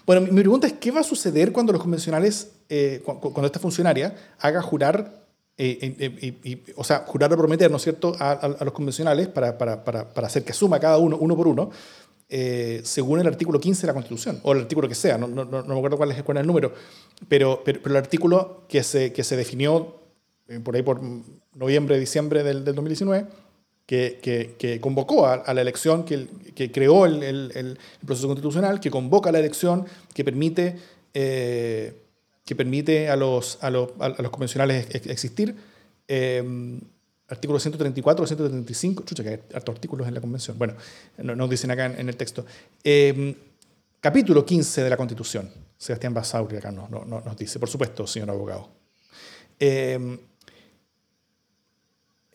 bueno, 0.07 0.23
mi 0.23 0.41
pregunta 0.41 0.67
es, 0.67 0.75
¿qué 0.75 0.91
va 0.91 1.01
a 1.01 1.05
suceder 1.05 1.53
cuando 1.53 1.73
los 1.73 1.81
convencionales, 1.81 2.53
eh, 2.69 3.03
cuando 3.05 3.47
esta 3.47 3.59
funcionaria 3.59 4.15
haga 4.39 4.61
jurar, 4.63 5.24
y, 5.57 6.63
o 6.77 6.85
sea, 6.85 7.05
jurar 7.07 7.33
o 7.33 7.37
prometer, 7.37 7.71
¿no 7.71 7.77
es 7.77 7.83
cierto?, 7.83 8.15
a, 8.19 8.33
a, 8.33 8.65
los 8.65 8.73
convencionales 8.73 9.29
para, 9.29 9.57
para, 9.57 9.85
para, 9.85 10.13
para, 10.13 10.27
hacer 10.27 10.45
que 10.45 10.53
asuma 10.53 10.81
cada 10.81 10.99
uno, 10.99 11.17
uno 11.17 11.37
por 11.37 11.47
uno, 11.47 11.71
según 12.83 13.21
el 13.21 13.27
artículo 13.27 13.61
15 13.61 13.83
de 13.83 13.87
la 13.87 13.95
Constitución, 13.95 14.41
o 14.43 14.53
el 14.53 14.63
artículo 14.63 14.89
que 14.89 14.97
sea, 14.97 15.17
no, 15.17 15.29
no, 15.29 15.45
no 15.45 15.63
me 15.63 15.77
acuerdo 15.77 15.97
cuál 15.97 16.11
es, 16.11 16.23
cuál 16.25 16.39
es 16.39 16.41
el 16.41 16.47
número, 16.47 16.73
pero, 17.29 17.63
pero, 17.65 17.81
pero, 17.81 17.95
el 17.95 17.99
artículo 17.99 18.65
que 18.69 18.83
se, 18.83 19.13
que 19.13 19.23
se 19.23 19.37
definió 19.37 20.01
por 20.63 20.75
ahí 20.77 20.83
por 20.83 21.01
noviembre, 21.55 21.99
diciembre 21.99 22.43
del, 22.43 22.65
del 22.65 22.75
2019, 22.75 23.27
que, 23.87 24.19
que, 24.23 24.57
que, 24.59 24.81
convocó 24.81 25.27
a, 25.27 25.35
a, 25.35 25.55
la 25.55 25.61
elección, 25.61 26.05
que, 26.05 26.27
que 26.55 26.73
creó 26.73 27.07
el, 27.07 27.23
el, 27.23 27.53
el, 27.55 27.79
proceso 28.05 28.29
constitucional, 28.29 28.81
que 28.81 28.91
convoca 28.91 29.29
a 29.31 29.33
la 29.33 29.39
elección, 29.39 29.87
que 30.15 30.25
permite, 30.25 30.77
eh, 31.13 31.95
que 32.45 32.55
permite 32.55 33.09
a, 33.09 33.17
los, 33.17 33.59
a, 33.63 33.71
los, 33.71 33.91
a 33.99 34.09
los 34.21 34.31
convencionales 34.31 34.87
existir. 35.07 35.55
Eh, 36.07 36.81
artículo 37.29 37.59
134 37.59 38.27
135, 38.27 39.03
chucha, 39.05 39.23
que 39.23 39.29
hay 39.31 39.41
hartos 39.55 39.75
artículos 39.75 40.07
en 40.07 40.15
la 40.15 40.21
convención. 40.21 40.59
Bueno, 40.59 40.75
nos 41.19 41.37
no 41.37 41.49
dicen 41.49 41.71
acá 41.71 41.87
en, 41.87 42.09
el 42.09 42.17
texto. 42.17 42.45
Eh, 42.83 43.35
capítulo 44.01 44.45
15 44.45 44.83
de 44.83 44.91
la 44.91 44.97
Constitución. 44.97 45.51
Sebastián 45.77 46.15
Basauri 46.15 46.57
acá 46.57 46.71
nos, 46.71 46.91
nos, 46.91 47.07
nos 47.07 47.37
dice, 47.37 47.59
por 47.59 47.69
supuesto, 47.69 48.07
señor 48.07 48.31
abogado. 48.31 48.69
Eh, 49.59 50.19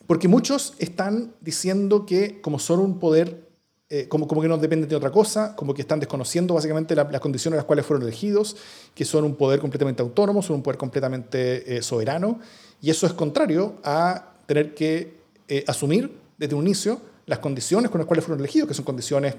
porque 0.08 0.28
muchos 0.28 0.74
están 0.80 1.36
diciendo 1.40 2.06
que 2.08 2.42
como 2.42 2.58
son 2.58 2.80
un 2.80 3.00
poder, 3.00 3.49
eh, 3.92 4.08
como, 4.08 4.28
como 4.28 4.40
que 4.42 4.48
no 4.48 4.58
dependen 4.58 4.88
de 4.88 4.96
otra 4.96 5.12
cosa, 5.12 5.56
como 5.56 5.74
que 5.74 5.82
están 5.82 6.00
desconociendo 6.00 6.54
básicamente 6.54 6.96
la, 6.96 7.06
las 7.06 7.20
condiciones 7.20 7.56
en 7.56 7.58
las 7.58 7.66
cuales 7.66 7.86
fueron 7.86 8.04
elegidos, 8.04 8.56
que 8.94 9.04
son 9.04 9.24
un 9.24 9.36
poder 9.36 9.60
completamente 9.60 10.04
autónomo, 10.04 10.44
son 10.44 10.58
un 10.58 10.62
poder 10.62 10.78
completamente 10.78 11.78
eh, 11.78 11.82
soberano, 11.82 12.40
y 12.82 12.92
eso 12.92 13.08
es 13.08 13.14
contrario 13.14 13.78
a 13.84 14.34
tener 14.46 14.76
que 14.76 15.18
eh, 15.48 15.64
asumir 15.68 16.12
desde 16.38 16.54
un 16.54 16.66
inicio 16.66 17.02
las 17.26 17.40
condiciones 17.40 17.90
con 17.90 17.98
las 18.00 18.06
cuales 18.06 18.24
fueron 18.24 18.40
elegidos, 18.40 18.68
que 18.68 18.76
son 18.76 18.86
condiciones 18.86 19.34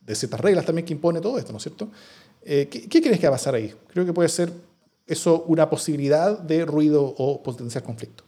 de 0.00 0.14
ciertas 0.16 0.40
reglas 0.40 0.66
también 0.66 0.84
que 0.84 0.92
impone 0.92 1.20
todo 1.20 1.38
esto, 1.38 1.52
¿no 1.52 1.58
es 1.58 1.62
cierto? 1.62 1.88
¿qué, 2.44 2.66
¿Qué 2.68 3.02
crees 3.02 3.18
que 3.18 3.26
va 3.26 3.34
a 3.34 3.38
pasar 3.38 3.54
ahí? 3.54 3.74
Creo 3.88 4.04
que 4.04 4.12
puede 4.12 4.28
ser 4.28 4.52
eso 5.06 5.44
una 5.46 5.70
posibilidad 5.70 6.38
de 6.38 6.64
ruido 6.64 7.04
o 7.04 7.42
potencial 7.42 7.84
conflicto. 7.84 8.24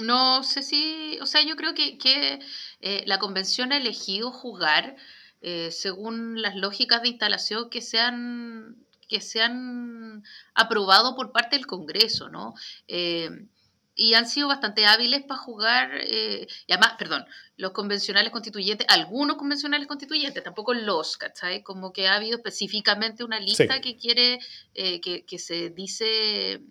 No 0.00 0.42
sé 0.42 0.62
si, 0.62 1.18
o 1.20 1.26
sea, 1.26 1.42
yo 1.42 1.54
creo 1.56 1.74
que, 1.74 1.98
que 1.98 2.40
eh, 2.82 3.04
la 3.06 3.18
convención 3.18 3.72
ha 3.72 3.78
elegido 3.78 4.30
jugar 4.30 4.96
eh, 5.44 5.72
según 5.72 6.40
las 6.40 6.54
lógicas 6.54 7.02
de 7.02 7.08
instalación 7.08 7.68
que 7.68 7.80
se 7.80 7.98
han, 7.98 8.76
que 9.08 9.20
se 9.20 9.42
han 9.42 10.22
aprobado 10.54 11.16
por 11.16 11.32
parte 11.32 11.56
del 11.56 11.66
Congreso, 11.66 12.28
¿no? 12.28 12.54
Eh, 12.86 13.28
y 13.94 14.14
han 14.14 14.28
sido 14.28 14.46
bastante 14.46 14.86
hábiles 14.86 15.22
para 15.24 15.40
jugar, 15.40 15.90
eh, 16.00 16.46
y 16.68 16.72
además, 16.72 16.94
perdón, 16.96 17.26
los 17.56 17.72
convencionales 17.72 18.30
constituyentes, 18.30 18.86
algunos 18.88 19.36
convencionales 19.36 19.88
constituyentes, 19.88 20.44
tampoco 20.44 20.74
los, 20.74 21.16
¿cachai? 21.16 21.64
Como 21.64 21.92
que 21.92 22.06
ha 22.06 22.14
habido 22.14 22.36
específicamente 22.36 23.24
una 23.24 23.40
lista 23.40 23.74
sí. 23.74 23.80
que 23.80 23.96
quiere, 23.96 24.38
que, 24.72 25.24
que 25.26 25.38
se 25.40 25.70
dice 25.70 26.62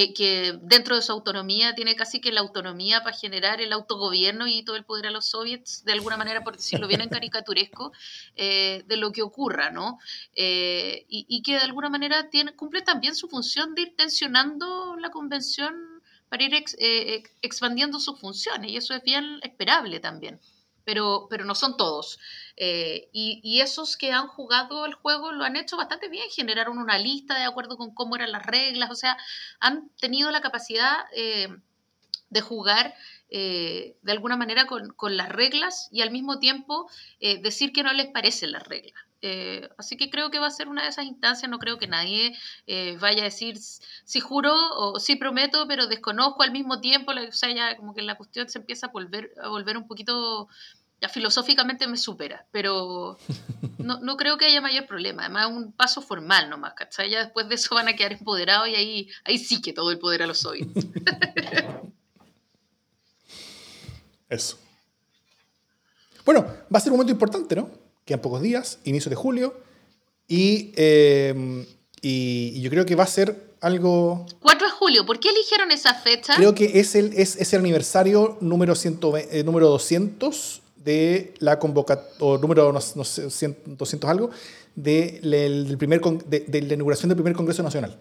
que, 0.00 0.14
que, 0.14 0.58
dentro 0.62 0.96
de 0.96 1.02
su 1.02 1.12
autonomía 1.12 1.74
tiene 1.74 1.94
casi 1.94 2.20
que 2.20 2.32
la 2.32 2.40
autonomía 2.40 3.02
para 3.02 3.16
generar 3.16 3.60
el 3.60 3.72
autogobierno 3.72 4.46
y 4.46 4.62
todo 4.64 4.76
el 4.76 4.84
poder 4.84 5.06
a 5.06 5.10
los 5.10 5.26
soviets, 5.26 5.84
de 5.84 5.92
alguna 5.92 6.16
manera, 6.16 6.42
por 6.42 6.56
decirlo 6.56 6.86
bien 6.86 7.00
en 7.00 7.08
caricaturesco, 7.10 7.92
eh, 8.36 8.82
de 8.86 8.96
lo 8.96 9.12
que 9.12 9.22
ocurra, 9.22 9.70
¿no? 9.70 9.98
Eh, 10.34 11.04
y, 11.08 11.26
y, 11.28 11.42
que 11.42 11.52
de 11.52 11.64
alguna 11.64 11.88
manera 11.90 12.30
tiene, 12.30 12.52
cumple 12.52 12.82
también 12.82 13.14
su 13.14 13.28
función 13.28 13.74
de 13.74 13.82
ir 13.82 13.96
tensionando 13.96 14.96
la 14.96 15.10
convención 15.10 15.74
para 16.28 16.44
ir 16.44 16.54
ex, 16.54 16.76
eh, 16.78 17.22
expandiendo 17.42 18.00
sus 18.00 18.18
funciones, 18.18 18.70
y 18.70 18.76
eso 18.76 18.94
es 18.94 19.02
bien 19.02 19.40
esperable 19.42 20.00
también 20.00 20.40
pero, 20.84 21.26
pero 21.30 21.44
no 21.44 21.54
son 21.54 21.76
todos. 21.76 22.18
Eh, 22.56 23.08
y, 23.12 23.40
y, 23.42 23.60
esos 23.60 23.96
que 23.96 24.12
han 24.12 24.26
jugado 24.28 24.84
el 24.86 24.94
juego 24.94 25.32
lo 25.32 25.44
han 25.44 25.56
hecho 25.56 25.76
bastante 25.76 26.08
bien, 26.08 26.28
generaron 26.30 26.78
una 26.78 26.98
lista 26.98 27.38
de 27.38 27.44
acuerdo 27.44 27.76
con 27.76 27.94
cómo 27.94 28.16
eran 28.16 28.32
las 28.32 28.44
reglas, 28.44 28.90
o 28.90 28.94
sea, 28.94 29.16
han 29.60 29.88
tenido 30.00 30.30
la 30.30 30.40
capacidad 30.40 31.06
eh, 31.14 31.48
de 32.30 32.40
jugar 32.40 32.94
eh, 33.28 33.96
de 34.02 34.12
alguna 34.12 34.36
manera 34.36 34.66
con, 34.66 34.92
con, 34.94 35.16
las 35.16 35.28
reglas 35.28 35.88
y 35.92 36.02
al 36.02 36.10
mismo 36.10 36.38
tiempo 36.38 36.90
eh, 37.20 37.40
decir 37.40 37.72
que 37.72 37.82
no 37.82 37.92
les 37.92 38.08
parecen 38.08 38.52
las 38.52 38.66
reglas. 38.66 39.00
Eh, 39.22 39.68
así 39.76 39.96
que 39.96 40.08
creo 40.08 40.30
que 40.30 40.38
va 40.38 40.46
a 40.46 40.50
ser 40.50 40.68
una 40.68 40.82
de 40.82 40.88
esas 40.88 41.04
instancias, 41.04 41.50
no 41.50 41.58
creo 41.58 41.78
que 41.78 41.86
nadie 41.86 42.34
eh, 42.66 42.96
vaya 43.00 43.20
a 43.20 43.24
decir 43.24 43.58
si 43.58 44.20
juro 44.20 44.54
o 44.76 44.98
si 44.98 45.16
prometo, 45.16 45.66
pero 45.68 45.86
desconozco 45.86 46.42
al 46.42 46.52
mismo 46.52 46.80
tiempo, 46.80 47.12
o 47.12 47.32
sea, 47.32 47.52
ya 47.52 47.76
como 47.76 47.94
que 47.94 48.02
la 48.02 48.16
cuestión 48.16 48.48
se 48.48 48.58
empieza 48.58 48.86
a 48.86 48.90
volver, 48.90 49.32
a 49.42 49.48
volver 49.48 49.76
un 49.76 49.86
poquito, 49.86 50.48
ya 51.02 51.10
filosóficamente 51.10 51.86
me 51.86 51.98
supera, 51.98 52.46
pero 52.50 53.18
no, 53.78 54.00
no 54.00 54.16
creo 54.16 54.38
que 54.38 54.46
haya 54.46 54.62
mayor 54.62 54.86
problema, 54.86 55.24
además 55.24 55.50
es 55.50 55.56
un 55.56 55.72
paso 55.72 56.00
formal 56.00 56.48
nomás, 56.48 56.72
¿cachai? 56.74 57.10
Ya 57.10 57.18
después 57.24 57.46
de 57.48 57.56
eso 57.56 57.74
van 57.74 57.88
a 57.88 57.96
quedar 57.96 58.12
empoderados 58.12 58.68
y 58.68 58.74
ahí, 58.74 59.10
ahí 59.24 59.36
sí 59.36 59.60
que 59.60 59.74
todo 59.74 59.90
el 59.90 59.98
poder 59.98 60.22
a 60.22 60.26
los 60.26 60.38
soviets. 60.38 60.86
eso. 64.30 64.58
Bueno, 66.24 66.46
va 66.72 66.78
a 66.78 66.80
ser 66.80 66.92
un 66.92 66.98
momento 66.98 67.12
importante, 67.12 67.56
¿no? 67.56 67.89
Quedan 68.10 68.20
pocos 68.20 68.42
días, 68.42 68.80
inicio 68.82 69.08
de 69.08 69.14
julio, 69.14 69.54
y, 70.26 70.72
eh, 70.74 71.64
y, 72.02 72.52
y, 72.56 72.60
yo 72.60 72.68
creo 72.68 72.84
que 72.84 72.96
va 72.96 73.04
a 73.04 73.06
ser 73.06 73.54
algo... 73.60 74.26
4 74.40 74.66
de 74.66 74.72
julio, 74.72 75.06
¿por 75.06 75.20
qué 75.20 75.28
eligieron 75.28 75.70
esa 75.70 75.94
fecha? 75.94 76.34
Creo 76.34 76.52
que 76.52 76.80
es 76.80 76.96
el, 76.96 77.12
es, 77.14 77.36
es 77.36 77.52
el 77.52 77.60
aniversario 77.60 78.36
número, 78.40 78.74
120, 78.74 79.38
eh, 79.38 79.44
número 79.44 79.68
200 79.68 80.60
de 80.76 81.34
la 81.38 81.60
convocatoria, 81.60 82.16
o 82.18 82.38
número 82.38 82.72
no, 82.72 82.80
no 82.96 83.04
sé, 83.04 83.30
100, 83.30 83.76
200 83.78 84.10
algo, 84.10 84.30
de, 84.74 85.20
del 85.22 85.78
primer, 85.78 86.00
de, 86.00 86.40
de 86.40 86.62
la 86.62 86.74
inauguración 86.74 87.10
del 87.10 87.16
primer 87.16 87.34
Congreso 87.34 87.62
Nacional. 87.62 87.96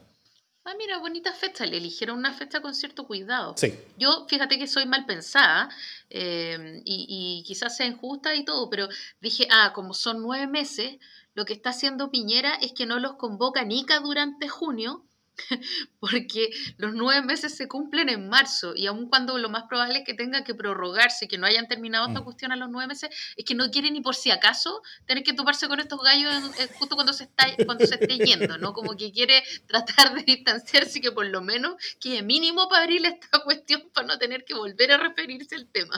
Ah, 0.70 0.76
mira, 0.78 0.99
bonita 0.99 1.34
fecha. 1.34 1.65
Le 1.65 1.78
eligieron 1.78 2.20
una 2.20 2.32
fecha 2.32 2.61
con 2.61 2.76
cierto 2.76 3.07
cuidado. 3.07 3.55
Sí. 3.57 3.74
Yo, 3.97 4.28
fíjate 4.28 4.59
que 4.59 4.67
soy 4.67 4.86
mal 4.86 5.07
pensada 5.07 5.67
eh, 6.11 6.84
y, 6.86 7.05
y, 7.09 7.43
quizás 7.43 7.76
sea 7.76 7.88
injusta 7.88 8.36
y 8.36 8.45
todo, 8.45 8.70
pero 8.70 8.88
dije, 9.20 9.47
ah, 9.49 9.74
como 9.74 9.95
son 9.95 10.22
nueve 10.22 10.45
meses, 10.45 10.97
lo 11.34 11.45
que 11.45 11.53
está 11.53 11.72
haciendo 11.72 12.11
Piñera 12.11 12.53
es 12.61 12.74
que 12.74 12.86
no 12.86 12.99
los 12.99 13.15
convoca 13.15 13.63
Nica 13.63 13.99
durante 13.99 14.47
junio, 14.47 15.03
porque 15.99 16.49
los 16.77 16.93
nueve 16.93 17.25
meses 17.25 17.55
se 17.55 17.67
cumplen 17.67 18.09
en 18.09 18.29
marzo 18.29 18.73
y 18.75 18.87
aun 18.87 19.09
cuando 19.09 19.37
lo 19.37 19.49
más 19.49 19.63
probable 19.63 19.99
es 19.99 20.05
que 20.05 20.13
tenga 20.13 20.43
que 20.43 20.55
prorrogarse, 20.55 21.27
que 21.27 21.37
no 21.37 21.45
hayan 21.45 21.67
terminado 21.67 22.07
esta 22.07 22.21
mm. 22.21 22.23
cuestión 22.23 22.51
a 22.51 22.55
los 22.55 22.69
nueve 22.69 22.87
meses, 22.87 23.09
es 23.35 23.45
que 23.45 23.55
no 23.55 23.69
quiere 23.71 23.91
ni 23.91 24.01
por 24.01 24.15
si 24.15 24.31
acaso 24.31 24.81
tener 25.05 25.23
que 25.23 25.33
toparse 25.33 25.67
con 25.67 25.79
estos 25.79 26.01
gallos 26.01 26.33
justo 26.77 26.95
cuando 26.95 27.13
se, 27.13 27.25
está, 27.25 27.47
cuando 27.65 27.85
se 27.85 27.95
esté 27.95 28.17
yendo, 28.17 28.57
¿no? 28.57 28.73
Como 28.73 28.95
que 28.95 29.11
quiere 29.11 29.43
tratar 29.67 30.15
de 30.15 30.23
distanciarse 30.23 31.01
que 31.01 31.11
por 31.11 31.25
lo 31.25 31.41
menos 31.41 31.75
que 31.99 32.21
mínimo 32.23 32.67
para 32.69 32.83
abrir 32.83 33.05
esta 33.05 33.39
cuestión 33.43 33.89
para 33.93 34.07
no 34.07 34.17
tener 34.17 34.45
que 34.45 34.53
volver 34.53 34.91
a 34.91 34.97
referirse 34.97 35.55
al 35.55 35.67
tema. 35.67 35.97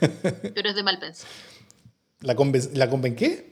Pero 0.54 0.70
es 0.70 0.74
de 0.74 0.82
mal 0.82 0.98
pensar. 0.98 1.28
¿La, 2.20 2.34
conven 2.34 2.62
¿La 2.74 2.88
conven 2.88 3.16
qué? 3.16 3.51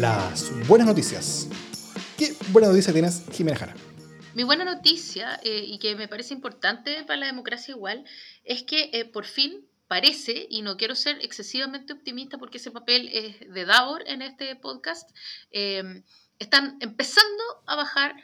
Las 0.00 0.52
buenas 0.68 0.86
noticias. 0.86 1.48
¿Qué 2.16 2.32
buena 2.50 2.68
noticia 2.68 2.92
tienes, 2.92 3.24
Jimena 3.32 3.56
Jara? 3.56 3.74
Mi 4.34 4.44
buena 4.44 4.64
noticia, 4.64 5.40
eh, 5.42 5.64
y 5.66 5.80
que 5.80 5.96
me 5.96 6.06
parece 6.06 6.34
importante 6.34 7.02
para 7.02 7.18
la 7.18 7.26
democracia 7.26 7.72
igual, 7.72 8.04
es 8.44 8.62
que 8.62 8.90
eh, 8.92 9.04
por 9.06 9.24
fin 9.24 9.66
parece, 9.88 10.46
y 10.48 10.62
no 10.62 10.76
quiero 10.76 10.94
ser 10.94 11.18
excesivamente 11.22 11.92
optimista 11.92 12.38
porque 12.38 12.58
ese 12.58 12.70
papel 12.70 13.08
es 13.12 13.52
de 13.52 13.64
Davor 13.64 14.04
en 14.06 14.22
este 14.22 14.54
podcast, 14.54 15.10
eh, 15.50 16.04
están 16.38 16.76
empezando 16.80 17.42
a 17.66 17.74
bajar 17.74 18.14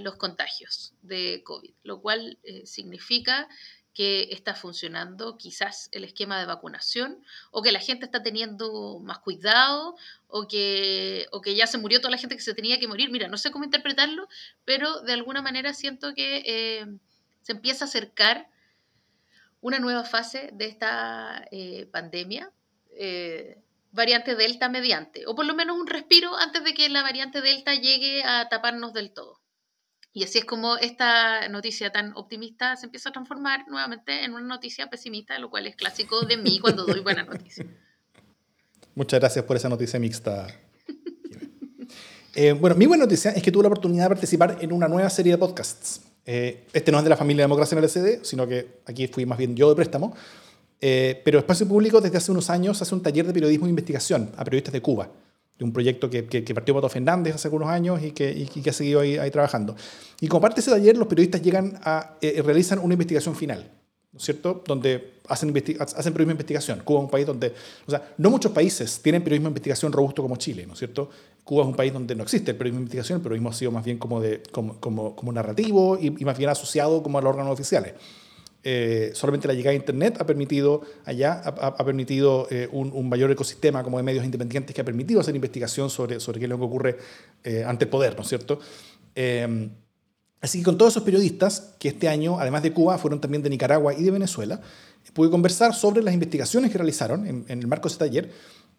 los 0.00 0.14
contagios 0.14 0.94
de 1.02 1.42
COVID, 1.44 1.72
lo 1.82 2.00
cual 2.00 2.38
significa 2.62 3.48
que 3.94 4.28
está 4.30 4.54
funcionando 4.54 5.36
quizás 5.36 5.88
el 5.92 6.04
esquema 6.04 6.38
de 6.38 6.46
vacunación 6.46 7.22
o 7.50 7.62
que 7.62 7.72
la 7.72 7.80
gente 7.80 8.06
está 8.06 8.22
teniendo 8.22 9.00
más 9.00 9.18
cuidado 9.18 9.96
o 10.28 10.48
que, 10.48 11.26
o 11.30 11.42
que 11.42 11.54
ya 11.54 11.66
se 11.66 11.78
murió 11.78 12.00
toda 12.00 12.10
la 12.10 12.18
gente 12.18 12.36
que 12.36 12.42
se 12.42 12.54
tenía 12.54 12.80
que 12.80 12.88
morir. 12.88 13.10
Mira, 13.10 13.28
no 13.28 13.36
sé 13.36 13.50
cómo 13.50 13.64
interpretarlo, 13.64 14.28
pero 14.64 15.00
de 15.02 15.12
alguna 15.12 15.42
manera 15.42 15.74
siento 15.74 16.14
que 16.14 16.42
eh, 16.46 16.86
se 17.42 17.52
empieza 17.52 17.84
a 17.84 17.88
acercar 17.88 18.48
una 19.60 19.78
nueva 19.78 20.04
fase 20.04 20.50
de 20.52 20.66
esta 20.66 21.46
eh, 21.50 21.86
pandemia, 21.92 22.50
eh, 22.90 23.58
variante 23.92 24.34
Delta 24.34 24.68
mediante, 24.68 25.26
o 25.26 25.34
por 25.34 25.44
lo 25.44 25.54
menos 25.54 25.78
un 25.78 25.86
respiro 25.86 26.36
antes 26.36 26.64
de 26.64 26.72
que 26.72 26.88
la 26.88 27.02
variante 27.02 27.42
Delta 27.42 27.74
llegue 27.74 28.24
a 28.24 28.48
taparnos 28.48 28.92
del 28.94 29.12
todo. 29.12 29.41
Y 30.12 30.24
así 30.24 30.38
es 30.38 30.44
como 30.44 30.76
esta 30.76 31.48
noticia 31.48 31.90
tan 31.90 32.12
optimista 32.16 32.76
se 32.76 32.86
empieza 32.86 33.08
a 33.08 33.12
transformar 33.12 33.66
nuevamente 33.68 34.24
en 34.24 34.34
una 34.34 34.46
noticia 34.46 34.90
pesimista, 34.90 35.38
lo 35.38 35.48
cual 35.48 35.66
es 35.66 35.76
clásico 35.76 36.26
de 36.26 36.36
mí 36.36 36.58
cuando 36.58 36.84
doy 36.84 37.00
buena 37.00 37.22
noticia. 37.22 37.64
Muchas 38.94 39.20
gracias 39.20 39.44
por 39.44 39.56
esa 39.56 39.68
noticia 39.68 39.98
mixta. 39.98 40.46
Eh, 42.34 42.52
bueno, 42.52 42.74
mi 42.76 42.86
buena 42.86 43.04
noticia 43.04 43.30
es 43.32 43.42
que 43.42 43.52
tuve 43.52 43.64
la 43.64 43.68
oportunidad 43.68 44.04
de 44.04 44.08
participar 44.08 44.56
en 44.60 44.72
una 44.72 44.88
nueva 44.88 45.10
serie 45.10 45.32
de 45.32 45.38
podcasts. 45.38 46.00
Eh, 46.24 46.64
este 46.72 46.90
no 46.90 46.96
es 46.96 47.04
de 47.04 47.10
la 47.10 47.16
familia 47.16 47.44
Democracia 47.44 47.76
en 47.76 47.84
el 47.84 47.90
SD, 47.90 48.24
sino 48.24 48.46
que 48.46 48.80
aquí 48.86 49.06
fui 49.06 49.26
más 49.26 49.36
bien 49.36 49.54
yo 49.54 49.68
de 49.68 49.76
préstamo. 49.76 50.16
Eh, 50.80 51.20
pero 51.24 51.38
Espacio 51.38 51.68
Público 51.68 52.00
desde 52.00 52.16
hace 52.16 52.32
unos 52.32 52.50
años 52.50 52.80
hace 52.80 52.94
un 52.94 53.02
taller 53.02 53.26
de 53.26 53.32
periodismo 53.32 53.66
e 53.66 53.68
investigación 53.68 54.32
a 54.36 54.44
periodistas 54.44 54.72
de 54.72 54.80
Cuba, 54.80 55.10
de 55.58 55.64
un 55.64 55.72
proyecto 55.72 56.10
que, 56.10 56.26
que, 56.26 56.54
partió 56.54 56.74
Pato 56.74 56.88
Fernández 56.88 57.34
hace 57.34 57.48
algunos 57.48 57.68
años 57.68 58.02
y 58.02 58.12
que, 58.12 58.30
y 58.30 58.46
que 58.46 58.70
ha 58.70 58.72
seguido 58.72 59.00
ahí, 59.00 59.16
ahí, 59.16 59.30
trabajando. 59.30 59.76
Y 60.20 60.28
como 60.28 60.40
parte 60.40 60.56
de 60.56 60.60
ese 60.62 60.70
taller, 60.70 60.96
los 60.96 61.08
periodistas 61.08 61.42
llegan 61.42 61.78
a, 61.82 62.16
realizan 62.44 62.78
una 62.78 62.94
investigación 62.94 63.36
final. 63.36 63.70
¿no 64.12 64.18
es 64.18 64.24
cierto? 64.24 64.62
Donde 64.66 65.14
hacen, 65.26 65.50
hacen 65.50 66.12
periodismo 66.12 66.26
de 66.28 66.32
investigación. 66.32 66.80
Cuba 66.84 67.00
es 67.00 67.04
un 67.04 67.10
país 67.10 67.26
donde, 67.26 67.54
o 67.86 67.90
sea, 67.90 68.12
no 68.18 68.30
muchos 68.30 68.52
países 68.52 69.00
tienen 69.02 69.22
periodismo 69.22 69.46
de 69.46 69.52
investigación 69.52 69.90
robusto 69.90 70.20
como 70.20 70.36
Chile, 70.36 70.66
¿no 70.66 70.74
es 70.74 70.78
cierto? 70.78 71.08
Cuba 71.44 71.62
es 71.62 71.68
un 71.68 71.74
país 71.74 71.92
donde 71.92 72.14
no 72.14 72.22
existe 72.22 72.50
el 72.50 72.56
periodismo 72.58 72.80
de 72.80 72.82
investigación, 72.82 73.16
el 73.16 73.22
periodismo 73.22 73.48
ha 73.48 73.54
sido 73.54 73.70
más 73.70 73.84
bien 73.84 73.98
como, 73.98 74.20
de, 74.20 74.42
como, 74.52 74.78
como, 74.80 75.16
como 75.16 75.32
narrativo 75.32 75.98
y, 75.98 76.10
más 76.10 76.36
bien 76.36 76.50
asociado 76.50 77.02
como 77.02 77.18
a 77.18 77.22
los 77.22 77.30
órganos 77.30 77.52
oficiales. 77.52 77.94
Eh, 78.64 79.10
solamente 79.14 79.48
la 79.48 79.54
llegada 79.54 79.72
a 79.72 79.74
Internet 79.74 80.18
ha 80.20 80.26
permitido 80.26 80.82
allá 81.04 81.32
ha, 81.32 81.84
permitido 81.84 82.46
eh, 82.48 82.68
un, 82.70 83.08
mayor 83.08 83.28
ecosistema 83.32 83.82
como 83.82 83.96
de 83.96 84.04
medios 84.04 84.24
independientes 84.24 84.72
que 84.72 84.80
ha 84.80 84.84
permitido 84.84 85.20
hacer 85.20 85.34
investigación 85.34 85.90
sobre, 85.90 86.20
sobre 86.20 86.38
qué 86.38 86.44
es 86.44 86.48
lo 86.48 86.58
que 86.58 86.64
ocurre 86.64 86.96
eh, 87.42 87.64
ante 87.66 87.86
el 87.86 87.90
poder, 87.90 88.14
¿no 88.14 88.22
es 88.22 88.28
cierto? 88.28 88.60
Así 90.40 90.58
que 90.58 90.64
con 90.64 90.78
todos 90.78 90.92
esos 90.92 91.02
periodistas, 91.02 91.74
que 91.78 91.88
este 91.88 92.08
año, 92.08 92.38
además 92.38 92.62
de 92.62 92.72
Cuba, 92.72 92.98
fueron 92.98 93.20
también 93.20 93.42
de 93.42 93.50
Nicaragua 93.50 93.94
y 93.94 94.02
de 94.02 94.10
Venezuela, 94.12 94.60
pude 95.12 95.30
conversar 95.30 95.74
sobre 95.74 96.02
las 96.02 96.14
investigaciones 96.14 96.70
que 96.70 96.78
realizaron 96.78 97.26
en, 97.26 97.44
el 97.48 97.66
marco 97.66 97.88
de 97.88 97.92
ese 97.92 97.98
taller 97.98 98.32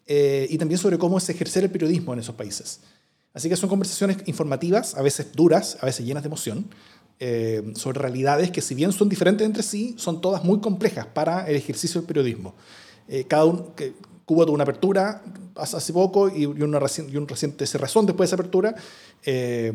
y 0.06 0.58
también 0.58 0.78
sobre 0.78 0.98
cómo 0.98 1.18
es 1.18 1.28
ejercer 1.28 1.64
el 1.64 1.70
periodismo 1.70 2.12
en 2.12 2.20
esos 2.20 2.34
países. 2.34 2.80
Así 3.32 3.48
que 3.48 3.56
son 3.56 3.68
conversaciones 3.68 4.18
informativas, 4.26 4.94
a 4.94 5.02
veces 5.02 5.32
duras, 5.32 5.78
a 5.80 5.86
veces 5.86 6.04
llenas 6.04 6.22
de 6.22 6.28
emoción, 6.28 6.66
eh, 7.20 7.72
sobre 7.74 8.00
realidades 8.00 8.50
que 8.50 8.60
si 8.60 8.74
bien 8.74 8.92
son 8.92 9.08
diferentes 9.08 9.46
entre 9.46 9.62
sí, 9.62 9.94
son 9.98 10.20
todas 10.20 10.44
muy 10.44 10.60
complejas 10.60 11.06
para 11.06 11.48
el 11.48 11.56
ejercicio 11.56 12.00
del 12.00 12.08
periodismo. 12.08 12.54
Eh, 13.08 13.24
cada 13.28 13.44
uno, 13.44 13.74
que, 13.74 13.94
Cuba 14.24 14.46
tuvo 14.46 14.54
una 14.54 14.62
apertura 14.62 15.22
hace 15.56 15.92
poco 15.92 16.28
y, 16.28 16.46
una 16.46 16.80
y 17.08 17.16
un 17.16 17.28
reciente 17.28 17.66
cerrazón 17.66 18.06
después 18.06 18.30
de 18.30 18.34
esa 18.34 18.42
apertura 18.42 18.74
eh, 19.26 19.72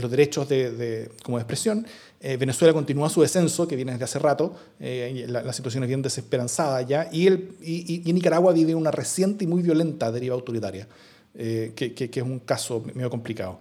los 0.00 0.10
derechos 0.10 0.48
de, 0.48 1.10
como 1.22 1.36
de 1.36 1.42
expresión. 1.42 1.86
Eh, 2.20 2.36
Venezuela 2.36 2.72
continúa 2.72 3.08
su 3.10 3.20
descenso, 3.20 3.68
que 3.68 3.76
viene 3.76 3.92
desde 3.92 4.04
hace 4.04 4.18
rato, 4.18 4.54
eh, 4.80 5.26
la, 5.28 5.52
situación 5.52 5.84
es 5.84 5.88
bien 5.88 6.02
desesperanzada 6.02 6.82
ya, 6.82 7.08
y, 7.12 7.26
el, 7.26 7.56
y, 7.60 8.12
Nicaragua 8.12 8.52
vive 8.52 8.74
una 8.74 8.90
reciente 8.90 9.44
y 9.44 9.46
muy 9.46 9.62
violenta 9.62 10.10
deriva 10.10 10.34
autoritaria, 10.34 10.88
que, 11.34 11.74
que, 11.74 12.10
es 12.12 12.22
un 12.22 12.40
caso 12.40 12.82
medio 12.94 13.10
complicado. 13.10 13.60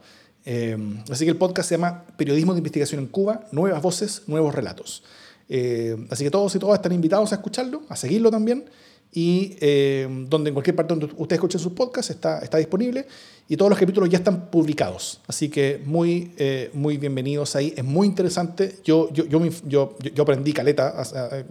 Así 1.09 1.25
que 1.25 1.31
el 1.31 1.37
podcast 1.37 1.69
se 1.69 1.75
llama 1.75 2.05
Periodismo 2.17 2.53
de 2.53 2.59
Investigación 2.59 2.99
en 3.01 3.07
Cuba, 3.07 3.45
Nuevas 3.51 3.81
Voces, 3.81 4.23
Nuevos 4.27 4.53
Relatos. 4.53 5.03
así 6.09 6.23
que 6.23 6.31
todos 6.31 6.55
y 6.55 6.59
todas 6.59 6.77
están 6.77 6.91
invitados 6.91 7.31
a 7.31 7.35
escucharlo, 7.35 7.83
a 7.89 7.95
seguirlo 7.95 8.31
también 8.31 8.65
y 9.15 9.55
eh, 9.61 10.07
donde 10.27 10.49
en 10.49 10.53
cualquier 10.53 10.75
parte 10.75 10.93
donde 10.93 11.05
ustedes 11.05 11.37
escuchen 11.37 11.59
sus 11.59 11.71
podcasts 11.71 12.11
está, 12.11 12.39
está 12.39 12.57
disponible 12.57 13.07
y 13.47 13.55
todos 13.55 13.69
los 13.69 13.79
capítulos 13.79 14.09
ya 14.09 14.17
están 14.17 14.47
publicados. 14.47 15.21
Así 15.25 15.47
que 15.47 15.81
muy, 15.85 16.33
eh, 16.37 16.69
muy 16.73 16.97
bienvenidos 16.97 17.55
ahí. 17.55 17.73
Es 17.77 17.83
muy 17.85 18.07
interesante. 18.07 18.75
Yo, 18.83 19.09
yo, 19.13 19.25
yo, 19.25 19.39
yo, 19.65 19.95
yo 19.97 20.23
aprendí 20.23 20.51
caleta 20.51 21.01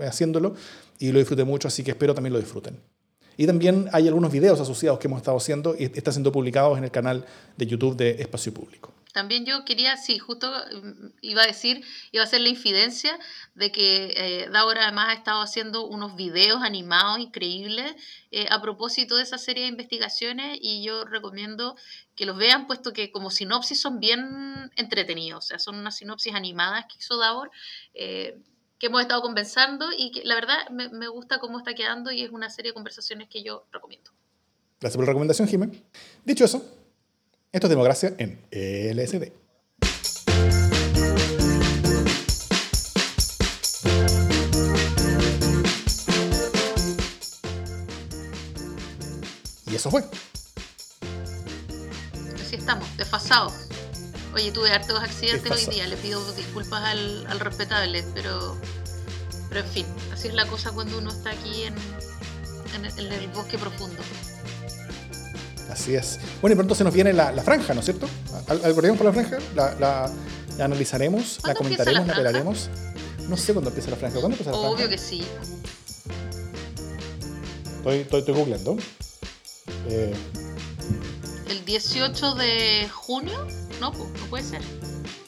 haciéndolo 0.00 0.54
y 0.98 1.10
lo 1.10 1.18
disfruté 1.18 1.44
mucho, 1.44 1.68
así 1.68 1.82
que 1.82 1.92
espero 1.92 2.14
también 2.14 2.34
lo 2.34 2.38
disfruten. 2.38 2.76
Y 3.36 3.46
también 3.46 3.88
hay 3.92 4.06
algunos 4.08 4.32
videos 4.32 4.60
asociados 4.60 4.98
que 4.98 5.08
hemos 5.08 5.18
estado 5.18 5.36
haciendo 5.36 5.74
y 5.78 5.84
están 5.84 6.12
siendo 6.14 6.32
publicados 6.32 6.78
en 6.78 6.84
el 6.84 6.90
canal 6.90 7.24
de 7.56 7.66
YouTube 7.66 7.96
de 7.96 8.22
Espacio 8.22 8.52
Público. 8.52 8.92
También 9.14 9.46
yo 9.46 9.64
quería, 9.64 9.96
sí, 9.96 10.18
justo 10.18 10.50
mm, 10.50 11.06
iba 11.20 11.42
a 11.42 11.46
decir, 11.46 11.84
iba 12.10 12.24
a 12.24 12.26
hacer 12.26 12.40
la 12.40 12.48
infidencia 12.48 13.16
de 13.54 13.70
que 13.70 14.12
eh, 14.16 14.48
Daura 14.50 14.82
además 14.82 15.10
ha 15.10 15.12
estado 15.12 15.40
haciendo 15.40 15.86
unos 15.86 16.16
videos 16.16 16.64
animados 16.64 17.20
increíbles 17.20 17.94
eh, 18.32 18.48
a 18.50 18.60
propósito 18.60 19.16
de 19.16 19.22
esa 19.22 19.38
serie 19.38 19.62
de 19.62 19.68
investigaciones 19.68 20.58
y 20.60 20.82
yo 20.82 21.04
recomiendo 21.04 21.76
que 22.16 22.26
los 22.26 22.36
vean, 22.36 22.66
puesto 22.66 22.92
que 22.92 23.12
como 23.12 23.30
sinopsis 23.30 23.80
son 23.80 24.00
bien 24.00 24.72
entretenidos, 24.74 25.44
o 25.44 25.46
sea, 25.46 25.58
son 25.60 25.76
unas 25.76 25.96
sinopsis 25.96 26.34
animadas 26.34 26.86
que 26.86 26.98
hizo 26.98 27.16
Davor. 27.16 27.52
Eh, 27.94 28.36
que 28.84 28.88
hemos 28.88 29.00
estado 29.00 29.22
conversando 29.22 29.86
y 29.96 30.10
que 30.10 30.24
la 30.24 30.34
verdad 30.34 30.68
me, 30.70 30.90
me 30.90 31.08
gusta 31.08 31.38
cómo 31.38 31.56
está 31.56 31.72
quedando 31.72 32.12
y 32.12 32.22
es 32.22 32.30
una 32.30 32.50
serie 32.50 32.72
de 32.72 32.74
conversaciones 32.74 33.30
que 33.30 33.42
yo 33.42 33.64
recomiendo. 33.72 34.10
Gracias 34.78 34.98
por 34.98 35.06
la 35.06 35.06
recomendación, 35.06 35.48
Jiménez. 35.48 35.82
Dicho 36.22 36.44
eso, 36.44 36.62
esto 37.50 37.66
es 37.66 37.70
democracia 37.70 38.14
en 38.18 38.44
LSD. 38.52 39.32
Y 49.66 49.74
eso 49.74 49.90
fue. 49.90 50.04
Así 52.34 52.56
estamos, 52.56 52.94
desfasados. 52.98 53.63
Oye, 54.34 54.50
tuve 54.50 54.70
hartos 54.70 55.00
accidentes 55.00 55.50
hoy 55.50 55.74
día, 55.74 55.86
le 55.86 55.96
pido 55.96 56.20
disculpas 56.32 56.82
al, 56.82 57.26
al 57.28 57.38
respetable, 57.38 58.04
pero, 58.14 58.56
pero 59.48 59.60
en 59.60 59.66
fin, 59.66 59.86
así 60.12 60.28
es 60.28 60.34
la 60.34 60.46
cosa 60.46 60.72
cuando 60.72 60.98
uno 60.98 61.10
está 61.10 61.30
aquí 61.30 61.62
en, 61.62 61.74
en 62.74 63.12
el 63.12 63.28
bosque 63.28 63.58
profundo. 63.58 64.02
Así 65.70 65.94
es. 65.94 66.18
Bueno, 66.40 66.54
y 66.54 66.56
pronto 66.56 66.74
se 66.74 66.84
nos 66.84 66.92
viene 66.92 67.12
la, 67.12 67.32
franja, 67.42 67.74
¿no 67.74 67.80
es 67.80 67.86
cierto? 67.86 68.08
¿Algo 68.48 68.82
por 68.96 69.06
la 69.06 69.12
franja? 69.12 69.38
La, 69.54 70.10
analizaremos, 70.60 71.38
la 71.44 71.54
comentaremos, 71.54 72.06
la, 72.06 72.14
pelaremos. 72.14 72.70
No 73.28 73.36
sé 73.36 73.52
cuándo 73.52 73.70
empieza 73.70 73.90
la 73.90 73.96
franja. 73.96 74.20
¿Cuándo 74.20 74.36
empieza 74.36 74.50
la 74.50 74.58
franja? 74.58 74.74
Obvio 74.74 74.88
que 74.88 74.98
sí. 74.98 75.24
Estoy, 77.76 77.98
estoy, 77.98 78.20
estoy 78.20 78.34
googleando. 78.34 78.76
Eh, 79.88 80.14
¿El 81.48 81.64
18 81.64 82.34
de 82.34 82.88
junio? 82.92 83.46
No, 83.80 83.90
no 83.92 84.26
puede 84.30 84.44
ser. 84.44 84.62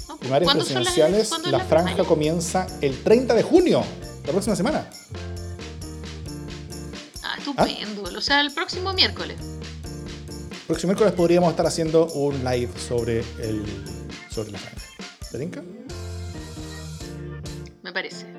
No, 0.08 0.16
primarias 0.18 0.54
presidenciales, 0.54 1.30
la, 1.46 1.60
franja 1.60 2.04
comienza 2.04 2.66
el 2.80 3.02
30 3.02 3.34
de 3.34 3.42
junio, 3.42 3.82
la 4.24 4.32
próxima 4.32 4.56
semana. 4.56 4.88
Ah, 7.22 7.34
estupendo. 7.38 8.02
O 8.02 8.20
sea, 8.20 8.40
el 8.40 8.52
próximo 8.52 8.92
miércoles 8.92 9.36
próximo 10.66 10.90
miércoles 10.90 11.14
podríamos 11.14 11.50
estar 11.50 11.66
haciendo 11.66 12.06
un 12.12 12.44
live 12.44 12.70
sobre, 12.76 13.20
el, 13.40 13.64
sobre 14.30 14.50
la 14.50 14.58
franja. 14.58 14.86
¿Te 15.30 15.38
tinca? 15.38 15.62
Me 17.82 17.92
parece. 17.92 18.35